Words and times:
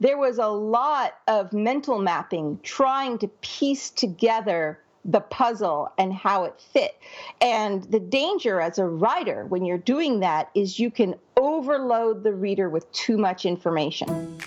there 0.00 0.18
was 0.18 0.38
a 0.38 0.46
lot 0.46 1.14
of 1.26 1.52
mental 1.52 1.98
mapping 1.98 2.60
trying 2.62 3.18
to 3.18 3.28
piece 3.40 3.90
together 3.90 4.78
the 5.04 5.20
puzzle 5.20 5.90
and 5.96 6.12
how 6.12 6.44
it 6.44 6.60
fit. 6.72 6.96
And 7.40 7.82
the 7.84 8.00
danger 8.00 8.60
as 8.60 8.78
a 8.78 8.84
writer 8.84 9.46
when 9.46 9.64
you're 9.64 9.78
doing 9.78 10.20
that 10.20 10.50
is 10.54 10.78
you 10.78 10.90
can 10.90 11.14
overload 11.36 12.22
the 12.22 12.32
reader 12.32 12.68
with 12.68 12.90
too 12.92 13.16
much 13.16 13.46
information. 13.46 14.38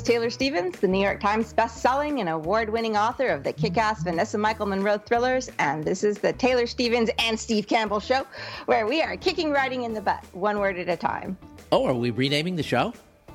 Is 0.00 0.06
Taylor 0.06 0.30
Stevens, 0.30 0.78
the 0.78 0.88
New 0.88 1.02
York 1.02 1.20
Times 1.20 1.52
best-selling 1.52 2.20
and 2.20 2.28
award-winning 2.30 2.96
author 2.96 3.26
of 3.26 3.44
the 3.44 3.52
kick-ass 3.52 4.02
Vanessa 4.02 4.38
Michael 4.38 4.64
Munroe 4.64 4.96
thrillers, 4.96 5.50
and 5.58 5.84
this 5.84 6.02
is 6.02 6.16
the 6.16 6.32
Taylor 6.32 6.66
Stevens 6.66 7.10
and 7.18 7.38
Steve 7.38 7.66
Campbell 7.66 8.00
show, 8.00 8.26
where 8.64 8.86
we 8.86 9.02
are 9.02 9.14
kicking 9.18 9.50
writing 9.50 9.82
in 9.82 9.92
the 9.92 10.00
butt, 10.00 10.24
one 10.32 10.58
word 10.58 10.78
at 10.78 10.88
a 10.88 10.96
time. 10.96 11.36
Oh, 11.70 11.84
are 11.84 11.92
we 11.92 12.12
renaming 12.12 12.56
the 12.56 12.62
show? 12.62 12.94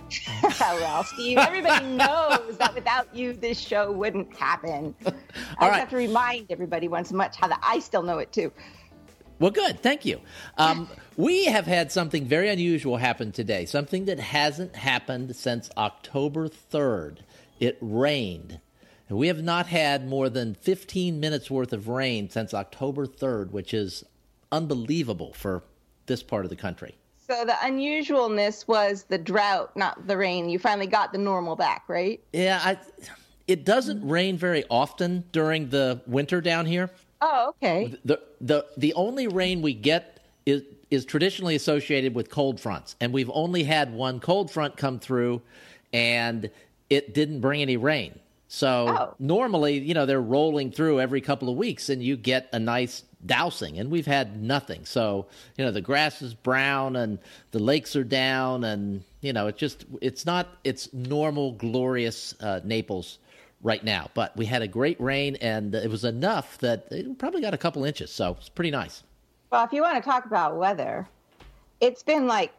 well, 0.60 1.04
Steve, 1.04 1.38
everybody 1.38 1.86
knows 1.98 2.58
that 2.58 2.74
without 2.74 3.16
you, 3.16 3.34
this 3.34 3.60
show 3.60 3.92
wouldn't 3.92 4.36
happen. 4.36 4.96
I 5.06 5.12
just 5.12 5.22
right. 5.62 5.74
have 5.76 5.90
to 5.92 5.98
remind 5.98 6.52
everybody 6.52 6.88
once 6.88 7.12
much 7.12 7.36
how 7.36 7.48
that 7.48 7.60
I 7.62 7.78
still 7.78 8.02
know 8.02 8.18
it 8.18 8.32
too. 8.32 8.52
Well, 9.40 9.52
good. 9.52 9.82
Thank 9.82 10.06
you. 10.06 10.22
Um, 10.58 10.90
we 11.18 11.46
have 11.46 11.66
had 11.66 11.92
something 11.92 12.26
very 12.26 12.50
unusual 12.50 12.98
happen 12.98 13.32
today, 13.32 13.66
something 13.66 14.06
that 14.06 14.20
hasn't 14.20 14.76
happened 14.76 15.36
since 15.36 15.70
October 15.78 16.48
3rd. 16.48 17.20
It 17.60 17.78
rained. 17.82 18.60
And 19.10 19.18
we 19.18 19.28
have 19.28 19.44
not 19.44 19.68
had 19.68 20.08
more 20.08 20.30
than 20.30 20.56
15 20.56 21.20
minutes 21.20 21.52
worth 21.52 21.74
of 21.74 21.88
rain 21.88 22.30
since 22.30 22.54
October 22.54 23.06
3rd, 23.06 23.52
which 23.52 23.74
is 23.74 24.04
unbelievable 24.52 25.34
for 25.34 25.64
this 26.06 26.24
part 26.24 26.46
of 26.46 26.50
the 26.50 26.56
country. 26.56 26.96
So 27.28 27.44
the 27.44 27.54
unusualness 27.54 28.68
was 28.68 29.04
the 29.04 29.18
drought, 29.18 29.76
not 29.76 30.08
the 30.08 30.16
rain. 30.16 30.50
You 30.50 30.60
finally 30.60 30.88
got 30.88 31.12
the 31.12 31.18
normal 31.18 31.56
back, 31.56 31.84
right? 31.88 32.22
Yeah, 32.32 32.60
I, 32.64 32.78
it 33.48 33.66
doesn't 33.66 34.08
rain 34.08 34.38
very 34.38 34.64
often 34.70 35.24
during 35.32 35.70
the 35.70 36.02
winter 36.08 36.40
down 36.40 36.66
here. 36.66 36.90
Oh, 37.22 37.50
okay. 37.50 37.94
The 38.04 38.20
the 38.42 38.66
the 38.78 38.94
only 38.94 39.28
rain 39.28 39.62
we 39.62 39.74
get 39.74 40.20
is 40.46 40.64
is 40.92 41.06
traditionally 41.06 41.56
associated 41.56 42.14
with 42.14 42.30
cold 42.30 42.60
fronts, 42.60 42.96
and 43.00 43.14
we've 43.14 43.32
only 43.34 43.64
had 43.64 43.94
one 43.94 44.20
cold 44.20 44.52
front 44.52 44.78
come 44.78 45.00
through, 45.00 45.42
and 45.94 46.50
it 46.90 47.14
didn't 47.14 47.42
bring 47.42 47.62
any 47.62 47.78
rain. 47.78 48.20
So 48.48 48.88
oh. 48.88 49.16
normally, 49.18 49.80
you 49.80 49.94
know, 49.94 50.06
they're 50.06 50.22
rolling 50.22 50.72
through 50.72 51.02
every 51.02 51.22
couple 51.22 51.50
of 51.50 51.58
weeks, 51.58 51.90
and 51.90 52.02
you 52.02 52.16
get 52.16 52.48
a 52.54 52.60
nice 52.60 53.04
dousing, 53.26 53.80
and 53.80 53.90
we've 53.90 54.06
had 54.06 54.42
nothing. 54.42 54.86
So 54.86 55.26
you 55.58 55.66
know, 55.66 55.72
the 55.72 55.82
grass 55.82 56.22
is 56.22 56.34
brown, 56.34 56.96
and 56.96 57.20
the 57.52 57.60
lakes 57.60 57.96
are 57.96 58.04
down, 58.04 58.64
and 58.64 59.04
you 59.22 59.34
know, 59.34 59.48
it 59.48 59.58
just 59.58 59.86
it's 60.02 60.26
not 60.26 60.48
it's 60.64 60.94
normal, 60.94 61.54
glorious 61.54 62.36
uh, 62.40 62.60
Naples 62.64 63.18
right 63.66 63.84
now. 63.84 64.10
But 64.14 64.38
we 64.38 64.46
had 64.46 64.62
a 64.62 64.68
great 64.68 65.02
rain, 65.02 65.36
and 65.38 65.76
it 65.76 65.90
was 65.90 66.06
enough 66.06 66.58
that 66.60 66.88
it 66.92 67.18
probably 67.18 67.42
got 67.42 67.54
a 67.54 67.58
couple 67.58 67.84
inches. 67.84 68.12
So 68.12 68.38
it's 68.40 68.48
pretty 68.48 68.72
nice. 68.72 69.04
Well, 69.52 69.66
if 69.66 69.74
you 69.74 69.82
want 69.82 70.02
to 70.02 70.08
talk 70.08 70.26
about 70.26 70.56
weather, 70.56 71.08
it's 71.82 72.04
been 72.04 72.28
like 72.28 72.54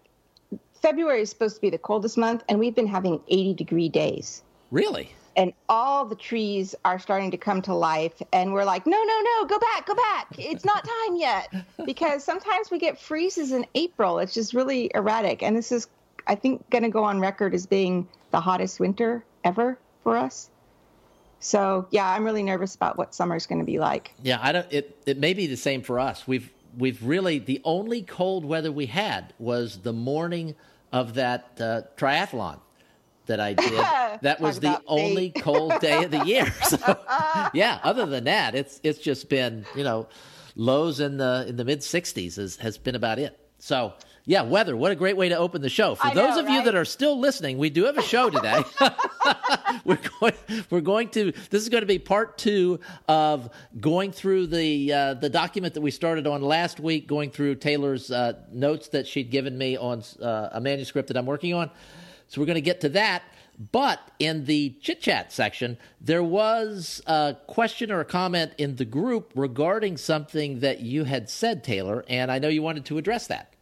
February 0.82 1.22
is 1.22 1.30
supposed 1.30 1.54
to 1.54 1.60
be 1.60 1.70
the 1.70 1.78
coldest 1.78 2.18
month, 2.18 2.42
and 2.48 2.58
we've 2.58 2.74
been 2.74 2.88
having 2.88 3.20
80 3.28 3.54
degree 3.54 3.88
days. 3.88 4.42
Really? 4.70 5.12
And 5.36 5.52
all 5.68 6.04
the 6.04 6.16
trees 6.16 6.74
are 6.84 6.98
starting 6.98 7.30
to 7.30 7.36
come 7.36 7.62
to 7.62 7.74
life, 7.74 8.20
and 8.32 8.52
we're 8.52 8.64
like, 8.64 8.86
no, 8.86 8.96
no, 8.96 9.20
no, 9.20 9.44
go 9.46 9.58
back, 9.58 9.86
go 9.86 9.94
back. 9.94 10.26
It's 10.38 10.64
not 10.64 10.84
time 11.06 11.16
yet. 11.16 11.54
because 11.84 12.24
sometimes 12.24 12.70
we 12.70 12.78
get 12.78 13.00
freezes 13.00 13.52
in 13.52 13.64
April. 13.74 14.18
It's 14.18 14.34
just 14.34 14.54
really 14.54 14.90
erratic. 14.94 15.42
And 15.42 15.56
this 15.56 15.70
is, 15.70 15.86
I 16.26 16.34
think, 16.34 16.68
going 16.70 16.84
to 16.84 16.90
go 16.90 17.04
on 17.04 17.20
record 17.20 17.54
as 17.54 17.64
being 17.66 18.08
the 18.32 18.40
hottest 18.40 18.80
winter 18.80 19.24
ever 19.44 19.78
for 20.02 20.16
us. 20.16 20.50
So 21.40 21.86
yeah, 21.90 22.08
I'm 22.08 22.24
really 22.24 22.42
nervous 22.42 22.74
about 22.74 22.96
what 22.98 23.14
summer's 23.14 23.46
going 23.46 23.60
to 23.60 23.64
be 23.64 23.78
like. 23.78 24.12
Yeah, 24.22 24.38
I 24.40 24.52
don't. 24.52 24.66
It 24.70 24.96
it 25.06 25.18
may 25.18 25.34
be 25.34 25.46
the 25.46 25.56
same 25.56 25.82
for 25.82 25.98
us. 25.98 26.26
We've 26.26 26.50
we've 26.76 27.02
really 27.02 27.38
the 27.38 27.60
only 27.64 28.02
cold 28.02 28.44
weather 28.44 28.72
we 28.72 28.86
had 28.86 29.32
was 29.38 29.78
the 29.78 29.92
morning 29.92 30.54
of 30.92 31.14
that 31.14 31.52
uh, 31.60 31.82
triathlon 31.96 32.60
that 33.26 33.40
I 33.40 33.52
did. 33.52 33.72
that 34.22 34.40
was 34.40 34.60
the 34.60 34.80
only 34.86 35.30
cold 35.30 35.78
day 35.80 36.04
of 36.04 36.10
the 36.10 36.24
year. 36.24 36.52
So, 36.66 36.98
yeah, 37.54 37.80
other 37.82 38.06
than 38.06 38.24
that, 38.24 38.54
it's 38.54 38.80
it's 38.82 38.98
just 38.98 39.28
been 39.28 39.66
you 39.74 39.84
know 39.84 40.08
lows 40.54 41.00
in 41.00 41.18
the 41.18 41.44
in 41.48 41.56
the 41.56 41.64
mid 41.64 41.80
60s 41.80 42.36
has 42.36 42.56
has 42.56 42.78
been 42.78 42.94
about 42.94 43.18
it. 43.18 43.38
So 43.58 43.94
yeah, 44.28 44.42
weather. 44.42 44.76
What 44.76 44.90
a 44.90 44.96
great 44.96 45.16
way 45.16 45.28
to 45.28 45.38
open 45.38 45.62
the 45.62 45.68
show. 45.68 45.94
For 45.94 46.08
I 46.08 46.14
those 46.14 46.34
know, 46.34 46.40
of 46.40 46.46
right? 46.46 46.56
you 46.56 46.64
that 46.64 46.74
are 46.74 46.84
still 46.84 47.18
listening, 47.18 47.58
we 47.58 47.70
do 47.70 47.84
have 47.84 47.96
a 47.96 48.02
show 48.02 48.28
today. 48.28 48.64
we're 49.84 50.00
going. 50.20 50.34
We're 50.68 50.80
going 50.80 51.10
to. 51.10 51.30
This 51.50 51.62
is 51.62 51.68
going 51.68 51.82
to 51.82 51.86
be 51.86 52.00
part 52.00 52.36
two 52.36 52.80
of 53.06 53.48
going 53.78 54.10
through 54.10 54.48
the 54.48 54.92
uh, 54.92 55.14
the 55.14 55.30
document 55.30 55.74
that 55.74 55.80
we 55.80 55.92
started 55.92 56.26
on 56.26 56.42
last 56.42 56.80
week. 56.80 57.06
Going 57.06 57.30
through 57.30 57.54
Taylor's 57.56 58.10
uh, 58.10 58.32
notes 58.50 58.88
that 58.88 59.06
she'd 59.06 59.30
given 59.30 59.56
me 59.56 59.76
on 59.76 60.02
uh, 60.20 60.48
a 60.52 60.60
manuscript 60.60 61.06
that 61.08 61.16
I'm 61.16 61.26
working 61.26 61.54
on. 61.54 61.70
So 62.26 62.40
we're 62.40 62.48
going 62.48 62.56
to 62.56 62.60
get 62.60 62.80
to 62.80 62.88
that. 62.90 63.22
But 63.70 64.00
in 64.18 64.44
the 64.44 64.76
chit 64.80 65.00
chat 65.00 65.32
section, 65.32 65.78
there 66.00 66.24
was 66.24 67.00
a 67.06 67.36
question 67.46 67.92
or 67.92 68.00
a 68.00 68.04
comment 68.04 68.52
in 68.58 68.76
the 68.76 68.84
group 68.84 69.32
regarding 69.36 69.96
something 69.96 70.60
that 70.60 70.80
you 70.80 71.04
had 71.04 71.30
said, 71.30 71.64
Taylor, 71.64 72.04
and 72.08 72.30
I 72.30 72.38
know 72.38 72.48
you 72.48 72.60
wanted 72.60 72.84
to 72.86 72.98
address 72.98 73.28
that. 73.28 73.55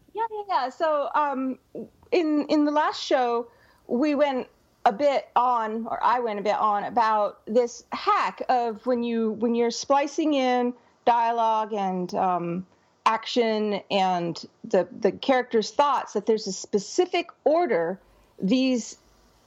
Yeah. 0.49 0.69
So 0.69 1.09
um, 1.15 1.59
in 2.13 2.47
in 2.49 2.65
the 2.65 2.71
last 2.71 3.03
show, 3.03 3.49
we 3.87 4.15
went 4.15 4.47
a 4.85 4.93
bit 4.93 5.29
on, 5.35 5.87
or 5.87 6.03
I 6.03 6.21
went 6.21 6.39
a 6.39 6.43
bit 6.43 6.57
on 6.57 6.85
about 6.85 7.41
this 7.47 7.85
hack 7.93 8.43
of 8.49 8.85
when 8.87 9.03
you 9.03 9.33
when 9.33 9.55
you're 9.55 9.71
splicing 9.71 10.35
in 10.35 10.75
dialogue 11.05 11.73
and 11.73 12.15
um, 12.15 12.67
action 13.07 13.81
and 13.91 14.45
the 14.65 14.87
the 15.01 15.13
character's 15.13 15.71
thoughts 15.71 16.13
that 16.13 16.27
there's 16.27 16.47
a 16.47 16.53
specific 16.53 17.29
order 17.45 17.99
these 18.41 18.99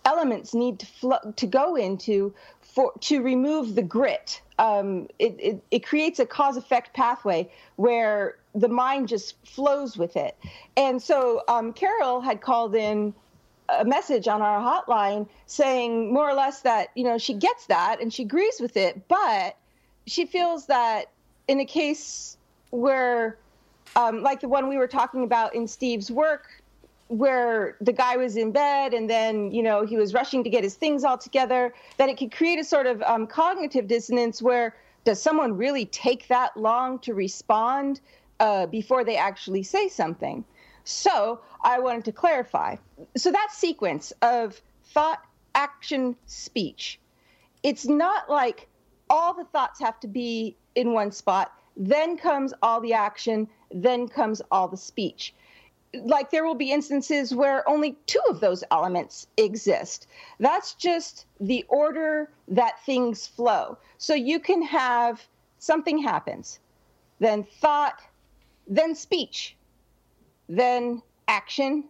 elements 0.06 0.54
need 0.54 0.80
to 0.80 0.86
flow, 0.86 1.20
to 1.36 1.46
go 1.46 1.76
into 1.76 2.34
for 2.62 2.94
to 3.02 3.22
remove 3.22 3.76
the 3.76 3.82
grit. 3.82 4.42
Um, 4.60 5.08
it, 5.20 5.36
it, 5.38 5.64
it 5.70 5.86
creates 5.86 6.20
a 6.20 6.26
cause 6.26 6.58
effect 6.58 6.96
pathway 6.96 7.52
where 7.76 8.38
the 8.60 8.68
mind 8.68 9.08
just 9.08 9.36
flows 9.46 9.98
with 9.98 10.16
it. 10.16 10.36
And 10.76 11.02
so 11.02 11.44
um, 11.48 11.74
Carol 11.74 12.22
had 12.22 12.42
called 12.42 12.76
in 12.76 13.14
a 13.70 13.86
message 13.86 14.28
on 14.28 14.42
our 14.42 14.60
hotline 14.60 15.28
saying 15.46 16.14
more 16.14 16.30
or 16.30 16.34
less 16.34 16.62
that 16.62 16.90
you 16.96 17.04
know 17.04 17.18
she 17.18 17.34
gets 17.34 17.68
that 17.68 18.02
and 18.02 18.14
she 18.14 18.24
agrees 18.24 18.60
with 18.60 18.78
it, 18.78 19.08
but 19.08 19.58
she 20.06 20.26
feels 20.26 20.68
that 20.68 21.12
in 21.48 21.60
a 21.60 21.66
case 21.66 22.38
where, 22.72 23.38
um, 23.96 24.24
like 24.24 24.40
the 24.40 24.48
one 24.48 24.70
we 24.70 24.78
were 24.78 24.88
talking 24.88 25.24
about 25.24 25.54
in 25.54 25.68
Steve's 25.68 26.10
work, 26.10 26.48
where 27.10 27.78
the 27.80 27.94
guy 27.94 28.18
was 28.18 28.36
in 28.38 28.52
bed 28.52 28.94
and 28.94 29.10
then 29.10 29.52
you 29.52 29.62
know 29.62 29.86
he 29.86 29.98
was 29.98 30.14
rushing 30.14 30.44
to 30.44 30.50
get 30.50 30.64
his 30.64 30.76
things 30.76 31.04
all 31.04 31.18
together, 31.18 31.74
that 31.98 32.10
it 32.10 32.18
could 32.18 32.32
create 32.32 32.60
a 32.60 32.64
sort 32.64 32.88
of 32.88 33.02
um, 33.04 33.28
cognitive 33.28 33.88
dissonance 33.88 34.42
where 34.42 34.76
does 35.04 35.22
someone 35.22 35.56
really 35.56 35.86
take 35.86 36.28
that 36.28 36.56
long 36.58 37.00
to 37.00 37.14
respond 37.14 38.02
uh, 38.40 38.66
before 38.68 39.04
they 39.04 39.18
actually 39.18 39.64
say 39.64 39.88
something? 39.88 40.44
So 40.84 41.42
I 41.64 41.80
wanted 41.80 42.06
to 42.06 42.12
clarify. 42.12 42.78
So 43.16 43.32
that 43.32 43.50
sequence 43.52 44.14
of 44.22 44.62
thought, 44.86 45.20
action, 45.54 46.16
speech, 46.26 47.00
it's 47.64 47.88
not 47.88 48.30
like 48.30 48.68
all 49.10 49.34
the 49.34 49.44
thoughts 49.46 49.80
have 49.80 50.00
to 50.02 50.08
be 50.08 50.56
in 50.76 50.94
one 50.94 51.12
spot, 51.12 51.52
then 51.76 52.18
comes 52.18 52.54
all 52.62 52.80
the 52.80 52.94
action, 52.94 53.48
then 53.72 54.08
comes 54.08 54.42
all 54.52 54.68
the 54.68 54.78
speech. 54.78 55.34
Like 55.94 56.32
there 56.32 56.46
will 56.46 56.56
be 56.56 56.72
instances 56.72 57.34
where 57.34 57.68
only 57.68 57.98
two 58.06 58.22
of 58.30 58.40
those 58.40 58.64
elements 58.72 59.28
exist. 59.38 60.08
That's 60.40 60.74
just 60.74 61.26
the 61.40 61.66
order 61.70 62.30
that 62.48 62.84
things 62.86 63.28
flow. 63.28 63.78
So 63.98 64.14
you 64.14 64.40
can 64.40 64.62
have 64.62 65.26
something 65.60 65.98
happens, 65.98 66.60
then 67.20 67.44
thought, 67.44 68.02
then 68.68 68.96
speech 68.96 69.58
then 70.50 71.02
action, 71.28 71.84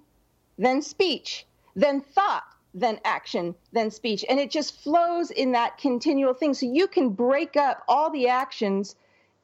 then 0.57 0.81
speech, 0.81 1.45
then 1.75 2.01
thought, 2.01 2.44
then 2.74 3.00
action, 3.06 3.56
then 3.71 3.91
speech. 3.91 4.25
And 4.27 4.39
it 4.39 4.51
just 4.51 4.81
flows 4.81 5.31
in 5.31 5.51
that 5.53 5.77
continual 5.77 6.33
thing. 6.33 6.53
So 6.53 6.65
you 6.65 6.88
can 6.88 7.09
break 7.09 7.56
up 7.56 7.83
all 7.88 8.09
the 8.12 8.27
actions 8.27 8.95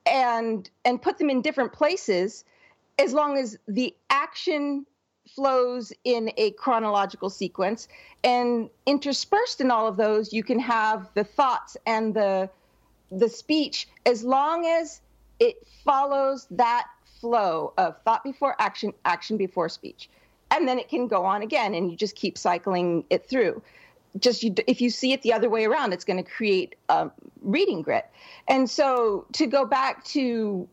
and 0.06 0.70
and 0.84 1.02
put 1.02 1.18
them 1.18 1.30
in 1.30 1.42
different 1.42 1.72
places 1.72 2.44
as 3.00 3.14
long 3.14 3.38
as 3.38 3.58
the 3.68 3.96
action 4.10 4.86
flows 5.34 5.94
in 6.04 6.30
a 6.36 6.52
chronological 6.52 7.30
sequence 7.30 7.88
and 8.26 8.70
interspersed 8.86 9.62
in 9.62 9.72
all 9.72 9.88
of 9.88 9.96
those 9.96 10.34
you 10.34 10.44
can 10.44 10.60
have 10.60 11.10
the 11.14 11.24
thoughts 11.24 11.78
and 11.86 12.14
the 12.14 12.50
the 13.14 13.30
speech 13.30 13.88
as 14.06 14.26
long 14.26 14.66
as 14.66 15.00
it 15.40 15.56
follows 15.86 16.48
that 16.52 16.88
flow 17.24 17.72
of 17.78 17.96
thought 18.04 18.22
before 18.22 18.54
action, 18.60 18.92
action 19.06 19.38
before 19.38 19.70
speech. 19.70 20.10
And 20.52 20.68
then 20.68 20.78
it 20.78 20.90
can 20.90 21.08
go 21.08 21.24
on 21.24 21.42
again, 21.42 21.74
and 21.74 21.90
you 21.90 21.96
just 21.96 22.18
keep 22.18 22.38
cycling 22.38 23.06
it 23.10 23.30
through. 23.30 23.62
Just 24.20 24.44
you, 24.44 24.54
if 24.68 24.82
you 24.82 24.90
see 24.90 25.14
it 25.14 25.22
the 25.22 25.32
other 25.32 25.50
way 25.50 25.64
around, 25.64 25.94
it's 25.94 26.04
going 26.04 26.22
to 26.22 26.30
create 26.30 26.76
a 26.90 27.10
reading 27.42 27.82
grit. 27.82 28.06
And 28.50 28.70
so 28.70 29.26
to 29.32 29.48
go 29.48 29.64
back 29.66 30.04
to 30.08 30.68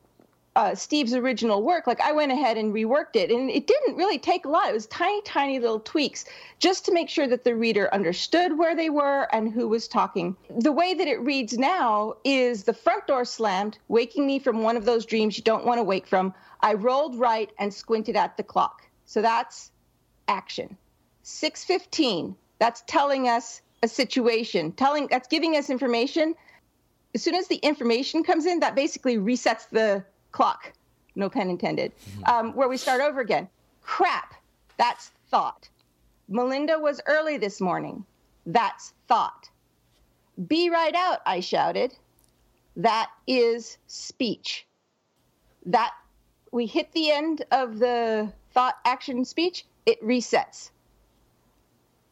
uh, 0.57 0.75
Steve's 0.75 1.15
original 1.15 1.63
work, 1.63 1.87
like 1.87 2.01
I 2.01 2.13
went 2.13 2.33
ahead 2.33 2.57
and 2.57 2.75
reworked 2.75 3.15
it, 3.15 3.31
and 3.31 3.49
it 3.49 3.67
didn't 3.67 3.97
really 3.97 4.19
take 4.19 4.45
a 4.45 4.49
lot. 4.49 4.69
It 4.69 4.73
was 4.73 4.87
tiny, 4.87 5.23
tiny 5.23 5.61
little 5.61 5.79
tweaks 5.79 6.25
just 6.59 6.85
to 6.87 6.93
make 6.93 7.09
sure 7.09 7.29
that 7.29 7.45
the 7.45 7.55
reader 7.55 7.93
understood 7.95 8.59
where 8.59 8.75
they 8.75 8.91
were 8.91 9.29
and 9.33 9.53
who 9.53 9.69
was 9.69 9.87
talking. 9.87 10.37
The 10.59 10.73
way 10.73 10.95
that 10.95 11.07
it 11.07 11.21
reads 11.21 11.57
now 11.57 12.15
is 12.25 12.65
the 12.65 12.73
front 12.73 13.07
door 13.07 13.25
slammed, 13.25 13.79
waking 13.89 14.27
me 14.27 14.41
from 14.41 14.63
one 14.63 14.77
of 14.77 14.85
those 14.85 15.07
dreams 15.07 15.39
you 15.39 15.45
don't 15.45 15.65
want 15.65 15.79
to 15.79 15.85
wake 15.85 16.07
from. 16.07 16.35
I 16.61 16.75
rolled 16.75 17.17
right 17.17 17.51
and 17.59 17.73
squinted 17.73 18.17
at 18.17 18.37
the 18.37 18.43
clock. 18.43 18.83
So 19.07 19.23
that's 19.23 19.71
action. 20.27 20.77
615, 21.23 22.35
that's 22.59 22.83
telling 22.87 23.29
us 23.29 23.63
a 23.83 23.89
situation, 23.89 24.73
telling 24.73 25.07
that's 25.07 25.29
giving 25.29 25.57
us 25.57 25.71
information. 25.71 26.35
As 27.15 27.23
soon 27.23 27.35
as 27.35 27.47
the 27.47 27.57
information 27.57 28.25
comes 28.25 28.47
in, 28.47 28.61
that 28.61 28.75
basically 28.75 29.17
resets 29.17 29.69
the 29.71 30.05
clock, 30.33 30.73
no 31.15 31.29
pun 31.29 31.51
intended, 31.51 31.93
um, 32.27 32.53
where 32.55 32.69
we 32.69 32.77
start 32.77 33.01
over 33.01 33.21
again. 33.21 33.49
Crap, 33.83 34.35
that's 34.77 35.11
thought. 35.29 35.69
Melinda 36.29 36.79
was 36.79 37.01
early 37.07 37.37
this 37.37 37.61
morning. 37.61 38.05
That's 38.47 38.95
thought. 39.09 39.49
Be 40.47 40.71
right 40.71 40.95
out, 40.95 41.21
I 41.27 41.41
shouted. 41.41 41.95
That 42.77 43.11
is 43.27 43.79
speech. 43.87 44.67
That 45.67 45.93
we 46.53 46.67
hit 46.67 46.93
the 46.93 47.11
end 47.11 47.45
of 47.51 47.79
the 47.79 48.33
thought, 48.53 48.77
action, 48.85 49.25
speech, 49.25 49.65
it 49.87 50.03
resets. 50.03 50.71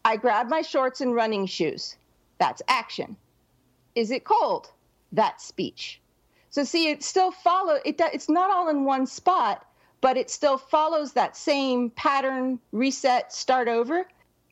I 0.05 0.17
grab 0.17 0.49
my 0.49 0.63
shorts 0.63 1.01
and 1.01 1.15
running 1.15 1.47
shoes. 1.47 1.97
That's 2.39 2.63
action. 2.69 3.17
Is 3.95 4.11
it 4.11 4.25
cold? 4.25 4.71
That's 5.13 5.45
speech. 5.45 6.01
So 6.51 6.65
see, 6.65 6.89
it 6.89 7.03
still 7.03 7.31
follow 7.31 7.79
it. 7.85 8.01
It's 8.13 8.29
not 8.29 8.51
all 8.51 8.69
in 8.69 8.85
one 8.85 9.07
spot, 9.07 9.67
but 10.01 10.17
it 10.17 10.31
still 10.31 10.59
follows 10.59 11.13
that 11.13 11.37
same 11.37 11.91
pattern, 11.91 12.59
reset, 12.73 13.33
start 13.33 13.69
over, 13.69 14.07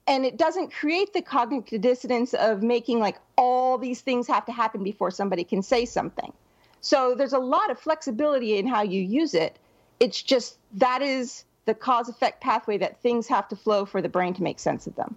and 0.07 0.25
it 0.25 0.37
doesn't 0.37 0.73
create 0.73 1.13
the 1.13 1.23
cognitive 1.23 1.81
dissonance 1.81 2.35
of 2.35 2.63
making 2.63 3.01
like 3.01 3.19
all 3.37 3.79
these 3.79 4.01
things 4.01 4.27
have 4.29 4.45
to 4.47 4.53
happen 4.53 4.85
before 4.85 5.11
somebody 5.11 5.45
can 5.45 5.63
say 5.63 5.85
something. 5.85 6.33
So 6.81 7.15
there's 7.17 7.33
a 7.33 7.39
lot 7.39 7.71
of 7.71 7.79
flexibility 7.79 8.59
in 8.59 8.67
how 8.67 8.83
you 8.83 9.01
use 9.01 9.35
it. 9.35 9.59
It's 9.99 10.23
just 10.23 10.59
that 10.75 11.03
is 11.03 11.45
the 11.65 11.75
cause 11.75 12.09
effect 12.09 12.41
pathway 12.41 12.79
that 12.79 13.01
things 13.01 13.27
have 13.27 13.49
to 13.49 13.57
flow 13.57 13.85
for 13.85 14.01
the 14.01 14.09
brain 14.09 14.35
to 14.35 14.43
make 14.43 14.61
sense 14.61 14.87
of 14.87 14.95
them. 14.95 15.17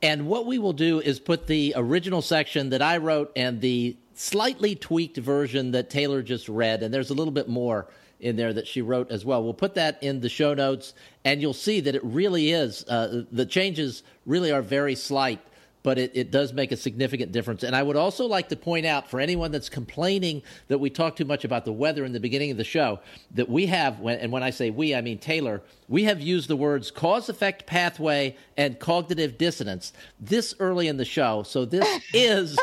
And 0.00 0.26
what 0.26 0.46
we 0.46 0.58
will 0.58 0.72
do 0.72 1.00
is 1.00 1.18
put 1.20 1.46
the 1.46 1.74
original 1.76 2.22
section 2.22 2.70
that 2.70 2.80
I 2.80 2.98
wrote 2.98 3.32
and 3.36 3.60
the 3.60 3.96
slightly 4.16 4.74
tweaked 4.74 5.16
version 5.18 5.70
that 5.72 5.90
Taylor 5.90 6.22
just 6.22 6.48
read, 6.48 6.82
and 6.82 6.92
there's 6.92 7.10
a 7.10 7.14
little 7.14 7.32
bit 7.32 7.48
more 7.48 7.88
in 8.18 8.34
there 8.36 8.52
that 8.52 8.66
she 8.66 8.80
wrote 8.82 9.10
as 9.10 9.24
well. 9.24 9.44
We'll 9.44 9.54
put 9.54 9.74
that 9.74 10.02
in 10.02 10.20
the 10.20 10.28
show 10.28 10.54
notes, 10.54 10.94
and 11.24 11.40
you'll 11.40 11.52
see 11.52 11.80
that 11.80 11.94
it 11.94 12.02
really 12.02 12.50
is, 12.50 12.84
uh, 12.88 13.24
the 13.30 13.46
changes 13.46 14.02
really 14.24 14.50
are 14.50 14.62
very 14.62 14.94
slight 14.94 15.40
but 15.86 16.00
it, 16.00 16.10
it 16.14 16.32
does 16.32 16.52
make 16.52 16.72
a 16.72 16.76
significant 16.76 17.30
difference. 17.30 17.62
And 17.62 17.76
I 17.76 17.80
would 17.80 17.94
also 17.94 18.26
like 18.26 18.48
to 18.48 18.56
point 18.56 18.86
out 18.86 19.08
for 19.08 19.20
anyone 19.20 19.52
that's 19.52 19.68
complaining 19.68 20.42
that 20.66 20.78
we 20.78 20.90
talk 20.90 21.14
too 21.14 21.24
much 21.24 21.44
about 21.44 21.64
the 21.64 21.70
weather 21.70 22.04
in 22.04 22.12
the 22.12 22.18
beginning 22.18 22.50
of 22.50 22.56
the 22.56 22.64
show, 22.64 22.98
that 23.36 23.48
we 23.48 23.66
have, 23.66 24.04
and 24.04 24.32
when 24.32 24.42
I 24.42 24.50
say 24.50 24.70
we, 24.70 24.96
I 24.96 25.00
mean 25.00 25.18
Taylor, 25.18 25.62
we 25.86 26.02
have 26.02 26.20
used 26.20 26.48
the 26.48 26.56
words 26.56 26.90
cause 26.90 27.28
effect 27.28 27.66
pathway 27.66 28.36
and 28.56 28.80
cognitive 28.80 29.38
dissonance 29.38 29.92
this 30.18 30.56
early 30.58 30.88
in 30.88 30.96
the 30.96 31.04
show. 31.04 31.44
So 31.44 31.64
this 31.64 32.02
is 32.12 32.58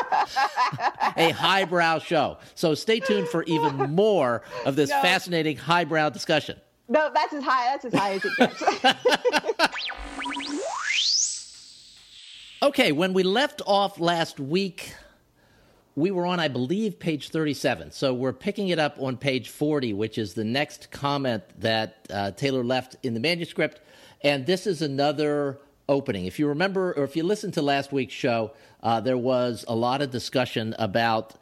a 1.16 1.30
highbrow 1.30 2.00
show. 2.00 2.36
So 2.54 2.74
stay 2.74 3.00
tuned 3.00 3.28
for 3.28 3.42
even 3.44 3.76
more 3.94 4.42
of 4.66 4.76
this 4.76 4.90
no. 4.90 5.00
fascinating 5.00 5.56
highbrow 5.56 6.10
discussion. 6.10 6.60
No, 6.90 7.10
that's 7.14 7.32
as 7.32 7.42
high. 7.42 7.70
That's 7.70 7.86
as 7.86 7.94
high 7.94 8.12
as 8.12 8.24
it 8.26 8.36
gets. 8.36 10.04
Okay, 12.64 12.92
when 12.92 13.12
we 13.12 13.24
left 13.24 13.60
off 13.66 14.00
last 14.00 14.40
week, 14.40 14.94
we 15.94 16.10
were 16.10 16.24
on, 16.24 16.40
I 16.40 16.48
believe, 16.48 16.98
page 16.98 17.28
37. 17.28 17.90
So 17.90 18.14
we're 18.14 18.32
picking 18.32 18.68
it 18.68 18.78
up 18.78 18.96
on 18.98 19.18
page 19.18 19.50
40, 19.50 19.92
which 19.92 20.16
is 20.16 20.32
the 20.32 20.44
next 20.44 20.90
comment 20.90 21.42
that 21.60 22.06
uh, 22.08 22.30
Taylor 22.30 22.64
left 22.64 22.96
in 23.02 23.12
the 23.12 23.20
manuscript. 23.20 23.82
And 24.22 24.46
this 24.46 24.66
is 24.66 24.80
another 24.80 25.58
opening. 25.90 26.24
If 26.24 26.38
you 26.38 26.48
remember, 26.48 26.94
or 26.96 27.04
if 27.04 27.16
you 27.16 27.22
listened 27.22 27.52
to 27.52 27.60
last 27.60 27.92
week's 27.92 28.14
show, 28.14 28.52
uh, 28.82 28.98
there 28.98 29.18
was 29.18 29.66
a 29.68 29.74
lot 29.74 30.00
of 30.00 30.10
discussion 30.10 30.74
about 30.78 31.34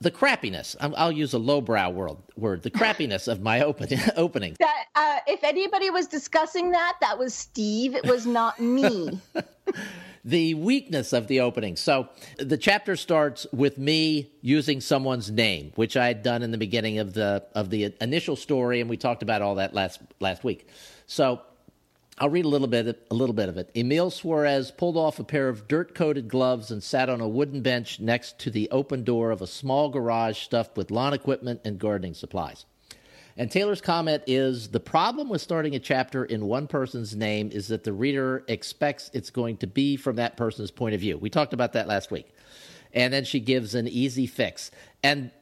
the 0.00 0.10
crappiness. 0.10 0.76
I'll 0.80 1.12
use 1.12 1.32
a 1.32 1.38
lowbrow 1.38 1.90
word. 1.90 2.16
Word 2.36 2.62
the 2.62 2.70
crappiness 2.70 3.28
of 3.28 3.40
my 3.40 3.62
open, 3.62 3.88
opening. 4.16 4.56
That 4.58 4.84
uh, 4.94 5.18
if 5.26 5.42
anybody 5.42 5.90
was 5.90 6.06
discussing 6.06 6.70
that, 6.72 6.96
that 7.00 7.18
was 7.18 7.34
Steve. 7.34 7.94
It 7.94 8.06
was 8.06 8.26
not 8.26 8.60
me. 8.60 9.20
the 10.24 10.54
weakness 10.54 11.12
of 11.12 11.28
the 11.28 11.40
opening. 11.40 11.76
So 11.76 12.08
the 12.38 12.58
chapter 12.58 12.96
starts 12.96 13.46
with 13.52 13.78
me 13.78 14.32
using 14.42 14.80
someone's 14.80 15.30
name, 15.30 15.72
which 15.76 15.96
I 15.96 16.08
had 16.08 16.22
done 16.22 16.42
in 16.42 16.50
the 16.50 16.58
beginning 16.58 16.98
of 16.98 17.14
the 17.14 17.44
of 17.54 17.70
the 17.70 17.94
initial 18.00 18.36
story, 18.36 18.80
and 18.80 18.90
we 18.90 18.96
talked 18.96 19.22
about 19.22 19.40
all 19.40 19.54
that 19.54 19.72
last 19.72 20.00
last 20.20 20.44
week. 20.44 20.68
So 21.06 21.40
I'll 22.18 22.30
read 22.30 22.46
a 22.46 22.48
little 22.48 22.66
bit, 22.66 23.06
a 23.10 23.14
little 23.14 23.34
bit 23.34 23.50
of 23.50 23.58
it. 23.58 23.70
Emil 23.74 24.10
Suarez 24.10 24.70
pulled 24.70 24.96
off 24.96 25.18
a 25.18 25.24
pair 25.24 25.50
of 25.50 25.68
dirt-coated 25.68 26.28
gloves 26.28 26.70
and 26.70 26.82
sat 26.82 27.10
on 27.10 27.20
a 27.20 27.28
wooden 27.28 27.60
bench 27.60 28.00
next 28.00 28.38
to 28.38 28.50
the 28.50 28.70
open 28.70 29.04
door 29.04 29.30
of 29.30 29.42
a 29.42 29.46
small 29.46 29.90
garage 29.90 30.38
stuffed 30.38 30.78
with 30.78 30.90
lawn 30.90 31.12
equipment 31.12 31.60
and 31.66 31.78
gardening 31.78 32.14
supplies. 32.14 32.64
And 33.36 33.50
Taylor's 33.50 33.82
comment 33.82 34.22
is 34.26 34.68
the 34.68 34.80
problem 34.80 35.28
with 35.28 35.42
starting 35.42 35.74
a 35.74 35.78
chapter 35.78 36.24
in 36.24 36.46
one 36.46 36.66
person's 36.66 37.14
name 37.14 37.50
is 37.52 37.68
that 37.68 37.84
the 37.84 37.92
reader 37.92 38.44
expects 38.48 39.10
it's 39.12 39.28
going 39.28 39.58
to 39.58 39.66
be 39.66 39.96
from 39.96 40.16
that 40.16 40.38
person's 40.38 40.70
point 40.70 40.94
of 40.94 41.02
view. 41.02 41.18
We 41.18 41.28
talked 41.28 41.52
about 41.52 41.74
that 41.74 41.86
last 41.86 42.10
week. 42.10 42.34
And 42.94 43.12
then 43.12 43.26
she 43.26 43.40
gives 43.40 43.74
an 43.74 43.88
easy 43.88 44.26
fix. 44.26 44.70
And 45.02 45.32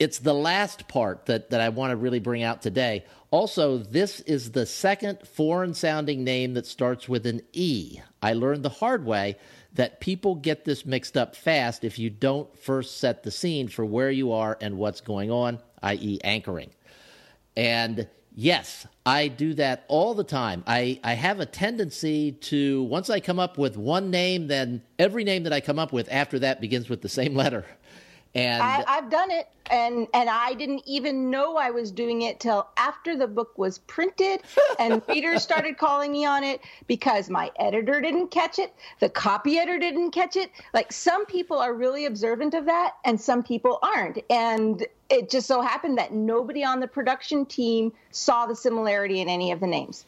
it's 0.00 0.18
the 0.18 0.34
last 0.34 0.88
part 0.88 1.26
that, 1.26 1.50
that 1.50 1.60
I 1.60 1.68
want 1.68 1.90
to 1.90 1.96
really 1.96 2.20
bring 2.20 2.42
out 2.42 2.62
today. 2.62 3.04
Also, 3.30 3.76
this 3.76 4.20
is 4.20 4.52
the 4.52 4.64
second 4.64 5.18
foreign 5.28 5.74
sounding 5.74 6.24
name 6.24 6.54
that 6.54 6.66
starts 6.66 7.06
with 7.06 7.26
an 7.26 7.42
E. 7.52 8.00
I 8.22 8.32
learned 8.32 8.62
the 8.62 8.70
hard 8.70 9.04
way 9.04 9.36
that 9.74 10.00
people 10.00 10.34
get 10.34 10.64
this 10.64 10.86
mixed 10.86 11.18
up 11.18 11.36
fast 11.36 11.84
if 11.84 11.98
you 11.98 12.08
don't 12.08 12.58
first 12.58 12.98
set 12.98 13.22
the 13.22 13.30
scene 13.30 13.68
for 13.68 13.84
where 13.84 14.10
you 14.10 14.32
are 14.32 14.56
and 14.60 14.78
what's 14.78 15.02
going 15.02 15.30
on, 15.30 15.60
i.e., 15.82 16.18
anchoring. 16.24 16.70
And 17.54 18.08
yes, 18.34 18.86
I 19.04 19.28
do 19.28 19.52
that 19.54 19.84
all 19.86 20.14
the 20.14 20.24
time. 20.24 20.64
I, 20.66 20.98
I 21.04 21.12
have 21.12 21.40
a 21.40 21.46
tendency 21.46 22.32
to, 22.32 22.84
once 22.84 23.10
I 23.10 23.20
come 23.20 23.38
up 23.38 23.58
with 23.58 23.76
one 23.76 24.10
name, 24.10 24.46
then 24.46 24.82
every 24.98 25.24
name 25.24 25.42
that 25.44 25.52
I 25.52 25.60
come 25.60 25.78
up 25.78 25.92
with 25.92 26.08
after 26.10 26.38
that 26.38 26.60
begins 26.60 26.88
with 26.88 27.02
the 27.02 27.08
same 27.08 27.34
letter. 27.34 27.66
And 28.34 28.62
I, 28.62 28.84
have 28.86 29.10
done 29.10 29.32
it, 29.32 29.48
and 29.72 30.06
and 30.14 30.30
I 30.30 30.54
didn't 30.54 30.82
even 30.86 31.30
know 31.30 31.56
I 31.56 31.70
was 31.70 31.90
doing 31.90 32.22
it 32.22 32.38
till 32.38 32.68
after 32.76 33.16
the 33.16 33.26
book 33.26 33.58
was 33.58 33.78
printed, 33.78 34.42
and 34.78 35.02
readers 35.08 35.42
started 35.42 35.78
calling 35.78 36.12
me 36.12 36.24
on 36.24 36.44
it 36.44 36.60
because 36.86 37.28
my 37.28 37.50
editor 37.58 38.00
didn't 38.00 38.28
catch 38.28 38.60
it, 38.60 38.72
the 39.00 39.08
copy 39.08 39.58
editor 39.58 39.80
didn't 39.80 40.12
catch 40.12 40.36
it. 40.36 40.52
Like 40.72 40.92
some 40.92 41.26
people 41.26 41.58
are 41.58 41.74
really 41.74 42.06
observant 42.06 42.54
of 42.54 42.66
that, 42.66 42.92
and 43.04 43.20
some 43.20 43.42
people 43.42 43.80
aren't, 43.82 44.20
and 44.30 44.86
it 45.08 45.28
just 45.28 45.48
so 45.48 45.60
happened 45.60 45.98
that 45.98 46.12
nobody 46.12 46.62
on 46.62 46.78
the 46.78 46.86
production 46.86 47.44
team 47.44 47.92
saw 48.12 48.46
the 48.46 48.54
similarity 48.54 49.20
in 49.20 49.28
any 49.28 49.50
of 49.50 49.58
the 49.58 49.66
names. 49.66 50.04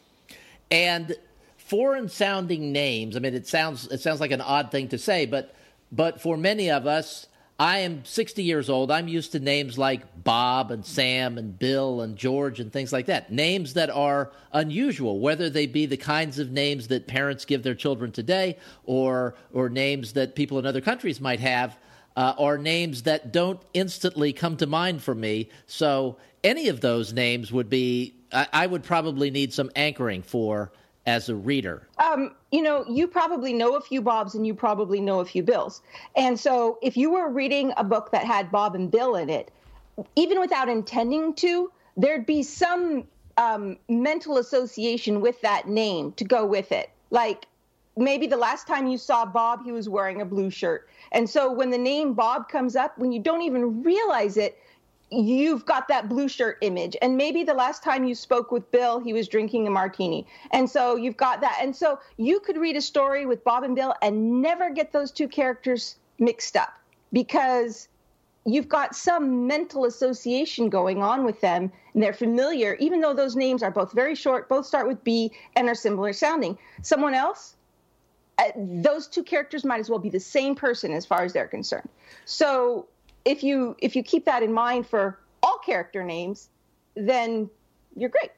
And 0.71 1.17
foreign 1.57 2.07
sounding 2.07 2.71
names. 2.71 3.17
I 3.17 3.19
mean, 3.19 3.33
it 3.33 3.47
sounds 3.47 3.87
it 3.87 3.99
sounds 3.99 4.21
like 4.21 4.31
an 4.31 4.41
odd 4.41 4.71
thing 4.71 4.87
to 4.89 4.97
say, 4.97 5.25
but 5.25 5.53
but 5.91 6.21
for 6.21 6.37
many 6.37 6.71
of 6.71 6.87
us 6.87 7.27
I 7.59 7.79
am 7.79 8.03
60 8.03 8.41
years 8.41 8.69
old. 8.69 8.89
I'm 8.89 9.07
used 9.07 9.33
to 9.33 9.39
names 9.39 9.77
like 9.77 10.23
Bob 10.23 10.71
and 10.71 10.83
Sam 10.83 11.37
and 11.37 11.57
Bill 11.57 12.01
and 12.01 12.17
George 12.17 12.59
and 12.59 12.73
things 12.73 12.91
like 12.91 13.05
that. 13.05 13.31
Names 13.31 13.73
that 13.75 13.91
are 13.91 14.31
unusual, 14.51 15.19
whether 15.19 15.49
they 15.49 15.67
be 15.67 15.85
the 15.85 15.97
kinds 15.97 16.39
of 16.39 16.51
names 16.51 16.87
that 16.87 17.05
parents 17.05 17.45
give 17.45 17.61
their 17.61 17.75
children 17.75 18.11
today 18.11 18.57
or, 18.85 19.35
or 19.51 19.69
names 19.69 20.13
that 20.13 20.35
people 20.35 20.57
in 20.57 20.65
other 20.65 20.81
countries 20.81 21.21
might 21.21 21.39
have, 21.39 21.77
uh, 22.15 22.33
or 22.37 22.57
names 22.57 23.03
that 23.03 23.31
don't 23.31 23.61
instantly 23.73 24.33
come 24.33 24.57
to 24.57 24.65
mind 24.67 25.03
for 25.03 25.13
me. 25.13 25.49
So 25.67 26.17
any 26.43 26.69
of 26.69 26.81
those 26.81 27.13
names 27.13 27.51
would 27.51 27.69
be, 27.69 28.15
I, 28.31 28.47
I 28.51 28.67
would 28.67 28.83
probably 28.83 29.29
need 29.29 29.53
some 29.53 29.69
anchoring 29.75 30.23
for 30.23 30.71
as 31.05 31.29
a 31.29 31.35
reader? 31.35 31.87
Um, 31.97 32.35
you 32.51 32.61
know, 32.61 32.85
you 32.87 33.07
probably 33.07 33.53
know 33.53 33.75
a 33.75 33.81
few 33.81 34.01
Bobs 34.01 34.35
and 34.35 34.45
you 34.47 34.53
probably 34.53 35.01
know 35.01 35.19
a 35.19 35.25
few 35.25 35.43
Bills. 35.43 35.81
And 36.15 36.39
so 36.39 36.79
if 36.81 36.95
you 36.95 37.11
were 37.11 37.29
reading 37.29 37.73
a 37.77 37.83
book 37.83 38.11
that 38.11 38.25
had 38.25 38.51
Bob 38.51 38.75
and 38.75 38.89
Bill 38.89 39.15
in 39.15 39.29
it, 39.29 39.51
even 40.15 40.39
without 40.39 40.69
intending 40.69 41.33
to, 41.35 41.71
there'd 41.97 42.25
be 42.25 42.43
some 42.43 43.03
um, 43.37 43.77
mental 43.89 44.37
association 44.37 45.21
with 45.21 45.39
that 45.41 45.67
name 45.67 46.13
to 46.13 46.23
go 46.23 46.45
with 46.45 46.71
it. 46.71 46.89
Like 47.09 47.47
maybe 47.97 48.27
the 48.27 48.37
last 48.37 48.67
time 48.67 48.87
you 48.87 48.97
saw 48.97 49.25
Bob, 49.25 49.63
he 49.63 49.71
was 49.71 49.89
wearing 49.89 50.21
a 50.21 50.25
blue 50.25 50.49
shirt. 50.49 50.89
And 51.11 51.29
so 51.29 51.51
when 51.51 51.69
the 51.69 51.77
name 51.77 52.13
Bob 52.13 52.49
comes 52.49 52.75
up, 52.75 52.97
when 52.97 53.11
you 53.11 53.19
don't 53.19 53.41
even 53.41 53.83
realize 53.83 54.37
it, 54.37 54.57
you've 55.13 55.65
got 55.65 55.87
that 55.87 56.09
blue 56.09 56.27
shirt 56.27 56.57
image. 56.61 56.97
And 57.01 57.15
maybe 57.17 57.43
the 57.43 57.53
last 57.53 57.83
time 57.83 58.03
you 58.03 58.15
spoke 58.15 58.51
with 58.51 58.69
Bill, 58.71 58.99
he 58.99 59.13
was 59.13 59.27
drinking 59.27 59.67
a 59.67 59.69
martini. 59.69 60.25
And 60.51 60.69
so 60.69 60.95
you've 60.95 61.17
got 61.17 61.41
that. 61.41 61.59
And 61.61 61.75
so 61.75 61.99
you 62.17 62.39
could 62.39 62.57
read 62.57 62.75
a 62.75 62.81
story 62.81 63.25
with 63.25 63.43
Bob 63.43 63.63
and 63.63 63.75
Bill 63.75 63.93
and 64.01 64.41
never 64.41 64.69
get 64.69 64.91
those 64.91 65.11
two 65.11 65.27
characters 65.27 65.95
mixed 66.19 66.57
up 66.57 66.73
because 67.11 67.87
you've 68.45 68.67
got 68.67 68.95
some 68.95 69.47
mental 69.47 69.85
association 69.85 70.69
going 70.69 71.01
on 71.01 71.23
with 71.23 71.39
them 71.41 71.71
and 71.93 72.03
they're 72.03 72.13
familiar, 72.13 72.75
even 72.75 72.99
though 72.99 73.13
those 73.13 73.35
names 73.35 73.63
are 73.63 73.71
both 73.71 73.93
very 73.93 74.15
short, 74.15 74.49
both 74.49 74.65
start 74.65 74.87
with 74.87 75.03
B 75.03 75.31
and 75.55 75.67
are 75.69 75.75
similar 75.75 76.11
sounding. 76.11 76.57
Someone 76.81 77.13
else, 77.13 77.55
uh, 78.39 78.45
those 78.55 79.07
two 79.07 79.23
characters 79.23 79.63
might 79.63 79.79
as 79.79 79.89
well 79.89 79.99
be 79.99 80.09
the 80.09 80.19
same 80.19 80.55
person 80.55 80.91
as 80.91 81.05
far 81.05 81.23
as 81.23 81.33
they're 81.33 81.47
concerned. 81.47 81.87
So 82.25 82.87
if 83.25 83.43
you 83.43 83.75
if 83.79 83.95
you 83.95 84.03
keep 84.03 84.25
that 84.25 84.43
in 84.43 84.51
mind 84.51 84.87
for 84.87 85.19
all 85.41 85.57
character 85.59 86.03
names, 86.03 86.49
then 86.95 87.49
you're 87.95 88.09
great. 88.09 88.31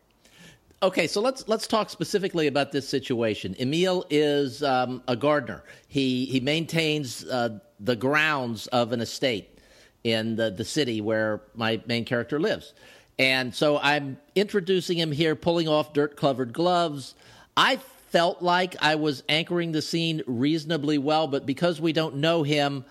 Okay, 0.83 1.07
so 1.07 1.21
let's 1.21 1.47
let's 1.47 1.67
talk 1.67 1.89
specifically 1.89 2.47
about 2.47 2.71
this 2.71 2.87
situation. 2.87 3.55
Emil 3.59 4.05
is 4.09 4.61
um, 4.61 5.01
a 5.07 5.15
gardener. 5.15 5.63
He 5.87 6.25
he 6.25 6.39
maintains 6.39 7.23
uh, 7.25 7.59
the 7.79 7.95
grounds 7.95 8.67
of 8.67 8.91
an 8.91 9.01
estate 9.01 9.59
in 10.03 10.35
the, 10.35 10.51
the 10.51 10.65
city 10.65 11.01
where 11.01 11.41
my 11.55 11.81
main 11.87 12.05
character 12.05 12.39
lives, 12.39 12.73
and 13.17 13.55
so 13.55 13.79
I'm 13.79 14.17
introducing 14.35 14.97
him 14.97 15.11
here, 15.11 15.35
pulling 15.35 15.67
off 15.67 15.93
dirt 15.93 16.17
covered 16.17 16.53
gloves. 16.53 17.15
I 17.57 17.77
felt 17.77 18.41
like 18.41 18.75
I 18.81 18.95
was 18.95 19.23
anchoring 19.27 19.71
the 19.71 19.81
scene 19.81 20.21
reasonably 20.27 20.97
well, 20.97 21.27
but 21.27 21.45
because 21.45 21.81
we 21.81 21.93
don't 21.93 22.17
know 22.17 22.43
him, 22.43 22.85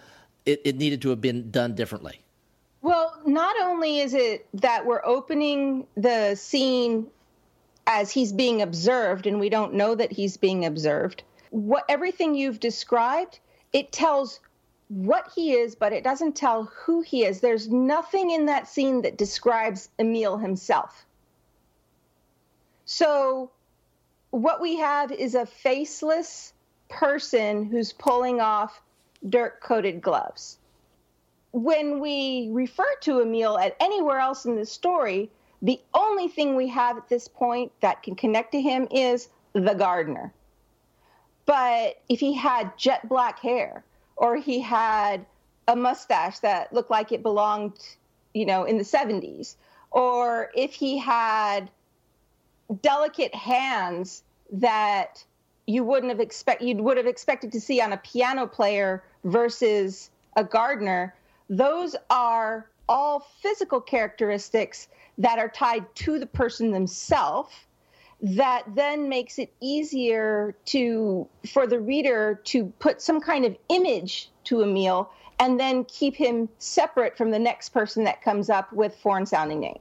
it, 0.46 0.60
it 0.64 0.76
needed 0.76 1.02
to 1.02 1.10
have 1.10 1.20
been 1.20 1.50
done 1.50 1.74
differently. 1.74 2.20
Well, 2.82 3.18
not 3.24 3.56
only 3.62 4.00
is 4.00 4.14
it 4.14 4.46
that 4.54 4.84
we're 4.84 5.04
opening 5.04 5.86
the 5.96 6.34
scene 6.34 7.06
as 7.86 8.10
he's 8.10 8.32
being 8.32 8.62
observed, 8.62 9.26
and 9.26 9.40
we 9.40 9.48
don't 9.48 9.74
know 9.74 9.94
that 9.94 10.12
he's 10.12 10.36
being 10.36 10.64
observed. 10.64 11.22
What 11.50 11.84
everything 11.88 12.34
you've 12.34 12.60
described, 12.60 13.40
it 13.72 13.92
tells 13.92 14.40
what 14.88 15.30
he 15.34 15.52
is, 15.52 15.74
but 15.74 15.92
it 15.92 16.04
doesn't 16.04 16.36
tell 16.36 16.64
who 16.64 17.00
he 17.00 17.24
is. 17.24 17.40
There's 17.40 17.68
nothing 17.68 18.30
in 18.30 18.46
that 18.46 18.68
scene 18.68 19.02
that 19.02 19.18
describes 19.18 19.88
Emil 19.98 20.38
himself. 20.38 21.04
So, 22.84 23.50
what 24.30 24.60
we 24.60 24.76
have 24.76 25.10
is 25.10 25.34
a 25.34 25.46
faceless 25.46 26.52
person 26.88 27.64
who's 27.64 27.92
pulling 27.92 28.40
off 28.40 28.82
dirt 29.28 29.60
coated 29.60 30.00
gloves. 30.00 30.58
When 31.52 32.00
we 32.00 32.48
refer 32.52 32.86
to 33.02 33.20
Emil 33.20 33.58
at 33.58 33.76
anywhere 33.80 34.18
else 34.18 34.44
in 34.44 34.56
the 34.56 34.66
story, 34.66 35.30
the 35.62 35.80
only 35.94 36.28
thing 36.28 36.56
we 36.56 36.68
have 36.68 36.96
at 36.96 37.08
this 37.08 37.28
point 37.28 37.72
that 37.80 38.02
can 38.02 38.16
connect 38.16 38.52
to 38.52 38.60
him 38.60 38.88
is 38.90 39.28
the 39.52 39.74
gardener. 39.74 40.32
But 41.46 42.02
if 42.08 42.20
he 42.20 42.34
had 42.34 42.76
jet 42.76 43.08
black 43.08 43.38
hair 43.38 43.84
or 44.16 44.36
he 44.36 44.60
had 44.60 45.24
a 45.68 45.76
mustache 45.76 46.40
that 46.40 46.72
looked 46.72 46.90
like 46.90 47.12
it 47.12 47.22
belonged, 47.22 47.78
you 48.32 48.46
know, 48.46 48.64
in 48.64 48.78
the 48.78 48.84
70s, 48.84 49.56
or 49.90 50.50
if 50.54 50.72
he 50.74 50.98
had 50.98 51.70
delicate 52.82 53.34
hands 53.34 54.22
that 54.52 55.24
you 55.66 55.84
wouldn't 55.84 56.10
have 56.10 56.20
expect 56.20 56.62
you 56.62 56.76
would 56.76 56.96
have 56.96 57.06
expected 57.06 57.52
to 57.52 57.60
see 57.60 57.80
on 57.80 57.92
a 57.92 57.96
piano 57.96 58.46
player 58.46 59.02
versus 59.24 60.10
a 60.36 60.44
gardener, 60.44 61.14
those 61.48 61.96
are 62.10 62.70
all 62.88 63.26
physical 63.40 63.80
characteristics 63.80 64.88
that 65.18 65.38
are 65.38 65.48
tied 65.48 65.84
to 65.94 66.18
the 66.18 66.26
person 66.26 66.70
themselves 66.70 67.52
that 68.20 68.62
then 68.74 69.08
makes 69.08 69.38
it 69.38 69.52
easier 69.60 70.54
to 70.64 71.28
for 71.52 71.66
the 71.66 71.78
reader 71.78 72.40
to 72.44 72.66
put 72.78 73.02
some 73.02 73.20
kind 73.20 73.44
of 73.44 73.56
image 73.68 74.30
to 74.44 74.62
Emil 74.62 75.10
and 75.38 75.58
then 75.58 75.84
keep 75.84 76.14
him 76.14 76.48
separate 76.58 77.18
from 77.18 77.30
the 77.30 77.38
next 77.38 77.70
person 77.70 78.04
that 78.04 78.22
comes 78.22 78.48
up 78.48 78.72
with 78.72 78.96
foreign 78.96 79.26
sounding 79.26 79.60
name. 79.60 79.78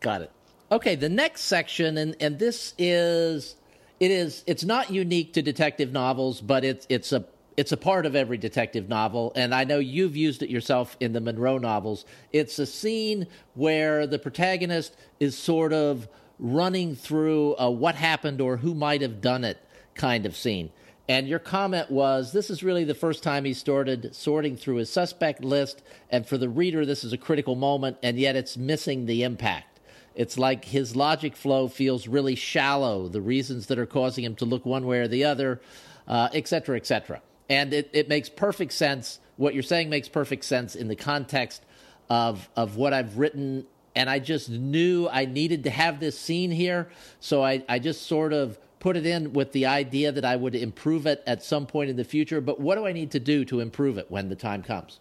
Got 0.00 0.22
it. 0.22 0.30
Okay, 0.72 0.94
the 0.94 1.08
next 1.08 1.42
section 1.42 1.98
and 1.98 2.16
and 2.18 2.38
this 2.38 2.74
is 2.78 3.56
it 4.00 4.10
is 4.10 4.42
it's 4.46 4.64
not 4.64 4.90
unique 4.90 5.32
to 5.34 5.42
detective 5.42 5.92
novels, 5.92 6.40
but 6.40 6.64
it's 6.64 6.86
it's 6.88 7.12
a 7.12 7.24
it's 7.56 7.72
a 7.72 7.76
part 7.76 8.06
of 8.06 8.16
every 8.16 8.38
detective 8.38 8.88
novel, 8.88 9.32
and 9.36 9.54
I 9.54 9.64
know 9.64 9.78
you've 9.78 10.16
used 10.16 10.42
it 10.42 10.50
yourself 10.50 10.96
in 11.00 11.12
the 11.12 11.20
Munroe 11.20 11.58
novels. 11.58 12.04
It's 12.32 12.58
a 12.58 12.66
scene 12.66 13.26
where 13.54 14.06
the 14.06 14.18
protagonist 14.18 14.96
is 15.20 15.36
sort 15.36 15.72
of 15.72 16.08
running 16.38 16.96
through 16.96 17.54
a 17.58 17.70
what 17.70 17.94
happened 17.94 18.40
or 18.40 18.56
who 18.56 18.74
might 18.74 19.02
have 19.02 19.20
done 19.20 19.44
it 19.44 19.58
kind 19.94 20.26
of 20.26 20.36
scene. 20.36 20.70
And 21.08 21.28
your 21.28 21.38
comment 21.38 21.90
was 21.90 22.32
this 22.32 22.50
is 22.50 22.62
really 22.62 22.84
the 22.84 22.94
first 22.94 23.22
time 23.22 23.44
he 23.44 23.52
started 23.52 24.14
sorting 24.16 24.56
through 24.56 24.76
his 24.76 24.90
suspect 24.90 25.44
list, 25.44 25.82
and 26.10 26.26
for 26.26 26.38
the 26.38 26.48
reader, 26.48 26.84
this 26.84 27.04
is 27.04 27.12
a 27.12 27.18
critical 27.18 27.54
moment, 27.54 27.98
and 28.02 28.18
yet 28.18 28.36
it's 28.36 28.56
missing 28.56 29.06
the 29.06 29.22
impact. 29.22 29.80
It's 30.14 30.38
like 30.38 30.64
his 30.64 30.96
logic 30.96 31.36
flow 31.36 31.68
feels 31.68 32.08
really 32.08 32.34
shallow, 32.36 33.08
the 33.08 33.20
reasons 33.20 33.66
that 33.66 33.78
are 33.78 33.86
causing 33.86 34.24
him 34.24 34.34
to 34.36 34.44
look 34.44 34.64
one 34.64 34.86
way 34.86 35.00
or 35.00 35.08
the 35.08 35.24
other, 35.24 35.60
uh, 36.08 36.28
et 36.32 36.48
cetera, 36.48 36.76
et 36.76 36.86
cetera. 36.86 37.20
And 37.48 37.72
it, 37.72 37.90
it 37.92 38.08
makes 38.08 38.28
perfect 38.28 38.72
sense. 38.72 39.20
What 39.36 39.54
you're 39.54 39.62
saying 39.62 39.90
makes 39.90 40.08
perfect 40.08 40.44
sense 40.44 40.74
in 40.74 40.88
the 40.88 40.96
context 40.96 41.62
of 42.08 42.48
of 42.56 42.76
what 42.76 42.92
I've 42.92 43.18
written. 43.18 43.66
And 43.96 44.10
I 44.10 44.18
just 44.18 44.50
knew 44.50 45.08
I 45.08 45.24
needed 45.24 45.64
to 45.64 45.70
have 45.70 46.00
this 46.00 46.18
scene 46.18 46.50
here. 46.50 46.88
So 47.20 47.44
I, 47.44 47.64
I 47.68 47.78
just 47.78 48.06
sort 48.06 48.32
of 48.32 48.58
put 48.80 48.96
it 48.96 49.06
in 49.06 49.32
with 49.32 49.52
the 49.52 49.66
idea 49.66 50.12
that 50.12 50.24
I 50.24 50.36
would 50.36 50.54
improve 50.54 51.06
it 51.06 51.22
at 51.26 51.42
some 51.42 51.66
point 51.66 51.90
in 51.90 51.96
the 51.96 52.04
future. 52.04 52.40
But 52.40 52.60
what 52.60 52.74
do 52.74 52.86
I 52.86 52.92
need 52.92 53.12
to 53.12 53.20
do 53.20 53.44
to 53.46 53.60
improve 53.60 53.98
it 53.98 54.10
when 54.10 54.28
the 54.28 54.36
time 54.36 54.62
comes? 54.62 55.00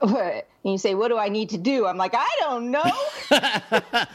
And 0.66 0.72
you 0.72 0.78
say, 0.78 0.96
"What 0.96 1.08
do 1.08 1.16
I 1.16 1.28
need 1.28 1.50
to 1.50 1.58
do?" 1.58 1.86
I'm 1.86 1.96
like, 1.96 2.12
"I 2.16 2.28
don't 2.40 2.72
know," 2.72 2.90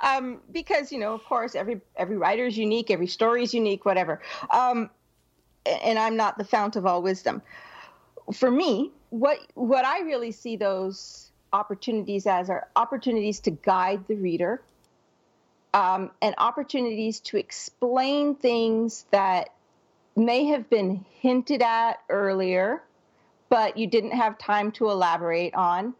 um, 0.00 0.40
because 0.52 0.92
you 0.92 1.00
know, 1.00 1.14
of 1.14 1.24
course, 1.24 1.56
every 1.56 1.80
every 1.96 2.16
writer 2.16 2.46
is 2.46 2.56
unique, 2.56 2.92
every 2.92 3.08
story 3.08 3.42
is 3.42 3.52
unique, 3.52 3.84
whatever. 3.84 4.22
Um, 4.52 4.88
and 5.66 5.98
I'm 5.98 6.16
not 6.16 6.38
the 6.38 6.44
fount 6.44 6.76
of 6.76 6.86
all 6.86 7.02
wisdom. 7.02 7.42
For 8.32 8.50
me, 8.50 8.90
what 9.10 9.38
what 9.54 9.84
I 9.84 10.00
really 10.00 10.32
see 10.32 10.56
those 10.56 11.30
opportunities 11.52 12.26
as 12.26 12.50
are 12.50 12.68
opportunities 12.76 13.40
to 13.40 13.50
guide 13.50 14.06
the 14.08 14.16
reader, 14.16 14.62
um, 15.74 16.10
and 16.20 16.34
opportunities 16.38 17.20
to 17.20 17.36
explain 17.36 18.34
things 18.34 19.06
that 19.10 19.50
may 20.16 20.46
have 20.46 20.68
been 20.68 21.04
hinted 21.20 21.62
at 21.62 22.00
earlier, 22.08 22.82
but 23.48 23.76
you 23.76 23.86
didn't 23.86 24.12
have 24.12 24.38
time 24.38 24.72
to 24.72 24.90
elaborate 24.90 25.54
on, 25.54 25.94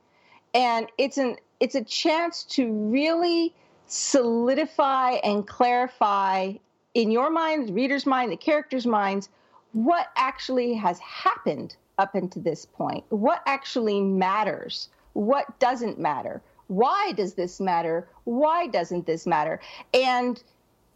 and 0.54 0.88
it's 0.98 1.18
an 1.18 1.36
it's 1.60 1.74
a 1.74 1.84
chance 1.84 2.44
to 2.44 2.70
really 2.70 3.54
solidify 3.86 5.12
and 5.12 5.46
clarify 5.46 6.52
in 6.96 7.10
your 7.10 7.28
mind, 7.28 7.68
the 7.68 7.72
reader's 7.74 8.06
mind, 8.06 8.32
the 8.32 8.38
character's 8.38 8.86
minds, 8.86 9.28
what 9.76 10.06
actually 10.16 10.72
has 10.72 10.98
happened 11.00 11.76
up 11.98 12.14
until 12.14 12.40
this 12.40 12.64
point, 12.64 13.04
what 13.10 13.42
actually 13.44 14.00
matters, 14.00 14.88
what 15.12 15.58
doesn't 15.58 15.98
matter, 15.98 16.40
why 16.68 17.12
does 17.12 17.34
this 17.34 17.60
matter, 17.60 18.08
why 18.24 18.68
doesn't 18.68 19.04
this 19.04 19.26
matter, 19.26 19.60
and 19.92 20.42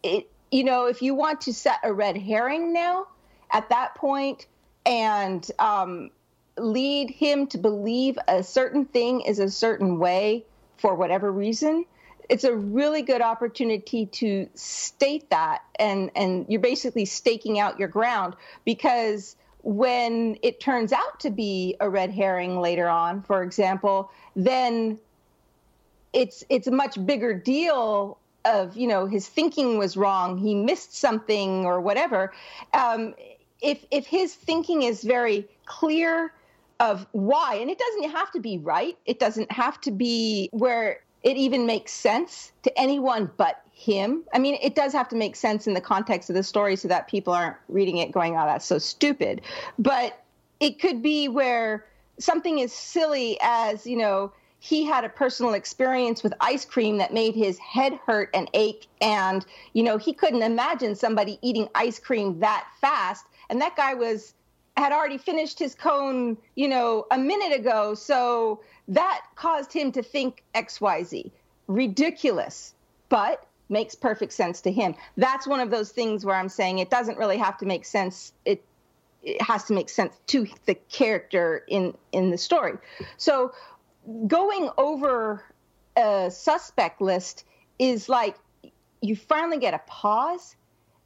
it, 0.03 0.31
you 0.51 0.65
know, 0.65 0.87
if 0.87 1.03
you 1.03 1.15
want 1.15 1.43
to 1.43 1.53
set 1.53 1.77
a 1.83 1.93
red 1.93 2.17
herring 2.17 2.73
now 2.73 3.07
at 3.53 3.69
that 3.69 3.95
point 3.97 4.47
and 4.87 5.51
um, 5.59 6.11
lead 6.57 7.11
him 7.11 7.47
to 7.49 7.59
believe 7.59 8.19
a 8.29 8.43
certain 8.43 8.87
thing 8.87 9.21
is 9.21 9.39
a 9.41 9.51
certain 9.51 9.99
way 9.99 10.43
for 10.79 10.95
whatever 10.95 11.31
reason, 11.31 11.85
it's 12.31 12.45
a 12.45 12.55
really 12.55 13.03
good 13.03 13.21
opportunity 13.21 14.07
to 14.07 14.49
state 14.55 15.29
that 15.31 15.63
and 15.79 16.11
and 16.15 16.47
you're 16.49 16.61
basically 16.61 17.05
staking 17.05 17.59
out 17.59 17.79
your 17.79 17.89
ground 17.89 18.35
because 18.65 19.37
when 19.63 20.39
it 20.43 20.61
turns 20.61 20.93
out 20.93 21.19
to 21.21 21.29
be 21.29 21.77
a 21.81 21.91
red 21.91 22.11
herring 22.11 22.61
later 22.61 22.89
on 22.89 23.21
for 23.23 23.43
example 23.43 24.11
then 24.37 24.99
it's 26.13 26.45
it's 26.49 26.67
a 26.67 26.71
much 26.71 27.05
bigger 27.05 27.35
deal 27.35 28.17
of 28.45 28.77
you 28.77 28.87
know 28.87 29.07
his 29.07 29.29
thinking 29.29 29.77
was 29.77 29.97
wrong 29.97 30.39
he 30.39 30.55
missed 30.55 30.97
something 30.97 31.65
or 31.67 31.81
whatever. 31.81 32.33
Um, 32.73 33.15
if 33.61 33.85
if 33.91 34.07
his 34.07 34.35
thinking 34.35 34.83
is 34.83 35.03
very 35.03 35.47
clear 35.67 36.33
of 36.79 37.07
why 37.13 37.57
and 37.57 37.71
it 37.71 37.79
doesn't 37.79 38.11
have 38.11 38.31
to 38.31 38.41
be 38.41 38.57
right 38.57 38.97
it 39.05 39.19
doesn't 39.19 39.53
have 39.53 39.79
to 39.83 39.91
be 39.91 40.49
where 40.53 41.01
it 41.23 41.37
even 41.37 41.67
makes 41.67 41.93
sense 41.93 42.53
to 42.63 42.79
anyone 42.79 43.31
but 43.37 43.63
him. 43.73 44.25
I 44.33 44.39
mean 44.39 44.59
it 44.61 44.75
does 44.75 44.93
have 44.93 45.09
to 45.09 45.17
make 45.17 45.37
sense 45.37 45.67
in 45.67 45.75
the 45.75 45.81
context 45.81 46.29
of 46.31 46.37
the 46.37 46.43
story 46.43 46.77
so 46.77 46.89
that 46.89 47.09
people 47.09 47.33
aren't 47.33 47.57
reading 47.69 47.97
it 47.99 48.13
going 48.13 48.37
oh 48.37 48.45
that's 48.47 48.67
so 48.67 48.79
stupid. 48.79 49.41
But 49.79 50.23
it 50.61 50.79
could 50.79 51.03
be 51.03 51.29
where 51.29 51.87
something 52.19 52.61
as 52.61 52.73
silly 52.73 53.39
as 53.43 53.87
you 53.87 53.97
know 53.97 54.33
he 54.63 54.85
had 54.85 55.05
a 55.05 55.09
personal 55.09 55.55
experience 55.55 56.23
with 56.23 56.35
ice 56.43 56.67
cream 56.67 56.99
that 56.99 57.15
made 57.15 57.35
his 57.35 57.59
head 57.59 57.99
hurt 58.07 58.29
and 58.35 58.51
ache 58.53 58.87
and 59.01 59.47
you 59.73 59.83
know 59.83 59.97
he 59.97 60.13
couldn't 60.13 60.43
imagine 60.43 60.95
somebody 60.95 61.39
eating 61.41 61.69
ice 61.75 61.99
cream 61.99 62.39
that 62.41 62.67
fast 62.81 63.25
and 63.49 63.61
that 63.61 63.75
guy 63.77 63.95
was 63.95 64.35
had 64.77 64.93
already 64.93 65.19
finished 65.19 65.59
his 65.59 65.75
cone 65.75 66.37
you 66.55 66.69
know 66.69 67.07
a 67.11 67.19
minute 67.19 67.59
ago. 67.59 67.95
So 67.95 68.61
that 68.89 69.23
caused 69.37 69.73
him 69.73 69.93
to 69.93 70.03
think 70.03 70.43
xyz 70.55 71.31
ridiculous 71.67 72.75
but 73.09 73.47
makes 73.71 73.95
perfect 73.95 74.33
sense 74.33 74.61
to 74.63 74.73
him. 74.73 74.95
That's 75.17 75.47
one 75.47 75.61
of 75.61 75.71
those 75.71 75.91
things 75.91 76.25
where 76.25 76.37
i'm 76.37 76.49
saying 76.49 76.79
it 76.79 76.91
doesn't 76.91 77.19
really 77.19 77.39
have 77.39 77.57
to 77.59 77.67
make 77.67 77.85
sense. 77.85 78.33
It 78.45 78.65
it 79.23 79.41
has 79.43 79.65
to 79.65 79.75
make 79.75 79.89
sense 79.89 80.15
to 80.29 80.47
the 80.67 80.75
character 80.75 81.65
in 81.69 81.95
in 82.13 82.31
the 82.31 82.39
story. 82.39 82.79
So 83.17 83.53
going 84.27 84.71
over 84.77 85.45
a 85.97 86.31
suspect 86.31 87.01
list 87.01 87.45
is 87.79 88.09
like 88.09 88.37
you 89.01 89.15
finally 89.17 89.59
get 89.59 89.75
a 89.75 89.81
pause 89.87 90.57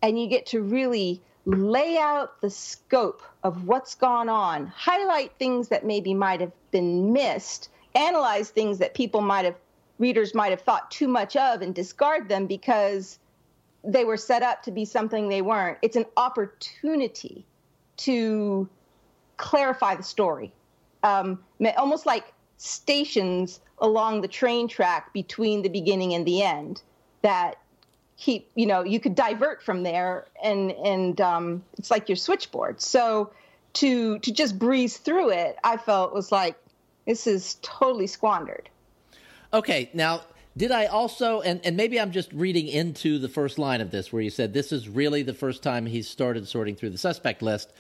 and 0.03 0.21
you 0.21 0.29
get 0.29 0.47
to 0.47 0.63
really 0.63 1.23
lay 1.47 1.99
out 1.99 2.41
the 2.41 2.51
scope 2.51 3.23
of 3.43 3.67
what's 3.67 3.95
gone 3.95 4.29
on, 4.29 4.67
highlight 4.69 5.33
things 5.39 5.69
that 5.69 5.85
maybe 5.85 6.15
might 6.15 6.41
have 6.41 6.53
been 6.71 7.13
missed, 7.13 7.69
analyze 7.95 8.51
things 8.51 8.79
that 8.79 8.95
people 8.95 9.21
might 9.21 9.45
have, 9.45 9.57
readers 9.99 10.35
might 10.35 10.51
have 10.51 10.63
thought 10.63 10.91
too 10.91 11.09
much 11.09 11.37
of 11.37 11.61
and 11.61 11.75
discard 11.75 12.29
them 12.29 12.47
because 12.47 13.19
they 13.83 14.05
were 14.05 14.17
set 14.17 14.43
up 14.43 14.63
to 14.63 14.71
be 14.71 14.85
something 14.85 15.29
they 15.29 15.43
weren't. 15.43 15.79
It's 15.83 15.97
an 15.97 16.07
opportunity 16.17 17.45
to 17.99 18.69
clarify 19.37 19.95
the 19.95 20.03
story. 20.03 20.53
Um, 21.03 21.45
almost 21.77 22.07
like 22.07 22.33
stations 22.57 23.61
along 23.79 24.23
the 24.23 24.29
train 24.29 24.69
track 24.69 25.13
between 25.13 25.63
the 25.63 25.69
beginning 25.69 26.15
and 26.15 26.27
the 26.27 26.43
end 26.43 26.83
that 27.23 27.57
keep 28.25 28.51
you 28.55 28.67
know 28.67 28.83
you 28.83 28.99
could 28.99 29.15
divert 29.15 29.63
from 29.63 29.83
there 29.83 30.27
and 30.43 30.71
and 30.73 31.21
um, 31.21 31.63
it's 31.77 31.91
like 31.91 32.09
your 32.09 32.17
switchboard. 32.17 32.81
So 32.81 33.31
to 33.75 34.19
to 34.21 34.33
just 34.33 34.59
breeze 34.59 34.97
through 34.97 35.31
it 35.31 35.59
i 35.63 35.77
felt 35.77 36.15
was 36.15 36.33
like 36.33 36.57
this 37.07 37.27
is 37.27 37.59
totally 37.61 38.07
squandered. 38.07 38.71
Okay 39.53 39.91
now 39.93 40.23
did 40.57 40.71
i 40.73 40.87
also 40.87 41.41
and, 41.43 41.61
and 41.65 41.77
maybe 41.77 42.01
i'm 42.01 42.13
just 42.13 42.33
reading 42.33 42.69
into 42.69 43.19
the 43.19 43.29
first 43.29 43.59
line 43.59 43.81
of 43.81 43.91
this 43.91 44.13
where 44.13 44.23
you 44.23 44.31
said 44.31 44.55
this 44.55 44.73
is 44.73 44.89
really 44.89 45.23
the 45.23 45.35
first 45.35 45.63
time 45.63 45.85
he's 45.87 46.09
started 46.09 46.49
sorting 46.49 46.75
through 46.75 46.91
the 46.91 46.99
suspect 46.99 47.43
list. 47.43 47.73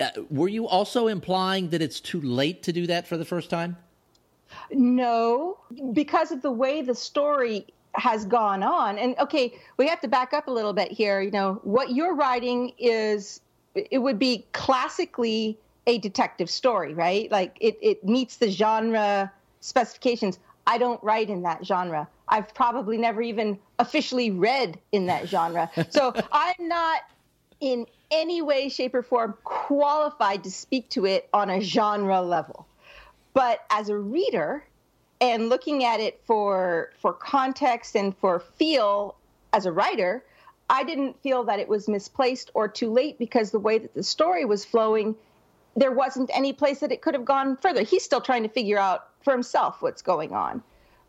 Uh, 0.00 0.10
were 0.30 0.48
you 0.48 0.68
also 0.68 1.08
implying 1.08 1.70
that 1.70 1.82
it's 1.82 1.98
too 1.98 2.20
late 2.20 2.62
to 2.62 2.72
do 2.72 2.86
that 2.86 3.08
for 3.08 3.16
the 3.16 3.24
first 3.24 3.50
time? 3.50 3.76
No, 4.70 5.58
because 5.92 6.30
of 6.30 6.40
the 6.40 6.52
way 6.52 6.82
the 6.82 6.94
story 6.94 7.66
has 7.98 8.24
gone 8.24 8.62
on. 8.62 8.98
And 8.98 9.16
okay, 9.18 9.54
we 9.76 9.88
have 9.88 10.00
to 10.00 10.08
back 10.08 10.32
up 10.32 10.48
a 10.48 10.50
little 10.50 10.72
bit 10.72 10.90
here. 10.90 11.20
You 11.20 11.30
know, 11.30 11.60
what 11.62 11.90
you're 11.90 12.14
writing 12.14 12.72
is 12.78 13.40
it 13.74 13.98
would 13.98 14.18
be 14.18 14.46
classically 14.52 15.58
a 15.86 15.98
detective 15.98 16.50
story, 16.50 16.94
right? 16.94 17.30
Like 17.30 17.56
it, 17.60 17.78
it 17.80 18.04
meets 18.04 18.36
the 18.36 18.50
genre 18.50 19.32
specifications. 19.60 20.38
I 20.66 20.78
don't 20.78 21.02
write 21.02 21.30
in 21.30 21.42
that 21.42 21.64
genre. 21.64 22.08
I've 22.28 22.52
probably 22.54 22.98
never 22.98 23.22
even 23.22 23.58
officially 23.78 24.30
read 24.30 24.78
in 24.92 25.06
that 25.06 25.28
genre. 25.28 25.70
So 25.90 26.12
I'm 26.30 26.68
not 26.68 27.00
in 27.60 27.86
any 28.10 28.42
way, 28.42 28.68
shape, 28.68 28.94
or 28.94 29.02
form 29.02 29.34
qualified 29.44 30.44
to 30.44 30.50
speak 30.50 30.88
to 30.90 31.06
it 31.06 31.28
on 31.32 31.50
a 31.50 31.60
genre 31.60 32.20
level. 32.20 32.66
But 33.34 33.60
as 33.70 33.88
a 33.88 33.96
reader 33.96 34.64
and 35.20 35.48
looking 35.48 35.84
at 35.84 36.00
it 36.00 36.20
for 36.24 36.92
for 37.00 37.12
context 37.12 37.96
and 37.96 38.16
for 38.16 38.40
feel 38.40 39.16
as 39.52 39.66
a 39.66 39.72
writer, 39.72 40.24
I 40.70 40.84
didn't 40.84 41.20
feel 41.22 41.44
that 41.44 41.58
it 41.58 41.68
was 41.68 41.88
misplaced 41.88 42.50
or 42.54 42.68
too 42.68 42.92
late 42.92 43.18
because 43.18 43.50
the 43.50 43.58
way 43.58 43.78
that 43.78 43.94
the 43.94 44.02
story 44.02 44.44
was 44.44 44.64
flowing, 44.64 45.16
there 45.76 45.92
wasn't 45.92 46.30
any 46.34 46.52
place 46.52 46.80
that 46.80 46.92
it 46.92 47.02
could 47.02 47.14
have 47.14 47.24
gone 47.24 47.56
further. 47.56 47.82
He's 47.82 48.04
still 48.04 48.20
trying 48.20 48.42
to 48.42 48.48
figure 48.48 48.78
out 48.78 49.08
for 49.22 49.32
himself 49.32 49.80
what's 49.80 50.02
going 50.02 50.32
on. 50.32 50.62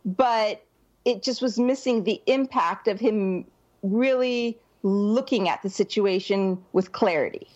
But 0.06 0.64
it 1.06 1.24
just 1.24 1.42
was 1.42 1.60
missing 1.60 2.04
the 2.04 2.22
impact 2.26 2.88
of 2.88 3.00
him 3.00 3.46
really 3.84 4.58
looking 4.84 5.50
at 5.50 5.62
the 5.62 5.70
situation 5.70 6.64
with 6.72 6.92
clarity. 6.92 7.48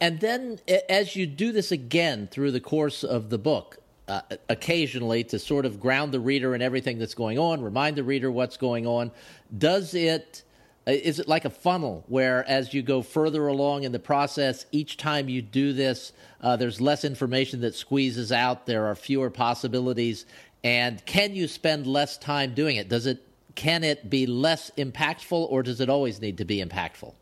And 0.00 0.20
then, 0.20 0.58
as 0.88 1.16
you 1.16 1.26
do 1.26 1.52
this 1.52 1.72
again 1.72 2.28
through 2.30 2.52
the 2.52 2.60
course 2.60 3.02
of 3.02 3.30
the 3.30 3.38
book, 3.38 3.78
uh, 4.08 4.20
occasionally 4.48 5.24
to 5.24 5.38
sort 5.38 5.66
of 5.66 5.80
ground 5.80 6.12
the 6.12 6.20
reader 6.20 6.54
in 6.54 6.62
everything 6.62 6.98
that's 6.98 7.14
going 7.14 7.38
on, 7.38 7.60
remind 7.60 7.96
the 7.96 8.04
reader 8.04 8.30
what's 8.30 8.56
going 8.56 8.86
on. 8.86 9.10
Does 9.56 9.94
it? 9.94 10.42
Uh, 10.88 10.92
it 10.92 11.26
like 11.26 11.44
a 11.44 11.50
funnel 11.50 12.04
where, 12.06 12.48
as 12.48 12.72
you 12.72 12.80
go 12.80 13.02
further 13.02 13.48
along 13.48 13.82
in 13.82 13.90
the 13.90 13.98
process, 13.98 14.66
each 14.70 14.96
time 14.96 15.28
you 15.28 15.42
do 15.42 15.72
this, 15.72 16.12
uh, 16.40 16.54
there's 16.54 16.80
less 16.80 17.04
information 17.04 17.60
that 17.60 17.74
squeezes 17.74 18.30
out, 18.30 18.66
there 18.66 18.86
are 18.86 18.94
fewer 18.94 19.28
possibilities, 19.28 20.26
and 20.62 21.04
can 21.04 21.34
you 21.34 21.48
spend 21.48 21.88
less 21.88 22.16
time 22.16 22.54
doing 22.54 22.76
it? 22.76 22.88
Does 22.88 23.06
it? 23.06 23.22
Can 23.56 23.82
it 23.82 24.10
be 24.10 24.26
less 24.26 24.70
impactful, 24.76 25.50
or 25.50 25.62
does 25.62 25.80
it 25.80 25.88
always 25.88 26.20
need 26.20 26.38
to 26.38 26.44
be 26.44 26.62
impactful? 26.62 27.14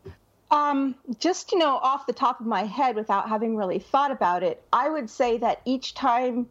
Um, 0.51 0.93
just 1.19 1.51
you 1.51 1.57
know, 1.57 1.77
off 1.77 2.05
the 2.05 2.13
top 2.13 2.39
of 2.39 2.45
my 2.45 2.65
head, 2.65 2.95
without 2.95 3.27
having 3.27 3.55
really 3.55 3.79
thought 3.79 4.11
about 4.11 4.43
it, 4.43 4.61
I 4.71 4.89
would 4.89 5.09
say 5.09 5.37
that 5.39 5.61
each 5.65 5.95
time 5.95 6.47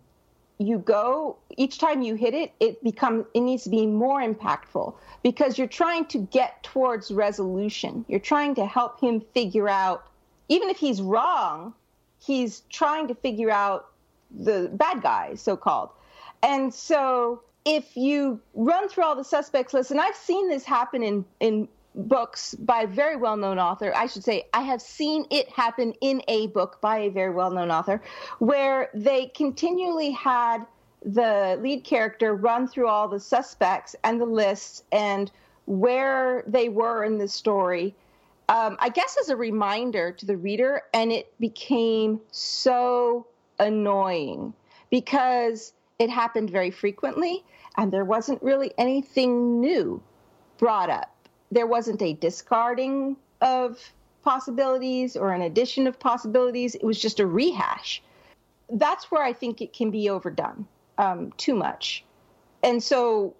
you 0.58 0.78
go 0.78 1.36
each 1.56 1.78
time 1.78 2.02
you 2.02 2.14
hit 2.14 2.32
it 2.34 2.52
it 2.60 2.82
becomes 2.84 3.24
it 3.34 3.40
needs 3.40 3.64
to 3.64 3.70
be 3.70 3.86
more 3.86 4.20
impactful 4.20 4.94
because 5.22 5.58
you're 5.58 5.66
trying 5.66 6.04
to 6.04 6.18
get 6.18 6.62
towards 6.62 7.10
resolution. 7.10 8.04
You're 8.08 8.20
trying 8.20 8.54
to 8.56 8.66
help 8.66 9.00
him 9.00 9.20
figure 9.32 9.68
out 9.68 10.06
even 10.48 10.68
if 10.68 10.76
he's 10.76 11.02
wrong 11.02 11.74
he's 12.24 12.62
trying 12.70 13.08
to 13.08 13.14
figure 13.14 13.50
out 13.50 13.88
the 14.30 14.70
bad 14.74 15.02
guy 15.02 15.34
so 15.34 15.56
called 15.56 15.90
and 16.42 16.72
so 16.72 17.42
if 17.64 17.96
you 17.96 18.40
run 18.54 18.88
through 18.88 19.04
all 19.04 19.16
the 19.16 19.24
suspects 19.24 19.74
list 19.74 19.90
and 19.90 20.00
i've 20.00 20.16
seen 20.16 20.48
this 20.48 20.64
happen 20.64 21.02
in 21.02 21.24
in 21.40 21.68
books 21.94 22.54
by 22.56 22.82
a 22.82 22.86
very 22.86 23.16
well 23.16 23.36
known 23.36 23.58
author. 23.58 23.92
I 23.94 24.06
should 24.06 24.24
say, 24.24 24.44
I 24.52 24.62
have 24.62 24.82
seen 24.82 25.26
it 25.30 25.48
happen 25.48 25.94
in 26.00 26.22
a 26.28 26.48
book 26.48 26.80
by 26.80 26.98
a 26.98 27.10
very 27.10 27.32
well 27.32 27.50
known 27.50 27.70
author 27.70 28.02
where 28.38 28.90
they 28.94 29.26
continually 29.26 30.10
had 30.10 30.66
the 31.04 31.58
lead 31.60 31.84
character 31.84 32.34
run 32.34 32.66
through 32.66 32.88
all 32.88 33.08
the 33.08 33.20
suspects 33.20 33.94
and 34.04 34.20
the 34.20 34.26
lists 34.26 34.82
and 34.90 35.30
where 35.66 36.44
they 36.46 36.68
were 36.68 37.04
in 37.04 37.18
the 37.18 37.28
story. 37.28 37.94
Um, 38.48 38.76
I 38.78 38.88
guess 38.88 39.16
as 39.20 39.28
a 39.28 39.36
reminder 39.36 40.12
to 40.12 40.26
the 40.26 40.36
reader, 40.36 40.82
and 40.92 41.12
it 41.12 41.32
became 41.40 42.20
so 42.30 43.26
annoying 43.58 44.52
because 44.90 45.72
it 45.98 46.10
happened 46.10 46.50
very 46.50 46.70
frequently 46.70 47.44
and 47.76 47.92
there 47.92 48.04
wasn't 48.04 48.42
really 48.42 48.72
anything 48.78 49.60
new 49.60 50.02
brought 50.58 50.90
up 50.90 51.13
there 51.54 51.66
wasn't 51.66 52.02
a 52.02 52.12
discarding 52.14 53.16
of 53.40 53.78
possibilities 54.24 55.16
or 55.16 55.32
an 55.32 55.42
addition 55.42 55.86
of 55.86 55.98
possibilities. 56.00 56.74
It 56.74 56.82
was 56.82 57.00
just 57.00 57.20
a 57.20 57.26
rehash. 57.26 58.02
That's 58.70 59.10
where 59.10 59.22
I 59.22 59.32
think 59.32 59.62
it 59.62 59.72
can 59.72 59.90
be 59.90 60.10
overdone 60.10 60.66
um, 60.98 61.32
too 61.36 61.54
much. 61.54 62.04
And 62.62 62.82
so, 62.82 63.34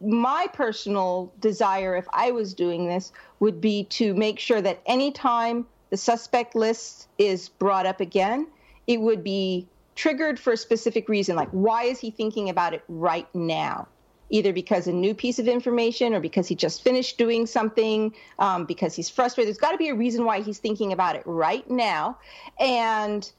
my 0.00 0.46
personal 0.52 1.32
desire, 1.40 1.96
if 1.96 2.06
I 2.12 2.30
was 2.30 2.54
doing 2.54 2.88
this, 2.88 3.12
would 3.40 3.60
be 3.60 3.84
to 3.84 4.14
make 4.14 4.38
sure 4.38 4.60
that 4.60 4.80
anytime 4.86 5.66
the 5.90 5.96
suspect 5.96 6.54
list 6.54 7.08
is 7.18 7.48
brought 7.48 7.86
up 7.86 8.00
again, 8.00 8.46
it 8.86 9.00
would 9.00 9.22
be 9.22 9.66
triggered 9.94 10.38
for 10.38 10.52
a 10.52 10.56
specific 10.56 11.08
reason. 11.08 11.36
Like, 11.36 11.50
why 11.50 11.84
is 11.84 11.98
he 11.98 12.10
thinking 12.10 12.48
about 12.48 12.74
it 12.74 12.82
right 12.88 13.32
now? 13.34 13.88
Either 14.30 14.52
because 14.52 14.86
a 14.86 14.92
new 14.92 15.14
piece 15.14 15.38
of 15.38 15.48
information 15.48 16.14
or 16.14 16.20
because 16.20 16.48
he 16.48 16.54
just 16.54 16.82
finished 16.82 17.18
doing 17.18 17.46
something, 17.46 18.14
um, 18.38 18.64
because 18.64 18.94
he's 18.94 19.10
frustrated. 19.10 19.48
There's 19.48 19.58
got 19.58 19.72
to 19.72 19.78
be 19.78 19.88
a 19.88 19.94
reason 19.94 20.24
why 20.24 20.40
he's 20.40 20.58
thinking 20.58 20.92
about 20.92 21.16
it 21.16 21.22
right 21.26 21.68
now. 21.70 22.18
And 22.58 23.30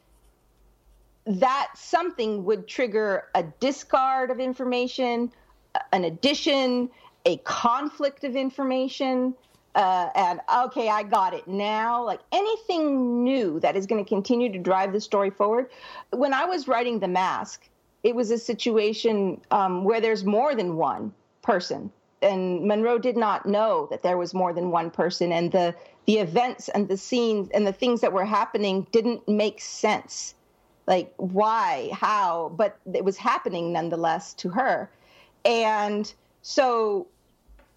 that 1.26 1.70
something 1.76 2.46
would 2.46 2.68
trigger 2.68 3.26
a 3.34 3.44
discard 3.60 4.30
of 4.30 4.40
information, 4.40 5.32
an 5.92 6.04
addition, 6.04 6.90
a 7.26 7.38
conflict 7.38 8.24
of 8.24 8.36
information, 8.36 9.34
uh, 9.74 10.10
and 10.16 10.40
okay, 10.66 10.88
I 10.88 11.04
got 11.04 11.34
it 11.34 11.48
now. 11.48 12.04
Like 12.04 12.22
anything 12.32 13.24
new 13.24 13.60
that 13.60 13.76
is 13.76 13.86
going 13.86 14.04
to 14.04 14.08
continue 14.08 14.52
to 14.52 14.60
drive 14.60 14.94
the 14.94 15.02
story 15.02 15.30
forward. 15.30 15.70
When 16.12 16.34
I 16.34 16.46
was 16.46 16.68
writing 16.68 17.00
The 17.00 17.10
Mask, 17.10 17.68
it 18.06 18.16
was 18.16 18.30
a 18.30 18.38
situation 18.38 19.42
um, 19.50 19.84
where 19.84 20.00
there's 20.00 20.24
more 20.24 20.54
than 20.54 20.78
one 20.78 21.12
person, 21.42 21.92
and 22.22 22.62
Munroe 22.62 23.00
did 23.00 23.18
not 23.18 23.48
know 23.48 23.88
that 23.90 24.04
there 24.04 24.16
was 24.16 24.32
more 24.32 24.54
than 24.54 24.70
one 24.70 24.92
person, 24.92 25.32
and 25.32 25.52
the 25.52 25.74
the 26.06 26.20
events 26.20 26.70
and 26.70 26.88
the 26.88 26.98
scenes 26.98 27.50
and 27.50 27.66
the 27.66 27.74
things 27.74 28.02
that 28.02 28.14
were 28.14 28.24
happening 28.24 28.86
didn't 28.92 29.28
make 29.28 29.60
sense. 29.60 30.36
Like 30.86 31.12
why, 31.18 31.90
how, 31.94 32.54
but 32.56 32.78
it 32.94 33.04
was 33.04 33.18
happening 33.18 33.74
nonetheless 33.74 34.36
to 34.36 34.50
her, 34.50 34.88
and 35.44 36.14
so 36.44 37.08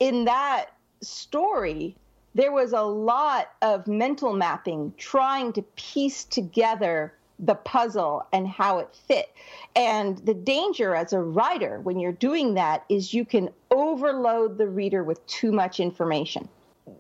in 0.01 0.27
that 0.27 0.67
story, 1.01 1.97
there 2.35 2.53
was 2.53 2.75
a 2.75 2.83
lot 2.83 3.53
of 3.63 3.87
mental 3.87 4.35
mapping 4.35 4.93
trying 4.99 5.55
to 5.55 5.63
piece 5.63 6.25
together 6.25 7.15
the 7.39 7.55
puzzle 7.55 8.27
and 8.33 8.47
how 8.47 8.79
it 8.79 8.95
fit. 9.07 9.33
And 9.77 10.19
the 10.19 10.35
danger 10.35 10.95
as 10.95 11.13
a 11.13 11.21
writer 11.21 11.81
when 11.81 11.99
you're 11.99 12.13
doing 12.13 12.55
that 12.55 12.85
is 12.89 13.15
you 13.15 13.25
can 13.25 13.51
overload 13.71 14.59
the 14.59 14.69
reader 14.69 15.05
with 15.05 15.25
too 15.27 15.53
much 15.53 15.79
information. 15.81 16.49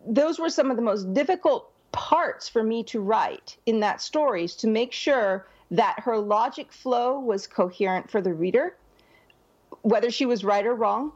Those 0.06 0.38
were 0.38 0.50
some 0.50 0.70
of 0.70 0.76
the 0.76 0.82
most 0.82 1.12
difficult 1.12 1.72
parts 1.92 2.48
for 2.48 2.62
me 2.62 2.84
to 2.84 3.00
write 3.00 3.56
in 3.66 3.80
that 3.80 4.00
story 4.00 4.44
is 4.44 4.54
to 4.56 4.68
make 4.68 4.92
sure 4.92 5.46
that 5.70 6.00
her 6.00 6.18
logic 6.18 6.72
flow 6.72 7.18
was 7.18 7.46
coherent 7.46 8.10
for 8.10 8.20
the 8.20 8.32
reader, 8.32 8.76
whether 9.82 10.10
she 10.10 10.26
was 10.26 10.44
right 10.44 10.66
or 10.66 10.74
wrong, 10.74 11.12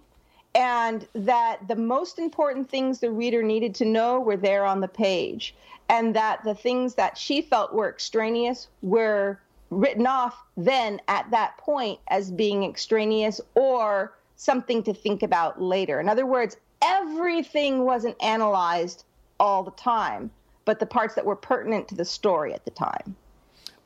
and 0.54 1.06
that 1.14 1.66
the 1.68 1.76
most 1.76 2.18
important 2.18 2.68
things 2.68 3.00
the 3.00 3.10
reader 3.10 3.42
needed 3.42 3.74
to 3.76 3.84
know 3.84 4.20
were 4.20 4.36
there 4.36 4.64
on 4.64 4.80
the 4.80 4.88
page, 4.88 5.54
and 5.88 6.14
that 6.14 6.42
the 6.44 6.54
things 6.54 6.94
that 6.94 7.16
she 7.16 7.42
felt 7.42 7.72
were 7.72 7.88
extraneous 7.88 8.68
were 8.82 9.40
written 9.70 10.06
off 10.06 10.36
then 10.56 11.00
at 11.08 11.30
that 11.30 11.56
point 11.56 11.98
as 12.08 12.30
being 12.30 12.62
extraneous 12.64 13.40
or 13.54 14.12
something 14.36 14.82
to 14.82 14.92
think 14.92 15.22
about 15.22 15.62
later. 15.62 15.98
In 15.98 16.08
other 16.08 16.26
words, 16.26 16.56
everything 16.82 17.84
wasn't 17.84 18.22
analyzed 18.22 19.04
all 19.40 19.62
the 19.62 19.70
time, 19.72 20.30
but 20.64 20.78
the 20.78 20.86
parts 20.86 21.14
that 21.14 21.24
were 21.24 21.36
pertinent 21.36 21.88
to 21.88 21.94
the 21.94 22.04
story 22.04 22.52
at 22.52 22.64
the 22.64 22.70
time. 22.70 23.16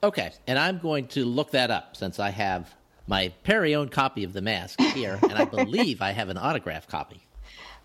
Okay, 0.03 0.33
and 0.47 0.59
I'm 0.59 0.79
going 0.79 1.07
to 1.09 1.25
look 1.25 1.53
that 1.53 1.71
up 1.71 1.97
since 1.97 2.19
I 2.19 2.31
have 2.31 2.75
my 3.07 3.29
Perry 3.45 3.75
owned 3.75 3.91
copy 3.91 4.25
of 4.25 4.33
The 4.33 4.43
Mask 4.43 4.81
here, 4.81 5.19
and 5.23 5.35
I 5.35 5.45
believe 5.65 6.03
I 6.03 6.13
have 6.13 6.29
an 6.29 6.39
autograph 6.39 6.89
copy. 6.89 7.21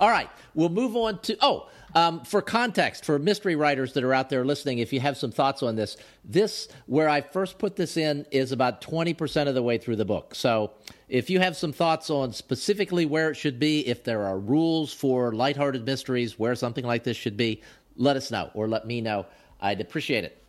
All 0.00 0.10
right, 0.10 0.30
we'll 0.54 0.68
move 0.68 0.96
on 0.96 1.18
to. 1.20 1.36
Oh, 1.40 1.68
um, 1.94 2.24
for 2.24 2.42
context, 2.42 3.04
for 3.04 3.18
mystery 3.18 3.56
writers 3.56 3.94
that 3.94 4.04
are 4.04 4.12
out 4.12 4.28
there 4.28 4.44
listening, 4.44 4.78
if 4.78 4.92
you 4.92 5.00
have 5.00 5.16
some 5.16 5.30
thoughts 5.30 5.62
on 5.62 5.76
this, 5.76 5.96
this, 6.24 6.68
where 6.86 7.08
I 7.08 7.22
first 7.22 7.58
put 7.58 7.76
this 7.76 7.96
in, 7.96 8.26
is 8.30 8.52
about 8.52 8.80
20% 8.80 9.48
of 9.48 9.54
the 9.54 9.62
way 9.62 9.78
through 9.78 9.96
the 9.96 10.04
book. 10.04 10.34
So 10.34 10.72
if 11.08 11.30
you 11.30 11.40
have 11.40 11.56
some 11.56 11.72
thoughts 11.72 12.10
on 12.10 12.32
specifically 12.32 13.06
where 13.06 13.30
it 13.30 13.36
should 13.36 13.58
be, 13.58 13.86
if 13.86 14.04
there 14.04 14.24
are 14.26 14.38
rules 14.38 14.92
for 14.92 15.32
lighthearted 15.32 15.86
mysteries 15.86 16.38
where 16.38 16.54
something 16.54 16.84
like 16.84 17.04
this 17.04 17.16
should 17.16 17.36
be, 17.36 17.62
let 17.96 18.16
us 18.16 18.30
know 18.30 18.50
or 18.54 18.68
let 18.68 18.86
me 18.86 19.00
know. 19.00 19.26
I'd 19.60 19.80
appreciate 19.80 20.24
it. 20.24 20.42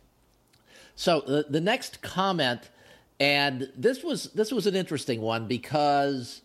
So 0.94 1.22
the, 1.22 1.46
the 1.48 1.60
next 1.60 2.02
comment 2.02 2.68
and 3.20 3.70
this 3.76 4.02
was 4.02 4.24
this 4.32 4.50
was 4.50 4.66
an 4.66 4.74
interesting 4.74 5.20
one 5.20 5.46
because 5.46 6.40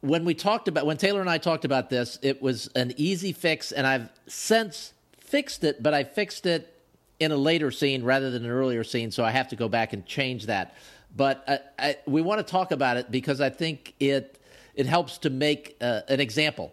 when 0.00 0.24
we 0.24 0.32
talked 0.32 0.68
about 0.68 0.86
when 0.86 0.96
Taylor 0.96 1.20
and 1.20 1.28
I 1.28 1.38
talked 1.38 1.66
about 1.66 1.90
this, 1.90 2.18
it 2.22 2.40
was 2.40 2.68
an 2.68 2.94
easy 2.96 3.32
fix, 3.32 3.70
and 3.70 3.86
I've 3.86 4.08
since 4.26 4.94
fixed 5.18 5.64
it, 5.64 5.82
but 5.82 5.92
I 5.92 6.04
fixed 6.04 6.46
it 6.46 6.74
in 7.20 7.30
a 7.30 7.36
later 7.36 7.70
scene 7.70 8.04
rather 8.04 8.30
than 8.30 8.44
an 8.44 8.50
earlier 8.50 8.84
scene, 8.84 9.10
so 9.10 9.22
I 9.22 9.30
have 9.32 9.48
to 9.48 9.56
go 9.56 9.68
back 9.68 9.92
and 9.92 10.06
change 10.06 10.46
that. 10.46 10.74
But 11.14 11.44
I, 11.46 11.58
I, 11.78 11.96
we 12.06 12.22
want 12.22 12.38
to 12.38 12.50
talk 12.50 12.70
about 12.70 12.96
it 12.96 13.10
because 13.10 13.40
I 13.40 13.50
think 13.50 13.94
it 14.00 14.40
it 14.74 14.86
helps 14.86 15.18
to 15.18 15.30
make 15.30 15.76
uh, 15.80 16.02
an 16.08 16.20
example 16.20 16.72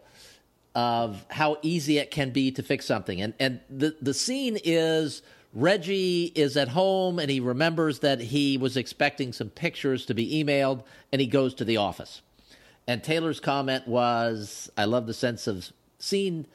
of 0.76 1.26
how 1.30 1.58
easy 1.62 1.98
it 1.98 2.12
can 2.12 2.30
be 2.30 2.52
to 2.52 2.64
fix 2.64 2.86
something, 2.86 3.22
and 3.22 3.34
and 3.38 3.60
the 3.70 3.98
the 4.02 4.14
scene 4.14 4.58
is 4.64 5.24
Reggie 5.56 6.34
is 6.36 6.58
at 6.58 6.68
home 6.68 7.18
and 7.18 7.32
he 7.32 7.40
remembers 7.40 8.00
that 8.00 8.20
he 8.20 8.58
was 8.58 8.76
expecting 8.76 9.32
some 9.32 9.50
pictures 9.50 10.06
to 10.06 10.14
be 10.14 10.44
emailed 10.44 10.84
and 11.14 11.22
he 11.22 11.28
goes 11.28 11.54
to 11.56 11.64
the 11.64 11.78
office. 11.78 12.22
And 12.86 13.02
Taylor's 13.02 13.40
comment 13.40 13.88
was, 13.88 14.70
I 14.78 14.84
love 14.84 15.08
the 15.08 15.14
sense 15.14 15.48
of 15.48 15.72
scene. 15.98 16.46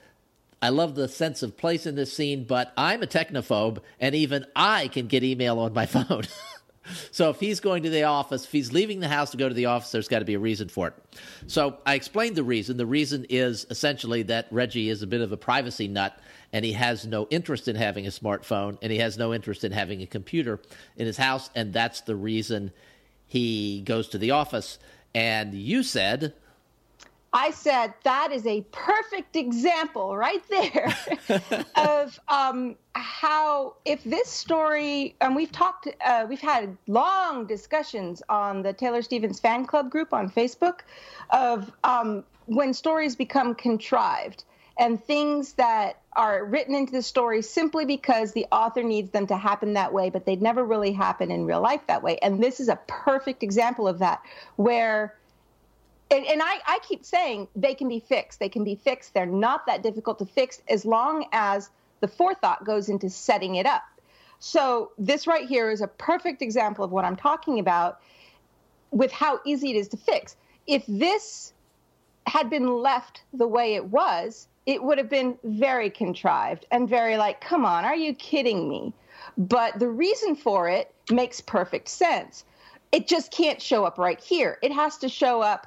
I 0.60 0.68
love 0.68 0.94
the 0.94 1.08
sense 1.08 1.42
of 1.42 1.56
place 1.56 1.86
in 1.86 1.94
this 1.94 2.12
scene, 2.12 2.44
but 2.44 2.74
I'm 2.76 3.02
a 3.02 3.06
technophobe 3.06 3.78
and 3.98 4.14
even 4.14 4.44
I 4.54 4.88
can 4.88 5.06
get 5.06 5.24
email 5.24 5.58
on 5.58 5.72
my 5.72 5.86
phone. 5.86 6.24
So 7.10 7.30
if 7.30 7.40
he's 7.40 7.60
going 7.60 7.82
to 7.82 7.90
the 7.90 8.04
office, 8.04 8.44
if 8.44 8.52
he's 8.52 8.72
leaving 8.72 9.00
the 9.00 9.08
house 9.08 9.30
to 9.30 9.36
go 9.36 9.48
to 9.48 9.54
the 9.54 9.66
office, 9.66 9.90
there's 9.90 10.08
got 10.08 10.20
to 10.20 10.24
be 10.24 10.34
a 10.34 10.38
reason 10.38 10.68
for 10.68 10.88
it. 10.88 10.94
So 11.46 11.78
I 11.84 11.94
explained 11.94 12.36
the 12.36 12.42
reason. 12.42 12.76
The 12.76 12.86
reason 12.86 13.26
is 13.28 13.66
essentially 13.70 14.22
that 14.24 14.46
Reggie 14.50 14.88
is 14.88 15.02
a 15.02 15.06
bit 15.06 15.20
of 15.20 15.32
a 15.32 15.36
privacy 15.36 15.88
nut 15.88 16.18
and 16.52 16.64
he 16.64 16.72
has 16.72 17.06
no 17.06 17.26
interest 17.30 17.68
in 17.68 17.76
having 17.76 18.06
a 18.06 18.10
smartphone 18.10 18.78
and 18.82 18.90
he 18.90 18.98
has 18.98 19.18
no 19.18 19.32
interest 19.32 19.64
in 19.64 19.72
having 19.72 20.02
a 20.02 20.06
computer 20.06 20.60
in 20.96 21.06
his 21.06 21.16
house 21.16 21.50
and 21.54 21.72
that's 21.72 22.00
the 22.02 22.16
reason 22.16 22.72
he 23.26 23.82
goes 23.82 24.08
to 24.08 24.18
the 24.18 24.32
office 24.32 24.78
and 25.14 25.54
you 25.54 25.82
said 25.82 26.34
I 27.32 27.52
said 27.52 27.94
that 28.02 28.32
is 28.32 28.46
a 28.46 28.62
perfect 28.72 29.36
example 29.36 30.16
right 30.16 30.42
there 30.48 30.92
of 31.76 32.18
um, 32.28 32.76
how 32.94 33.74
if 33.84 34.02
this 34.02 34.28
story 34.28 35.14
and 35.20 35.36
we've 35.36 35.52
talked 35.52 35.88
uh, 36.04 36.26
we've 36.28 36.40
had 36.40 36.76
long 36.88 37.46
discussions 37.46 38.22
on 38.28 38.62
the 38.62 38.72
Taylor 38.72 39.02
Stevens 39.02 39.38
fan 39.38 39.64
club 39.64 39.90
group 39.90 40.12
on 40.12 40.28
Facebook 40.28 40.80
of 41.30 41.70
um, 41.84 42.24
when 42.46 42.74
stories 42.74 43.14
become 43.14 43.54
contrived 43.54 44.42
and 44.80 45.02
things 45.04 45.52
that 45.52 46.00
are 46.14 46.44
written 46.44 46.74
into 46.74 46.92
the 46.92 47.02
story 47.02 47.42
simply 47.42 47.84
because 47.84 48.32
the 48.32 48.46
author 48.50 48.82
needs 48.82 49.10
them 49.10 49.26
to 49.26 49.36
happen 49.36 49.74
that 49.74 49.92
way, 49.92 50.10
but 50.10 50.24
they'd 50.24 50.42
never 50.42 50.64
really 50.64 50.90
happen 50.90 51.30
in 51.30 51.44
real 51.44 51.60
life 51.60 51.82
that 51.86 52.02
way. 52.02 52.18
And 52.22 52.42
this 52.42 52.58
is 52.58 52.68
a 52.68 52.76
perfect 52.88 53.42
example 53.42 53.86
of 53.86 53.98
that, 53.98 54.22
where, 54.56 55.14
and, 56.10 56.26
and 56.26 56.42
I, 56.42 56.58
I 56.66 56.78
keep 56.86 57.04
saying 57.04 57.48
they 57.54 57.74
can 57.74 57.88
be 57.88 58.00
fixed. 58.00 58.40
They 58.40 58.48
can 58.48 58.64
be 58.64 58.74
fixed. 58.74 59.14
They're 59.14 59.26
not 59.26 59.66
that 59.66 59.82
difficult 59.82 60.18
to 60.18 60.26
fix 60.26 60.60
as 60.68 60.84
long 60.84 61.26
as 61.32 61.70
the 62.00 62.08
forethought 62.08 62.64
goes 62.64 62.88
into 62.88 63.08
setting 63.10 63.56
it 63.56 63.66
up. 63.66 63.82
So, 64.38 64.92
this 64.98 65.26
right 65.26 65.46
here 65.46 65.70
is 65.70 65.82
a 65.82 65.86
perfect 65.86 66.40
example 66.40 66.82
of 66.84 66.90
what 66.90 67.04
I'm 67.04 67.16
talking 67.16 67.58
about 67.58 68.00
with 68.90 69.12
how 69.12 69.40
easy 69.44 69.70
it 69.70 69.76
is 69.76 69.88
to 69.88 69.98
fix. 69.98 70.34
If 70.66 70.84
this 70.88 71.52
had 72.26 72.48
been 72.48 72.66
left 72.66 73.22
the 73.32 73.46
way 73.46 73.74
it 73.74 73.84
was, 73.86 74.48
it 74.66 74.82
would 74.82 74.98
have 74.98 75.10
been 75.10 75.38
very 75.44 75.90
contrived 75.90 76.66
and 76.70 76.88
very 76.88 77.16
like, 77.16 77.40
come 77.40 77.64
on, 77.64 77.84
are 77.84 77.96
you 77.96 78.14
kidding 78.14 78.68
me? 78.68 78.94
But 79.36 79.78
the 79.78 79.88
reason 79.88 80.36
for 80.36 80.68
it 80.68 80.94
makes 81.10 81.40
perfect 81.40 81.88
sense. 81.88 82.44
It 82.92 83.06
just 83.06 83.30
can't 83.32 83.60
show 83.60 83.84
up 83.84 83.98
right 83.98 84.20
here. 84.20 84.58
It 84.62 84.72
has 84.72 84.98
to 84.98 85.08
show 85.08 85.42
up, 85.42 85.66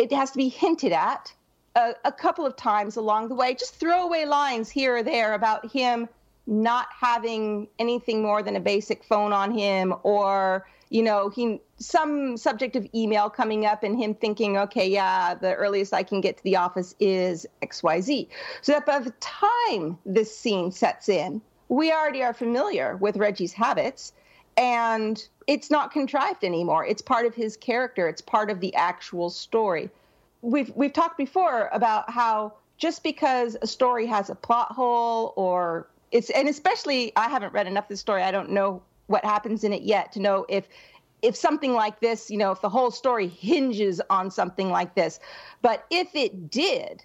it 0.00 0.12
has 0.12 0.30
to 0.30 0.38
be 0.38 0.48
hinted 0.48 0.92
at 0.92 1.32
a, 1.76 1.92
a 2.04 2.12
couple 2.12 2.46
of 2.46 2.56
times 2.56 2.96
along 2.96 3.28
the 3.28 3.34
way. 3.34 3.54
Just 3.54 3.74
throwaway 3.74 4.24
lines 4.24 4.70
here 4.70 4.96
or 4.96 5.02
there 5.02 5.34
about 5.34 5.70
him 5.70 6.08
not 6.46 6.88
having 6.98 7.68
anything 7.78 8.22
more 8.22 8.42
than 8.42 8.56
a 8.56 8.60
basic 8.60 9.04
phone 9.04 9.32
on 9.32 9.52
him 9.52 9.94
or 10.02 10.66
you 10.92 11.04
know, 11.04 11.28
he 11.28 11.60
some 11.78 12.36
subject 12.36 12.74
of 12.74 12.84
email 12.92 13.30
coming 13.30 13.64
up 13.64 13.84
and 13.84 13.96
him 13.96 14.12
thinking, 14.12 14.58
okay, 14.58 14.88
yeah, 14.88 15.34
the 15.34 15.54
earliest 15.54 15.94
I 15.94 16.02
can 16.02 16.20
get 16.20 16.36
to 16.38 16.42
the 16.42 16.56
office 16.56 16.96
is 16.98 17.46
XYZ. 17.62 18.26
So 18.60 18.72
that 18.72 18.86
by 18.86 18.98
the 18.98 19.12
time 19.20 19.96
this 20.04 20.36
scene 20.36 20.72
sets 20.72 21.08
in, 21.08 21.40
we 21.68 21.92
already 21.92 22.24
are 22.24 22.34
familiar 22.34 22.96
with 22.96 23.16
Reggie's 23.16 23.52
habits 23.52 24.12
and 24.56 25.24
it's 25.50 25.68
not 25.68 25.90
contrived 25.90 26.44
anymore. 26.44 26.86
It's 26.86 27.02
part 27.02 27.26
of 27.26 27.34
his 27.34 27.56
character, 27.56 28.06
it's 28.08 28.22
part 28.22 28.50
of 28.50 28.60
the 28.60 28.72
actual 28.76 29.30
story. 29.30 29.90
We've 30.42 30.70
we've 30.76 30.92
talked 30.92 31.18
before 31.18 31.68
about 31.72 32.08
how 32.08 32.52
just 32.78 33.02
because 33.02 33.56
a 33.60 33.66
story 33.66 34.06
has 34.06 34.30
a 34.30 34.36
plot 34.36 34.70
hole 34.70 35.34
or 35.34 35.88
it's 36.12 36.30
and 36.30 36.48
especially 36.48 37.12
I 37.16 37.28
haven't 37.28 37.52
read 37.52 37.66
enough 37.66 37.86
of 37.86 37.88
the 37.88 37.96
story. 37.96 38.22
I 38.22 38.30
don't 38.30 38.50
know 38.50 38.80
what 39.08 39.24
happens 39.24 39.64
in 39.64 39.72
it 39.72 39.82
yet 39.82 40.12
to 40.12 40.20
know 40.20 40.46
if 40.48 40.68
if 41.20 41.34
something 41.34 41.74
like 41.74 41.98
this, 41.98 42.30
you 42.30 42.38
know, 42.38 42.52
if 42.52 42.60
the 42.60 42.68
whole 42.68 42.92
story 42.92 43.26
hinges 43.26 44.00
on 44.08 44.30
something 44.30 44.70
like 44.70 44.94
this. 44.94 45.18
But 45.62 45.84
if 45.90 46.14
it 46.14 46.48
did, 46.48 47.04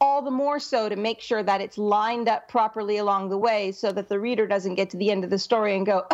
all 0.00 0.22
the 0.22 0.32
more 0.32 0.58
so 0.58 0.88
to 0.88 0.96
make 0.96 1.20
sure 1.20 1.44
that 1.44 1.60
it's 1.60 1.78
lined 1.78 2.28
up 2.28 2.48
properly 2.48 2.96
along 2.96 3.30
the 3.30 3.38
way 3.38 3.70
so 3.70 3.92
that 3.92 4.08
the 4.08 4.18
reader 4.18 4.48
doesn't 4.48 4.74
get 4.74 4.90
to 4.90 4.96
the 4.96 5.12
end 5.12 5.22
of 5.22 5.30
the 5.30 5.38
story 5.38 5.76
and 5.76 5.86
go, 5.86 6.04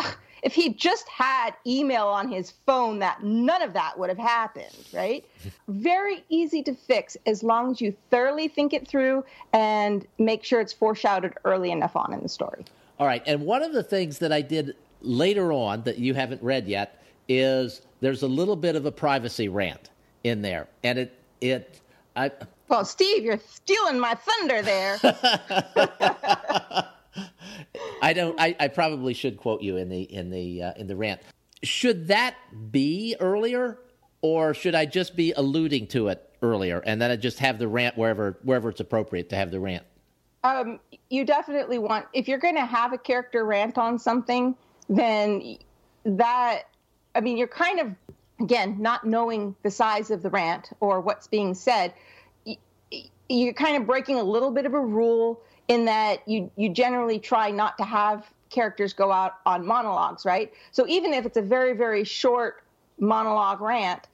if 0.43 0.53
he 0.53 0.73
just 0.73 1.07
had 1.09 1.51
email 1.65 2.07
on 2.07 2.29
his 2.29 2.51
phone, 2.65 2.99
that 2.99 3.23
none 3.23 3.61
of 3.61 3.73
that 3.73 3.97
would 3.97 4.09
have 4.09 4.17
happened, 4.17 4.87
right? 4.93 5.25
Very 5.67 6.23
easy 6.29 6.61
to 6.63 6.73
fix 6.73 7.17
as 7.25 7.43
long 7.43 7.71
as 7.71 7.81
you 7.81 7.95
thoroughly 8.09 8.47
think 8.47 8.73
it 8.73 8.87
through 8.87 9.25
and 9.53 10.05
make 10.19 10.43
sure 10.43 10.61
it's 10.61 10.73
foreshadowed 10.73 11.33
early 11.45 11.71
enough 11.71 11.95
on 11.95 12.13
in 12.13 12.21
the 12.21 12.29
story. 12.29 12.65
All 12.99 13.07
right. 13.07 13.23
And 13.25 13.41
one 13.41 13.63
of 13.63 13.73
the 13.73 13.83
things 13.83 14.19
that 14.19 14.31
I 14.31 14.41
did 14.41 14.75
later 15.01 15.51
on 15.51 15.83
that 15.83 15.97
you 15.97 16.13
haven't 16.13 16.41
read 16.41 16.67
yet 16.67 17.03
is 17.27 17.81
there's 18.01 18.23
a 18.23 18.27
little 18.27 18.55
bit 18.55 18.75
of 18.75 18.85
a 18.85 18.91
privacy 18.91 19.49
rant 19.49 19.89
in 20.23 20.41
there. 20.41 20.67
And 20.83 20.99
it, 20.99 21.19
it, 21.41 21.81
I, 22.15 22.31
well, 22.67 22.85
Steve, 22.85 23.23
you're 23.23 23.39
stealing 23.39 23.99
my 23.99 24.15
thunder 24.15 24.61
there. 24.61 24.99
I 28.05 28.13
don't. 28.13 28.39
I, 28.39 28.55
I, 28.59 28.67
probably 28.67 29.15
should 29.15 29.35
quote 29.35 29.63
you 29.63 29.77
in 29.77 29.89
the 29.89 30.03
in 30.03 30.29
the 30.29 30.61
uh, 30.61 30.73
in 30.77 30.85
the 30.85 30.95
rant. 30.95 31.21
Should 31.63 32.09
that 32.09 32.35
be 32.71 33.15
earlier, 33.19 33.79
or 34.21 34.53
should 34.53 34.75
I 34.75 34.85
just 34.85 35.15
be 35.15 35.33
alluding 35.35 35.87
to 35.87 36.09
it 36.09 36.21
earlier, 36.43 36.83
and 36.85 37.01
then 37.01 37.09
I 37.09 37.15
just 37.15 37.39
have 37.39 37.57
the 37.57 37.67
rant 37.67 37.97
wherever 37.97 38.37
wherever 38.43 38.69
it's 38.69 38.79
appropriate 38.79 39.29
to 39.29 39.35
have 39.35 39.49
the 39.49 39.59
rant? 39.59 39.83
Um, 40.43 40.79
you 41.09 41.25
definitely 41.25 41.79
want 41.79 42.05
if 42.13 42.27
you're 42.27 42.37
going 42.37 42.53
to 42.53 42.65
have 42.65 42.93
a 42.93 42.97
character 42.99 43.43
rant 43.43 43.79
on 43.79 43.97
something, 43.97 44.55
then 44.87 45.57
that 46.03 46.65
I 47.15 47.21
mean 47.21 47.37
you're 47.37 47.47
kind 47.47 47.79
of 47.79 47.91
again 48.39 48.79
not 48.79 49.03
knowing 49.03 49.55
the 49.63 49.71
size 49.71 50.11
of 50.11 50.21
the 50.21 50.29
rant 50.29 50.69
or 50.79 51.01
what's 51.01 51.25
being 51.25 51.55
said. 51.55 51.91
You're 53.27 53.53
kind 53.53 53.77
of 53.77 53.87
breaking 53.87 54.19
a 54.19 54.23
little 54.23 54.51
bit 54.51 54.67
of 54.67 54.75
a 54.75 54.79
rule 54.79 55.41
in 55.67 55.85
that 55.85 56.27
you 56.27 56.51
you 56.55 56.69
generally 56.69 57.19
try 57.19 57.51
not 57.51 57.77
to 57.77 57.83
have 57.83 58.29
characters 58.49 58.93
go 58.93 59.11
out 59.11 59.35
on 59.45 59.65
monologues, 59.65 60.25
right? 60.25 60.53
So 60.71 60.87
even 60.87 61.13
if 61.13 61.25
it's 61.25 61.37
a 61.37 61.41
very 61.41 61.73
very 61.73 62.03
short 62.03 62.63
monologue 62.99 63.61
rant, 63.61 64.07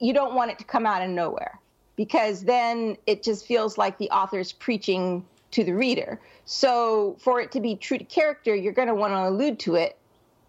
you 0.00 0.12
don't 0.12 0.34
want 0.34 0.50
it 0.50 0.58
to 0.58 0.64
come 0.64 0.86
out 0.86 1.02
of 1.02 1.10
nowhere 1.10 1.58
because 1.96 2.42
then 2.42 2.96
it 3.06 3.22
just 3.22 3.46
feels 3.46 3.76
like 3.76 3.98
the 3.98 4.10
author's 4.10 4.52
preaching 4.52 5.24
to 5.50 5.62
the 5.62 5.72
reader. 5.72 6.20
So 6.46 7.16
for 7.20 7.40
it 7.40 7.52
to 7.52 7.60
be 7.60 7.76
true 7.76 7.98
to 7.98 8.04
character, 8.04 8.54
you're 8.54 8.72
going 8.72 8.88
to 8.88 8.94
want 8.94 9.12
to 9.12 9.28
allude 9.28 9.58
to 9.60 9.74
it 9.76 9.96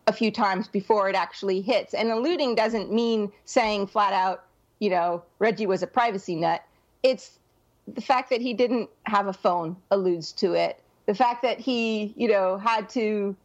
a 0.07 0.13
few 0.13 0.31
times 0.31 0.67
before 0.67 1.09
it 1.09 1.15
actually 1.15 1.61
hits. 1.61 1.93
And 1.93 2.09
alluding 2.09 2.55
doesn't 2.55 2.91
mean 2.91 3.31
saying 3.45 3.87
flat 3.87 4.13
out, 4.13 4.45
you 4.79 4.89
know, 4.89 5.23
Reggie 5.39 5.67
was 5.67 5.83
a 5.83 5.87
privacy 5.87 6.35
nut. 6.35 6.63
It's 7.03 7.39
the 7.87 8.01
fact 8.01 8.29
that 8.29 8.41
he 8.41 8.53
didn't 8.53 8.89
have 9.03 9.27
a 9.27 9.33
phone 9.33 9.75
alludes 9.91 10.31
to 10.33 10.53
it. 10.53 10.79
The 11.05 11.15
fact 11.15 11.41
that 11.43 11.59
he, 11.59 12.13
you 12.15 12.27
know, 12.27 12.57
had 12.57 12.89
to 12.89 13.35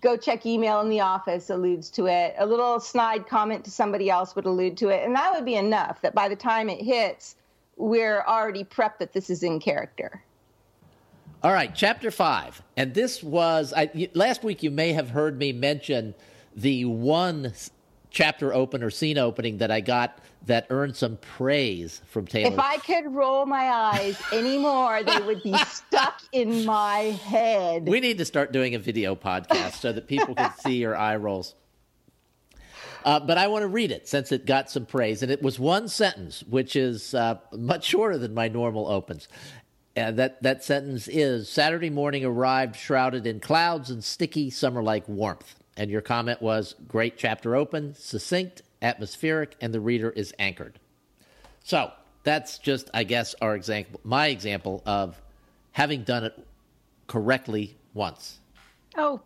go 0.00 0.16
check 0.16 0.44
email 0.44 0.80
in 0.80 0.88
the 0.88 1.00
office 1.00 1.50
alludes 1.50 1.88
to 1.90 2.06
it. 2.06 2.34
A 2.38 2.46
little 2.46 2.80
snide 2.80 3.28
comment 3.28 3.64
to 3.64 3.70
somebody 3.70 4.10
else 4.10 4.34
would 4.34 4.44
allude 4.44 4.76
to 4.78 4.88
it. 4.88 5.04
And 5.04 5.14
that 5.14 5.32
would 5.32 5.44
be 5.44 5.54
enough 5.54 6.02
that 6.02 6.14
by 6.14 6.28
the 6.28 6.36
time 6.36 6.68
it 6.68 6.82
hits, 6.82 7.36
we're 7.76 8.22
already 8.22 8.64
prepped 8.64 8.98
that 8.98 9.12
this 9.12 9.30
is 9.30 9.42
in 9.42 9.60
character. 9.60 10.22
All 11.42 11.52
right, 11.52 11.74
chapter 11.74 12.10
five. 12.10 12.62
And 12.76 12.94
this 12.94 13.22
was, 13.22 13.72
I, 13.76 14.08
last 14.14 14.42
week 14.42 14.62
you 14.62 14.70
may 14.70 14.92
have 14.94 15.10
heard 15.10 15.38
me 15.38 15.52
mention 15.52 16.14
the 16.56 16.86
one 16.86 17.52
chapter 18.10 18.52
opener, 18.54 18.90
scene 18.90 19.18
opening 19.18 19.58
that 19.58 19.70
I 19.70 19.80
got 19.80 20.18
that 20.46 20.66
earned 20.70 20.96
some 20.96 21.16
praise 21.16 22.00
from 22.06 22.26
Taylor. 22.26 22.52
If 22.52 22.58
I 22.58 22.78
could 22.78 23.12
roll 23.12 23.46
my 23.46 23.64
eyes 23.70 24.20
anymore, 24.32 25.02
they 25.02 25.20
would 25.20 25.42
be 25.42 25.56
stuck 25.56 26.22
in 26.32 26.64
my 26.64 26.98
head. 27.24 27.86
We 27.86 28.00
need 28.00 28.18
to 28.18 28.24
start 28.24 28.52
doing 28.52 28.74
a 28.74 28.78
video 28.78 29.16
podcast 29.16 29.80
so 29.80 29.92
that 29.92 30.06
people 30.06 30.34
can 30.34 30.52
see 30.60 30.76
your 30.76 30.96
eye 30.96 31.16
rolls. 31.16 31.54
Uh, 33.04 33.20
but 33.20 33.38
I 33.38 33.46
want 33.46 33.62
to 33.62 33.68
read 33.68 33.92
it 33.92 34.08
since 34.08 34.32
it 34.32 34.46
got 34.46 34.68
some 34.68 34.84
praise. 34.84 35.22
And 35.22 35.30
it 35.30 35.40
was 35.40 35.60
one 35.60 35.86
sentence, 35.86 36.42
which 36.42 36.74
is 36.74 37.14
uh, 37.14 37.38
much 37.52 37.84
shorter 37.84 38.18
than 38.18 38.34
my 38.34 38.48
normal 38.48 38.88
opens. 38.88 39.28
And 39.94 40.18
that, 40.18 40.42
that 40.42 40.64
sentence 40.64 41.08
is 41.08 41.48
Saturday 41.48 41.88
morning 41.88 42.24
arrived 42.24 42.76
shrouded 42.76 43.26
in 43.26 43.40
clouds 43.40 43.90
and 43.90 44.02
sticky 44.02 44.50
summer 44.50 44.82
like 44.82 45.08
warmth. 45.08 45.54
And 45.76 45.90
your 45.90 46.00
comment 46.00 46.40
was 46.40 46.74
great 46.88 47.18
chapter 47.18 47.54
open, 47.54 47.94
succinct, 47.94 48.62
atmospheric, 48.80 49.56
and 49.60 49.74
the 49.74 49.80
reader 49.80 50.10
is 50.10 50.32
anchored. 50.38 50.78
So 51.62 51.90
that's 52.22 52.58
just, 52.58 52.90
I 52.94 53.04
guess, 53.04 53.34
our 53.40 53.54
example, 53.54 54.00
my 54.04 54.28
example 54.28 54.82
of 54.86 55.20
having 55.72 56.02
done 56.02 56.24
it 56.24 56.46
correctly 57.06 57.76
once. 57.92 58.38
Oh, 58.96 59.20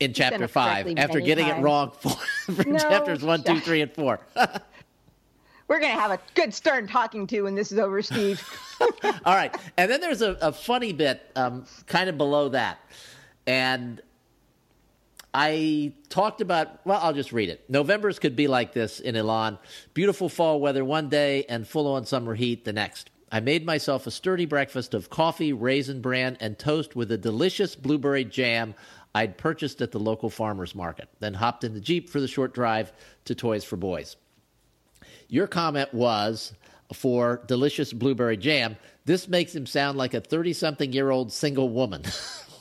in 0.00 0.12
chapter 0.12 0.48
five, 0.48 0.92
after 0.96 1.20
getting 1.20 1.46
times. 1.46 1.58
it 1.58 1.62
wrong 1.62 1.90
for, 1.90 2.10
for 2.52 2.68
no. 2.68 2.78
chapters 2.78 3.22
one, 3.22 3.42
two, 3.42 3.60
three, 3.60 3.80
and 3.80 3.92
four. 3.92 4.20
We're 5.66 5.80
going 5.80 5.94
to 5.94 6.00
have 6.00 6.10
a 6.10 6.18
good 6.34 6.52
stern 6.52 6.86
talking 6.86 7.26
to 7.28 7.42
when 7.42 7.54
this 7.54 7.72
is 7.72 7.78
over, 7.78 8.02
Steve. 8.02 8.42
All 9.24 9.34
right. 9.34 9.54
And 9.78 9.90
then 9.90 10.00
there's 10.00 10.20
a, 10.20 10.32
a 10.42 10.52
funny 10.52 10.92
bit 10.92 11.30
um, 11.36 11.64
kind 11.86 12.10
of 12.10 12.18
below 12.18 12.50
that. 12.50 12.78
And 13.46 14.02
I 15.34 15.92
talked 16.08 16.40
about, 16.40 16.86
well, 16.86 17.00
I'll 17.02 17.12
just 17.12 17.32
read 17.32 17.48
it. 17.48 17.68
Novembers 17.68 18.20
could 18.20 18.36
be 18.36 18.46
like 18.46 18.72
this 18.72 19.00
in 19.00 19.16
Elan. 19.16 19.58
Beautiful 19.92 20.28
fall 20.28 20.60
weather 20.60 20.84
one 20.84 21.08
day 21.08 21.44
and 21.48 21.66
full 21.66 21.92
on 21.92 22.06
summer 22.06 22.36
heat 22.36 22.64
the 22.64 22.72
next. 22.72 23.10
I 23.32 23.40
made 23.40 23.66
myself 23.66 24.06
a 24.06 24.12
sturdy 24.12 24.46
breakfast 24.46 24.94
of 24.94 25.10
coffee, 25.10 25.52
raisin 25.52 26.00
bran, 26.00 26.36
and 26.38 26.56
toast 26.56 26.94
with 26.94 27.10
a 27.10 27.18
delicious 27.18 27.74
blueberry 27.74 28.24
jam 28.24 28.76
I'd 29.12 29.36
purchased 29.36 29.82
at 29.82 29.90
the 29.90 29.98
local 29.98 30.30
farmer's 30.30 30.74
market, 30.74 31.08
then 31.18 31.34
hopped 31.34 31.64
in 31.64 31.74
the 31.74 31.80
Jeep 31.80 32.10
for 32.10 32.20
the 32.20 32.28
short 32.28 32.54
drive 32.54 32.92
to 33.24 33.34
Toys 33.34 33.64
for 33.64 33.76
Boys. 33.76 34.16
Your 35.28 35.48
comment 35.48 35.92
was 35.92 36.52
for 36.92 37.42
delicious 37.46 37.92
blueberry 37.92 38.36
jam, 38.36 38.76
this 39.04 39.28
makes 39.28 39.54
him 39.54 39.66
sound 39.66 39.98
like 39.98 40.14
a 40.14 40.20
30 40.20 40.52
something 40.52 40.92
year 40.92 41.10
old 41.10 41.32
single 41.32 41.68
woman. 41.68 42.04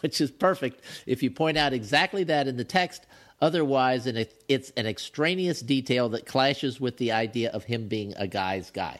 which 0.04 0.20
is 0.22 0.30
perfect 0.30 0.82
if 1.08 1.24
you 1.24 1.32
point 1.32 1.58
out 1.58 1.74
exactly 1.74 2.26
that 2.26 2.48
in 2.48 2.58
the 2.58 2.63
text. 2.63 3.06
Otherwise, 3.42 4.06
it's 4.06 4.72
an 4.78 4.86
extraneous 4.86 5.62
detail 5.62 6.10
that 6.10 6.26
clashes 6.26 6.80
with 6.80 6.98
the 6.98 7.12
idea 7.12 7.50
of 7.52 7.63
him 7.63 7.88
being 7.88 8.13
a 8.18 8.28
guy's 8.28 8.70
guy. 8.70 9.00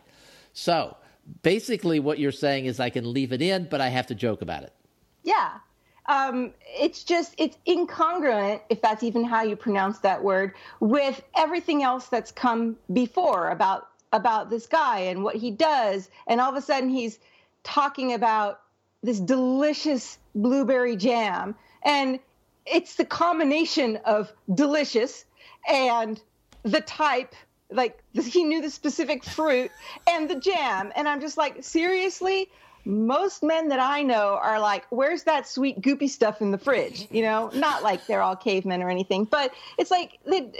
So 0.54 0.98
basically, 1.44 2.00
what 2.00 2.20
you're 2.20 2.32
saying 2.32 2.66
is 2.66 2.80
I 2.80 2.90
can 2.90 3.14
leave 3.14 3.32
it 3.32 3.42
in, 3.42 3.68
but 3.70 3.80
I 3.82 3.90
have 3.90 4.08
to 4.08 4.16
joke 4.16 4.42
about 4.42 4.64
it. 4.64 4.74
Yeah. 5.24 5.52
Um, 6.08 6.54
it's 6.66 7.04
just, 7.04 7.34
it's 7.38 7.58
incongruent, 7.66 8.62
if 8.70 8.82
that's 8.82 9.04
even 9.04 9.24
how 9.24 9.44
you 9.44 9.56
pronounce 9.56 10.00
that 10.00 10.22
word, 10.24 10.54
with 10.82 11.22
everything 11.38 11.84
else 11.84 12.08
that's 12.08 12.32
come 12.32 12.78
before 12.92 13.50
about 13.50 13.88
about 14.12 14.50
this 14.50 14.68
guy 14.68 15.00
and 15.00 15.24
what 15.24 15.36
he 15.36 15.50
does 15.50 16.08
and 16.28 16.40
all 16.40 16.52
of 16.52 16.56
a 16.56 16.62
sudden 16.62 16.88
he's 16.88 17.18
talking 17.64 18.14
about 18.14 18.62
this 19.02 19.20
delicious 19.20 20.20
blueberry 20.36 20.96
jam. 20.96 21.56
And 21.84 22.20
it's 22.66 22.96
the 22.96 23.06
combination 23.06 23.98
of 24.06 24.32
delicious 24.54 25.26
and 25.70 26.22
the 26.64 26.82
type, 26.82 27.36
like 27.72 28.02
he 28.14 28.44
knew 28.44 28.62
the 28.62 28.70
specific 28.70 29.24
fruit 29.24 29.72
and 30.10 30.30
the 30.30 30.36
jam. 30.36 30.92
And 30.96 31.08
I'm 31.08 31.22
just 31.22 31.38
like, 31.38 31.64
seriously? 31.64 32.50
Most 32.86 33.44
men 33.44 33.70
that 33.70 33.80
I 33.80 34.02
know 34.02 34.38
are 34.42 34.60
like, 34.60 34.86
where's 34.90 35.24
that 35.24 35.48
sweet 35.48 35.82
goopy 35.82 36.10
stuff 36.10 36.42
in 36.42 36.52
the 36.52 36.58
fridge? 36.58 37.08
You 37.12 37.22
know, 37.22 37.50
not 37.54 37.82
like 37.82 38.08
they're 38.08 38.22
all 38.22 38.36
cavemen 38.36 38.84
or 38.84 38.90
anything, 38.90 39.24
but 39.24 39.54
it's 39.78 39.90
like, 39.90 40.20
they, 40.26 40.52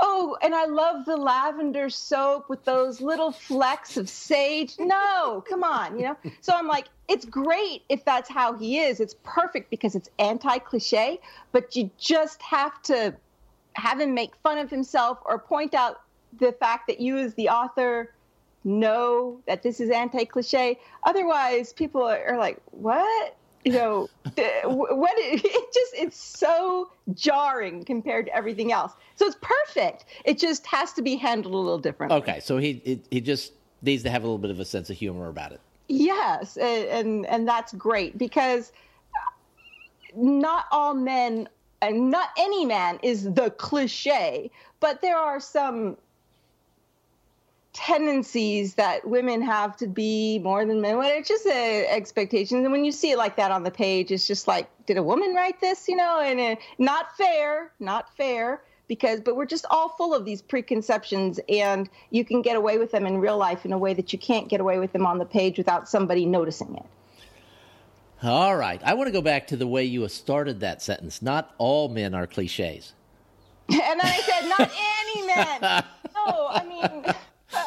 oh, 0.00 0.36
and 0.42 0.54
I 0.54 0.66
love 0.66 1.04
the 1.04 1.16
lavender 1.16 1.88
soap 1.88 2.48
with 2.48 2.64
those 2.64 3.00
little 3.00 3.32
flecks 3.32 3.96
of 3.96 4.08
sage. 4.08 4.74
No, 4.78 5.44
come 5.48 5.64
on, 5.64 5.98
you 5.98 6.04
know? 6.04 6.16
So 6.40 6.54
I'm 6.54 6.66
like, 6.66 6.86
it's 7.08 7.24
great 7.24 7.82
if 7.88 8.04
that's 8.04 8.28
how 8.28 8.54
he 8.54 8.78
is. 8.80 9.00
It's 9.00 9.16
perfect 9.22 9.70
because 9.70 9.94
it's 9.94 10.10
anti 10.18 10.58
cliche, 10.58 11.20
but 11.52 11.76
you 11.76 11.90
just 11.98 12.42
have 12.42 12.82
to 12.82 13.14
have 13.74 14.00
him 14.00 14.14
make 14.14 14.34
fun 14.36 14.58
of 14.58 14.70
himself 14.70 15.18
or 15.24 15.38
point 15.38 15.74
out 15.74 16.00
the 16.38 16.52
fact 16.52 16.86
that 16.88 17.00
you, 17.00 17.18
as 17.18 17.34
the 17.34 17.48
author, 17.48 18.12
know 18.64 19.40
that 19.46 19.62
this 19.62 19.80
is 19.80 19.90
anti 19.90 20.24
cliche. 20.24 20.78
Otherwise, 21.04 21.72
people 21.72 22.02
are 22.02 22.36
like, 22.36 22.60
what? 22.72 23.36
You 23.66 23.72
know, 23.72 24.08
what 24.64 25.12
it, 25.18 25.40
it 25.44 25.74
just 25.74 25.94
it's 25.96 26.16
so 26.16 26.90
jarring 27.14 27.84
compared 27.84 28.26
to 28.26 28.34
everything 28.34 28.70
else. 28.70 28.92
So 29.16 29.26
it's 29.26 29.36
perfect. 29.42 30.04
It 30.24 30.38
just 30.38 30.64
has 30.66 30.92
to 30.92 31.02
be 31.02 31.16
handled 31.16 31.52
a 31.52 31.58
little 31.58 31.78
differently. 31.78 32.16
Okay, 32.18 32.40
so 32.40 32.58
he 32.58 33.00
he 33.10 33.20
just 33.20 33.52
needs 33.82 34.04
to 34.04 34.10
have 34.10 34.22
a 34.22 34.26
little 34.26 34.38
bit 34.38 34.52
of 34.52 34.60
a 34.60 34.64
sense 34.64 34.88
of 34.88 34.96
humor 34.96 35.28
about 35.28 35.50
it. 35.50 35.60
Yes, 35.88 36.56
and, 36.56 37.26
and 37.26 37.46
that's 37.46 37.72
great 37.72 38.16
because 38.18 38.72
not 40.14 40.66
all 40.70 40.94
men 40.94 41.48
and 41.82 42.10
not 42.10 42.30
any 42.38 42.64
man 42.64 42.98
is 43.02 43.32
the 43.34 43.50
cliche, 43.50 44.50
but 44.80 45.00
there 45.02 45.18
are 45.18 45.40
some 45.40 45.96
tendencies 47.76 48.74
that 48.74 49.06
women 49.06 49.42
have 49.42 49.76
to 49.76 49.86
be 49.86 50.38
more 50.38 50.64
than 50.64 50.80
men. 50.80 50.98
It's 51.02 51.28
just 51.28 51.44
uh, 51.46 51.50
expectations. 51.50 52.64
And 52.64 52.72
when 52.72 52.86
you 52.86 52.90
see 52.90 53.10
it 53.10 53.18
like 53.18 53.36
that 53.36 53.50
on 53.50 53.64
the 53.64 53.70
page, 53.70 54.10
it's 54.10 54.26
just 54.26 54.48
like, 54.48 54.66
did 54.86 54.96
a 54.96 55.02
woman 55.02 55.34
write 55.34 55.60
this? 55.60 55.86
You 55.86 55.96
know, 55.96 56.20
and 56.20 56.40
uh, 56.40 56.56
not 56.78 57.14
fair, 57.18 57.70
not 57.78 58.16
fair. 58.16 58.62
Because, 58.88 59.20
but 59.20 59.36
we're 59.36 59.46
just 59.46 59.66
all 59.68 59.90
full 59.90 60.14
of 60.14 60.24
these 60.24 60.40
preconceptions, 60.40 61.40
and 61.48 61.90
you 62.10 62.24
can 62.24 62.40
get 62.40 62.56
away 62.56 62.78
with 62.78 62.92
them 62.92 63.04
in 63.04 63.18
real 63.18 63.36
life 63.36 63.64
in 63.64 63.72
a 63.72 63.78
way 63.78 63.92
that 63.94 64.12
you 64.12 64.18
can't 64.18 64.48
get 64.48 64.60
away 64.60 64.78
with 64.78 64.92
them 64.92 65.04
on 65.04 65.18
the 65.18 65.24
page 65.24 65.58
without 65.58 65.88
somebody 65.88 66.24
noticing 66.24 66.76
it. 66.76 66.86
All 68.22 68.56
right. 68.56 68.80
I 68.84 68.94
want 68.94 69.08
to 69.08 69.12
go 69.12 69.20
back 69.20 69.48
to 69.48 69.56
the 69.56 69.66
way 69.66 69.84
you 69.84 70.06
started 70.08 70.60
that 70.60 70.82
sentence. 70.82 71.20
Not 71.20 71.52
all 71.58 71.88
men 71.88 72.14
are 72.14 72.28
cliches. 72.28 72.92
and 73.68 73.80
then 73.80 74.00
I 74.00 74.20
said, 74.20 74.48
not 74.48 74.70
any 75.02 75.26
men. 75.26 75.60
no, 76.14 76.46
I 76.48 76.64
mean. 76.64 77.14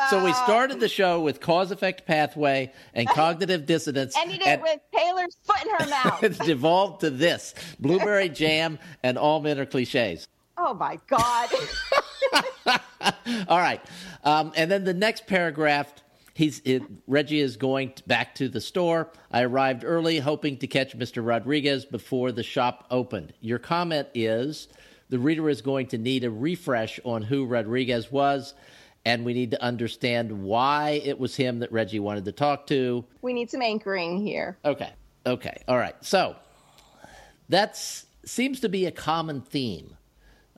So 0.10 0.24
we 0.24 0.34
started 0.34 0.80
the 0.80 0.90
show 0.90 1.22
with 1.22 1.40
cause 1.40 1.72
effect 1.72 2.06
pathway 2.06 2.72
and 2.94 3.08
cognitive 3.16 3.66
dissonance. 3.66 4.16
And 4.18 4.32
ended 4.32 4.48
it 4.48 4.62
with 4.62 4.80
Taylor's 4.96 5.38
foot 5.44 5.64
in 5.64 5.70
her 5.72 5.88
mouth. 6.04 6.24
it's 6.24 6.38
devolved 6.40 7.02
to 7.02 7.10
this 7.10 7.54
blueberry 7.80 8.30
jam 8.42 8.80
and 9.04 9.18
all 9.18 9.40
men 9.40 9.60
are 9.60 9.66
cliches. 9.66 10.28
Oh 10.58 10.74
my 10.74 11.00
God. 11.08 11.50
all 13.48 13.60
right. 13.60 13.82
Um, 14.24 14.52
and 14.56 14.70
then 14.70 14.84
the 14.84 14.94
next 14.94 15.28
paragraph 15.28 15.94
he's 16.40 16.62
it, 16.64 16.82
Reggie 17.06 17.42
is 17.42 17.58
going 17.58 17.94
back 18.08 18.34
to 18.36 18.48
the 18.48 18.62
store. 18.62 19.12
I 19.32 19.42
arrived 19.42 19.84
early, 19.86 20.20
hoping 20.20 20.58
to 20.58 20.68
catch 20.68 20.98
Mr. 20.98 21.26
Rodriguez 21.26 21.86
before 21.86 22.32
the 22.32 22.44
shop 22.44 22.86
opened. 22.90 23.34
Your 23.42 23.60
comment 23.60 24.08
is 24.14 24.70
the 25.10 25.20
reader 25.20 25.50
is 25.50 25.62
going 25.62 25.88
to 25.88 25.98
need 25.98 26.24
a 26.24 26.32
refresh 26.32 27.00
on 27.04 27.22
who 27.24 27.46
Rodriguez 27.46 28.12
was 28.12 28.54
and 29.06 29.26
we 29.26 29.34
need 29.34 29.52
to 29.52 29.62
understand 29.62 30.44
why 30.44 31.02
it 31.04 31.20
was 31.20 31.36
him 31.36 31.60
that 31.60 31.72
Reggie 31.72 32.00
wanted 32.00 32.26
to 32.26 32.32
talk 32.32 32.68
to. 32.68 33.06
We 33.22 33.34
need 33.34 33.50
some 33.50 33.62
anchoring 33.62 34.18
here. 34.22 34.58
Okay. 34.66 34.92
Okay. 35.26 35.64
All 35.68 35.78
right. 35.78 35.96
So 36.02 36.36
that 37.50 37.78
seems 38.26 38.60
to 38.62 38.70
be 38.70 38.86
a 38.86 38.92
common 38.92 39.42
theme 39.42 39.98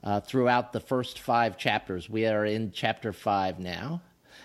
uh, 0.02 0.20
throughout 0.20 0.72
the 0.72 0.80
first 0.80 1.18
five 1.18 1.56
chapters. 1.56 2.08
We 2.10 2.26
are 2.26 2.44
in 2.44 2.72
chapter 2.72 3.12
five 3.12 3.58
now, 3.58 4.02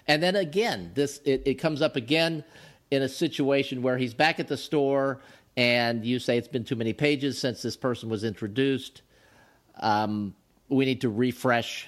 and 0.07 0.21
then 0.21 0.35
again, 0.35 0.91
this 0.93 1.19
it, 1.25 1.43
it 1.45 1.55
comes 1.55 1.81
up 1.81 1.95
again 1.95 2.43
in 2.91 3.01
a 3.01 3.09
situation 3.09 3.81
where 3.81 3.97
he's 3.97 4.13
back 4.13 4.39
at 4.39 4.47
the 4.47 4.57
store, 4.57 5.19
and 5.57 6.05
you 6.05 6.19
say 6.19 6.37
it's 6.37 6.47
been 6.47 6.63
too 6.63 6.75
many 6.75 6.93
pages 6.93 7.37
since 7.37 7.61
this 7.61 7.75
person 7.75 8.09
was 8.09 8.23
introduced. 8.23 9.01
Um, 9.79 10.35
we 10.69 10.85
need 10.85 11.01
to 11.01 11.09
refresh 11.09 11.87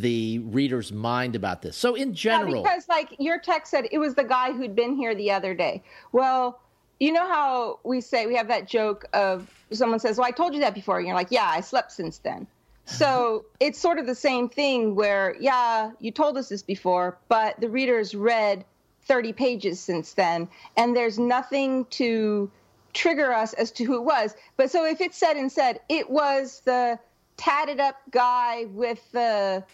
the 0.00 0.38
reader's 0.40 0.92
mind 0.92 1.34
about 1.34 1.62
this. 1.62 1.76
So 1.76 1.94
in 1.94 2.14
general, 2.14 2.56
yeah, 2.56 2.62
because 2.62 2.88
like 2.88 3.16
your 3.18 3.38
text 3.38 3.70
said, 3.70 3.88
it 3.90 3.98
was 3.98 4.14
the 4.14 4.24
guy 4.24 4.52
who'd 4.52 4.76
been 4.76 4.96
here 4.96 5.14
the 5.14 5.32
other 5.32 5.54
day. 5.54 5.82
Well, 6.12 6.60
you 7.00 7.12
know 7.12 7.26
how 7.26 7.80
we 7.84 8.00
say 8.00 8.26
we 8.26 8.36
have 8.36 8.48
that 8.48 8.66
joke 8.66 9.06
of 9.12 9.50
someone 9.72 9.98
says, 9.98 10.18
"Well, 10.18 10.26
I 10.26 10.30
told 10.30 10.54
you 10.54 10.60
that 10.60 10.74
before," 10.74 10.98
and 10.98 11.06
you're 11.06 11.16
like, 11.16 11.30
"Yeah, 11.30 11.46
I 11.46 11.60
slept 11.60 11.92
since 11.92 12.18
then." 12.18 12.46
So 12.84 13.44
it's 13.60 13.78
sort 13.78 13.98
of 13.98 14.06
the 14.06 14.14
same 14.14 14.48
thing 14.48 14.94
where, 14.94 15.36
yeah, 15.40 15.92
you 16.00 16.10
told 16.10 16.36
us 16.36 16.48
this 16.48 16.62
before, 16.62 17.18
but 17.28 17.60
the 17.60 17.68
reader's 17.68 18.14
read 18.14 18.64
30 19.02 19.32
pages 19.32 19.80
since 19.80 20.14
then, 20.14 20.48
and 20.76 20.96
there's 20.96 21.18
nothing 21.18 21.86
to 21.86 22.50
trigger 22.94 23.32
us 23.32 23.52
as 23.54 23.70
to 23.72 23.84
who 23.84 23.96
it 23.96 24.04
was. 24.04 24.34
But 24.56 24.70
so 24.70 24.84
if 24.84 25.00
it's 25.00 25.16
said 25.16 25.36
and 25.36 25.50
said, 25.50 25.80
it 25.88 26.10
was 26.10 26.62
the 26.64 26.98
tatted 27.36 27.80
up 27.80 27.96
guy 28.10 28.66
with 28.66 29.00
the, 29.12 29.64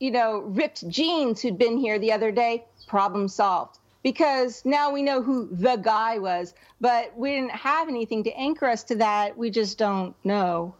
you 0.00 0.10
know, 0.10 0.40
ripped 0.40 0.88
jeans 0.88 1.40
who'd 1.40 1.58
been 1.58 1.76
here 1.76 1.98
the 1.98 2.12
other 2.12 2.30
day, 2.30 2.64
problem 2.86 3.28
solved. 3.28 3.78
Because 4.02 4.64
now 4.64 4.92
we 4.92 5.02
know 5.02 5.20
who 5.20 5.48
the 5.50 5.76
guy 5.76 6.18
was, 6.18 6.54
but 6.80 7.16
we 7.16 7.30
didn't 7.30 7.50
have 7.50 7.88
anything 7.88 8.22
to 8.24 8.32
anchor 8.38 8.66
us 8.66 8.84
to 8.84 8.94
that. 8.96 9.36
We 9.36 9.50
just 9.50 9.78
don't 9.78 10.14
know. 10.24 10.74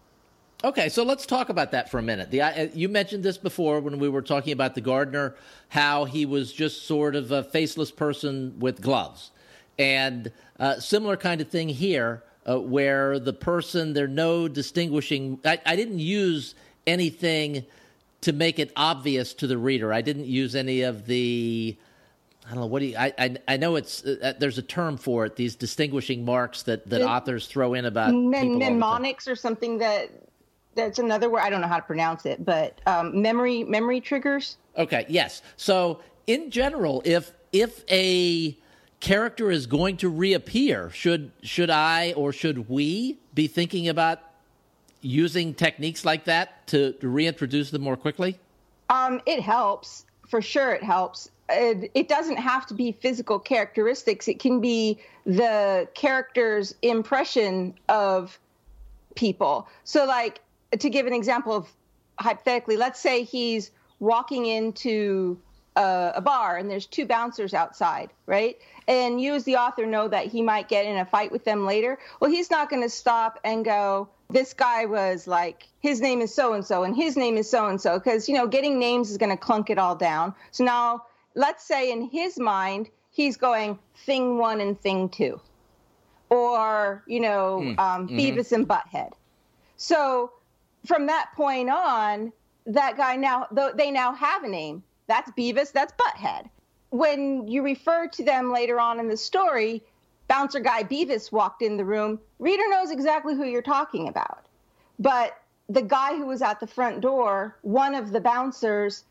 Okay, 0.64 0.88
so 0.88 1.02
let's 1.02 1.26
talk 1.26 1.48
about 1.48 1.72
that 1.72 1.90
for 1.90 1.98
a 1.98 2.02
minute. 2.02 2.30
The, 2.30 2.40
uh, 2.42 2.68
you 2.72 2.88
mentioned 2.88 3.24
this 3.24 3.36
before 3.36 3.80
when 3.80 3.98
we 3.98 4.08
were 4.08 4.22
talking 4.22 4.52
about 4.52 4.74
the 4.74 4.80
gardener, 4.80 5.34
how 5.68 6.04
he 6.04 6.24
was 6.24 6.52
just 6.52 6.86
sort 6.86 7.14
of 7.14 7.30
a 7.30 7.42
faceless 7.42 7.90
person 7.90 8.58
with 8.58 8.80
gloves, 8.80 9.32
and 9.78 10.30
uh, 10.58 10.78
similar 10.78 11.16
kind 11.16 11.40
of 11.40 11.48
thing 11.48 11.68
here 11.68 12.22
uh, 12.48 12.58
where 12.58 13.18
the 13.18 13.32
person 13.32 13.92
there 13.92 14.08
no 14.08 14.48
distinguishing. 14.48 15.38
I, 15.44 15.58
I 15.66 15.76
didn't 15.76 15.98
use 15.98 16.54
anything 16.86 17.66
to 18.22 18.32
make 18.32 18.58
it 18.58 18.72
obvious 18.76 19.34
to 19.34 19.46
the 19.46 19.58
reader. 19.58 19.92
I 19.92 20.00
didn't 20.00 20.26
use 20.26 20.54
any 20.54 20.82
of 20.82 21.06
the. 21.06 21.76
I 22.44 22.50
don't 22.50 22.60
know 22.60 22.66
what 22.66 22.78
do 22.78 22.86
you, 22.86 22.96
I, 22.96 23.12
I, 23.18 23.36
I 23.48 23.56
know 23.56 23.74
it's 23.74 24.04
uh, 24.04 24.16
uh 24.22 24.32
there's 24.38 24.56
a 24.56 24.62
term 24.62 24.96
for 24.96 25.26
it. 25.26 25.34
These 25.34 25.56
distinguishing 25.56 26.24
marks 26.24 26.62
that, 26.62 26.88
that 26.88 27.02
authors 27.02 27.48
throw 27.48 27.74
in 27.74 27.86
about 27.86 28.14
mnemonics 28.14 29.26
or 29.26 29.34
something 29.34 29.78
that 29.78 30.10
that's 30.76 30.98
another 31.00 31.28
word. 31.28 31.40
I 31.40 31.50
don't 31.50 31.60
know 31.60 31.66
how 31.66 31.76
to 31.76 31.82
pronounce 31.82 32.24
it, 32.26 32.44
but 32.44 32.80
um, 32.86 33.20
memory 33.20 33.64
memory 33.64 34.00
triggers. 34.00 34.58
Okay. 34.76 35.06
Yes. 35.08 35.42
So 35.56 36.00
in 36.26 36.50
general, 36.50 37.02
if 37.04 37.32
if 37.52 37.84
a 37.90 38.56
character 39.00 39.50
is 39.50 39.66
going 39.66 39.96
to 39.98 40.08
reappear, 40.08 40.90
should 40.90 41.32
should 41.42 41.70
I 41.70 42.12
or 42.12 42.32
should 42.32 42.68
we 42.68 43.18
be 43.34 43.48
thinking 43.48 43.88
about 43.88 44.20
using 45.06 45.54
techniques 45.54 46.04
like 46.04 46.24
that 46.24 46.66
to, 46.66 46.92
to 46.94 47.08
reintroduce 47.08 47.70
them 47.70 47.82
more 47.82 47.96
quickly? 47.96 48.38
Um, 48.90 49.20
it 49.26 49.40
helps 49.40 50.04
for 50.28 50.42
sure. 50.42 50.72
It 50.72 50.82
helps. 50.82 51.30
It, 51.48 51.90
it 51.94 52.08
doesn't 52.08 52.38
have 52.38 52.66
to 52.66 52.74
be 52.74 52.92
physical 52.92 53.38
characteristics. 53.38 54.26
It 54.26 54.40
can 54.40 54.60
be 54.60 54.98
the 55.24 55.88
character's 55.94 56.74
impression 56.82 57.74
of 57.88 58.38
people. 59.14 59.68
So, 59.84 60.04
like 60.04 60.40
to 60.76 60.90
give 60.90 61.06
an 61.06 61.12
example 61.12 61.54
of 61.54 61.68
hypothetically, 62.18 62.76
let's 62.76 63.00
say 63.00 63.22
he's 63.22 63.70
walking 64.00 64.46
into 64.46 65.38
a, 65.76 66.12
a 66.16 66.20
bar 66.20 66.56
and 66.56 66.70
there's 66.70 66.86
two 66.86 67.06
bouncers 67.06 67.54
outside, 67.54 68.10
right? 68.26 68.56
and 68.88 69.20
you 69.20 69.34
as 69.34 69.44
the 69.44 69.56
author 69.56 69.86
know 69.86 70.08
that 70.08 70.26
he 70.26 70.42
might 70.42 70.68
get 70.68 70.86
in 70.86 70.96
a 70.96 71.04
fight 71.04 71.32
with 71.32 71.44
them 71.44 71.66
later, 71.66 71.98
well, 72.20 72.30
he's 72.30 72.50
not 72.50 72.70
going 72.70 72.82
to 72.82 72.88
stop 72.88 73.40
and 73.44 73.64
go, 73.64 74.08
this 74.30 74.54
guy 74.54 74.86
was 74.86 75.26
like, 75.26 75.68
his 75.80 76.00
name 76.00 76.20
is 76.20 76.34
so 76.34 76.52
and 76.52 76.64
so, 76.64 76.84
and 76.84 76.94
his 76.94 77.16
name 77.16 77.36
is 77.36 77.48
so 77.50 77.66
and 77.66 77.80
so, 77.80 77.98
because, 77.98 78.28
you 78.28 78.34
know, 78.34 78.46
getting 78.46 78.78
names 78.78 79.10
is 79.10 79.18
going 79.18 79.30
to 79.30 79.36
clunk 79.36 79.70
it 79.70 79.78
all 79.78 79.96
down. 79.96 80.34
So 80.50 80.64
now, 80.64 81.04
let's 81.34 81.64
say 81.64 81.90
in 81.90 82.02
his 82.02 82.38
mind, 82.38 82.88
he's 83.10 83.36
going 83.36 83.78
thing 84.04 84.38
one 84.38 84.60
and 84.60 84.80
thing 84.80 85.08
two, 85.08 85.40
or, 86.30 87.02
you 87.06 87.20
know, 87.20 87.60
mm. 87.62 87.78
um, 87.78 88.08
mm-hmm. 88.08 88.18
Beavis 88.18 88.52
and 88.52 88.68
Butthead. 88.68 89.10
So 89.76 90.32
from 90.84 91.06
that 91.06 91.30
point 91.34 91.70
on, 91.70 92.32
that 92.66 92.96
guy 92.96 93.16
now, 93.16 93.46
they 93.74 93.90
now 93.90 94.12
have 94.12 94.44
a 94.44 94.48
name. 94.48 94.82
That's 95.06 95.30
Beavis, 95.32 95.72
that's 95.72 95.92
Butthead 95.92 96.48
when 96.90 97.46
you 97.48 97.62
refer 97.62 98.08
to 98.08 98.24
them 98.24 98.52
later 98.52 98.80
on 98.80 99.00
in 99.00 99.08
the 99.08 99.16
story, 99.16 99.82
bouncer 100.28 100.60
guy 100.60 100.82
Beavis 100.82 101.32
walked 101.32 101.62
in 101.62 101.76
the 101.76 101.84
room, 101.84 102.18
reader 102.38 102.62
knows 102.68 102.90
exactly 102.90 103.34
who 103.34 103.44
you're 103.44 103.62
talking 103.62 104.08
about. 104.08 104.46
But 104.98 105.38
the 105.68 105.82
guy 105.82 106.16
who 106.16 106.26
was 106.26 106.42
at 106.42 106.60
the 106.60 106.66
front 106.66 107.00
door, 107.00 107.56
one 107.62 107.94
of 107.94 108.12
the 108.12 108.20
bouncers, 108.20 109.04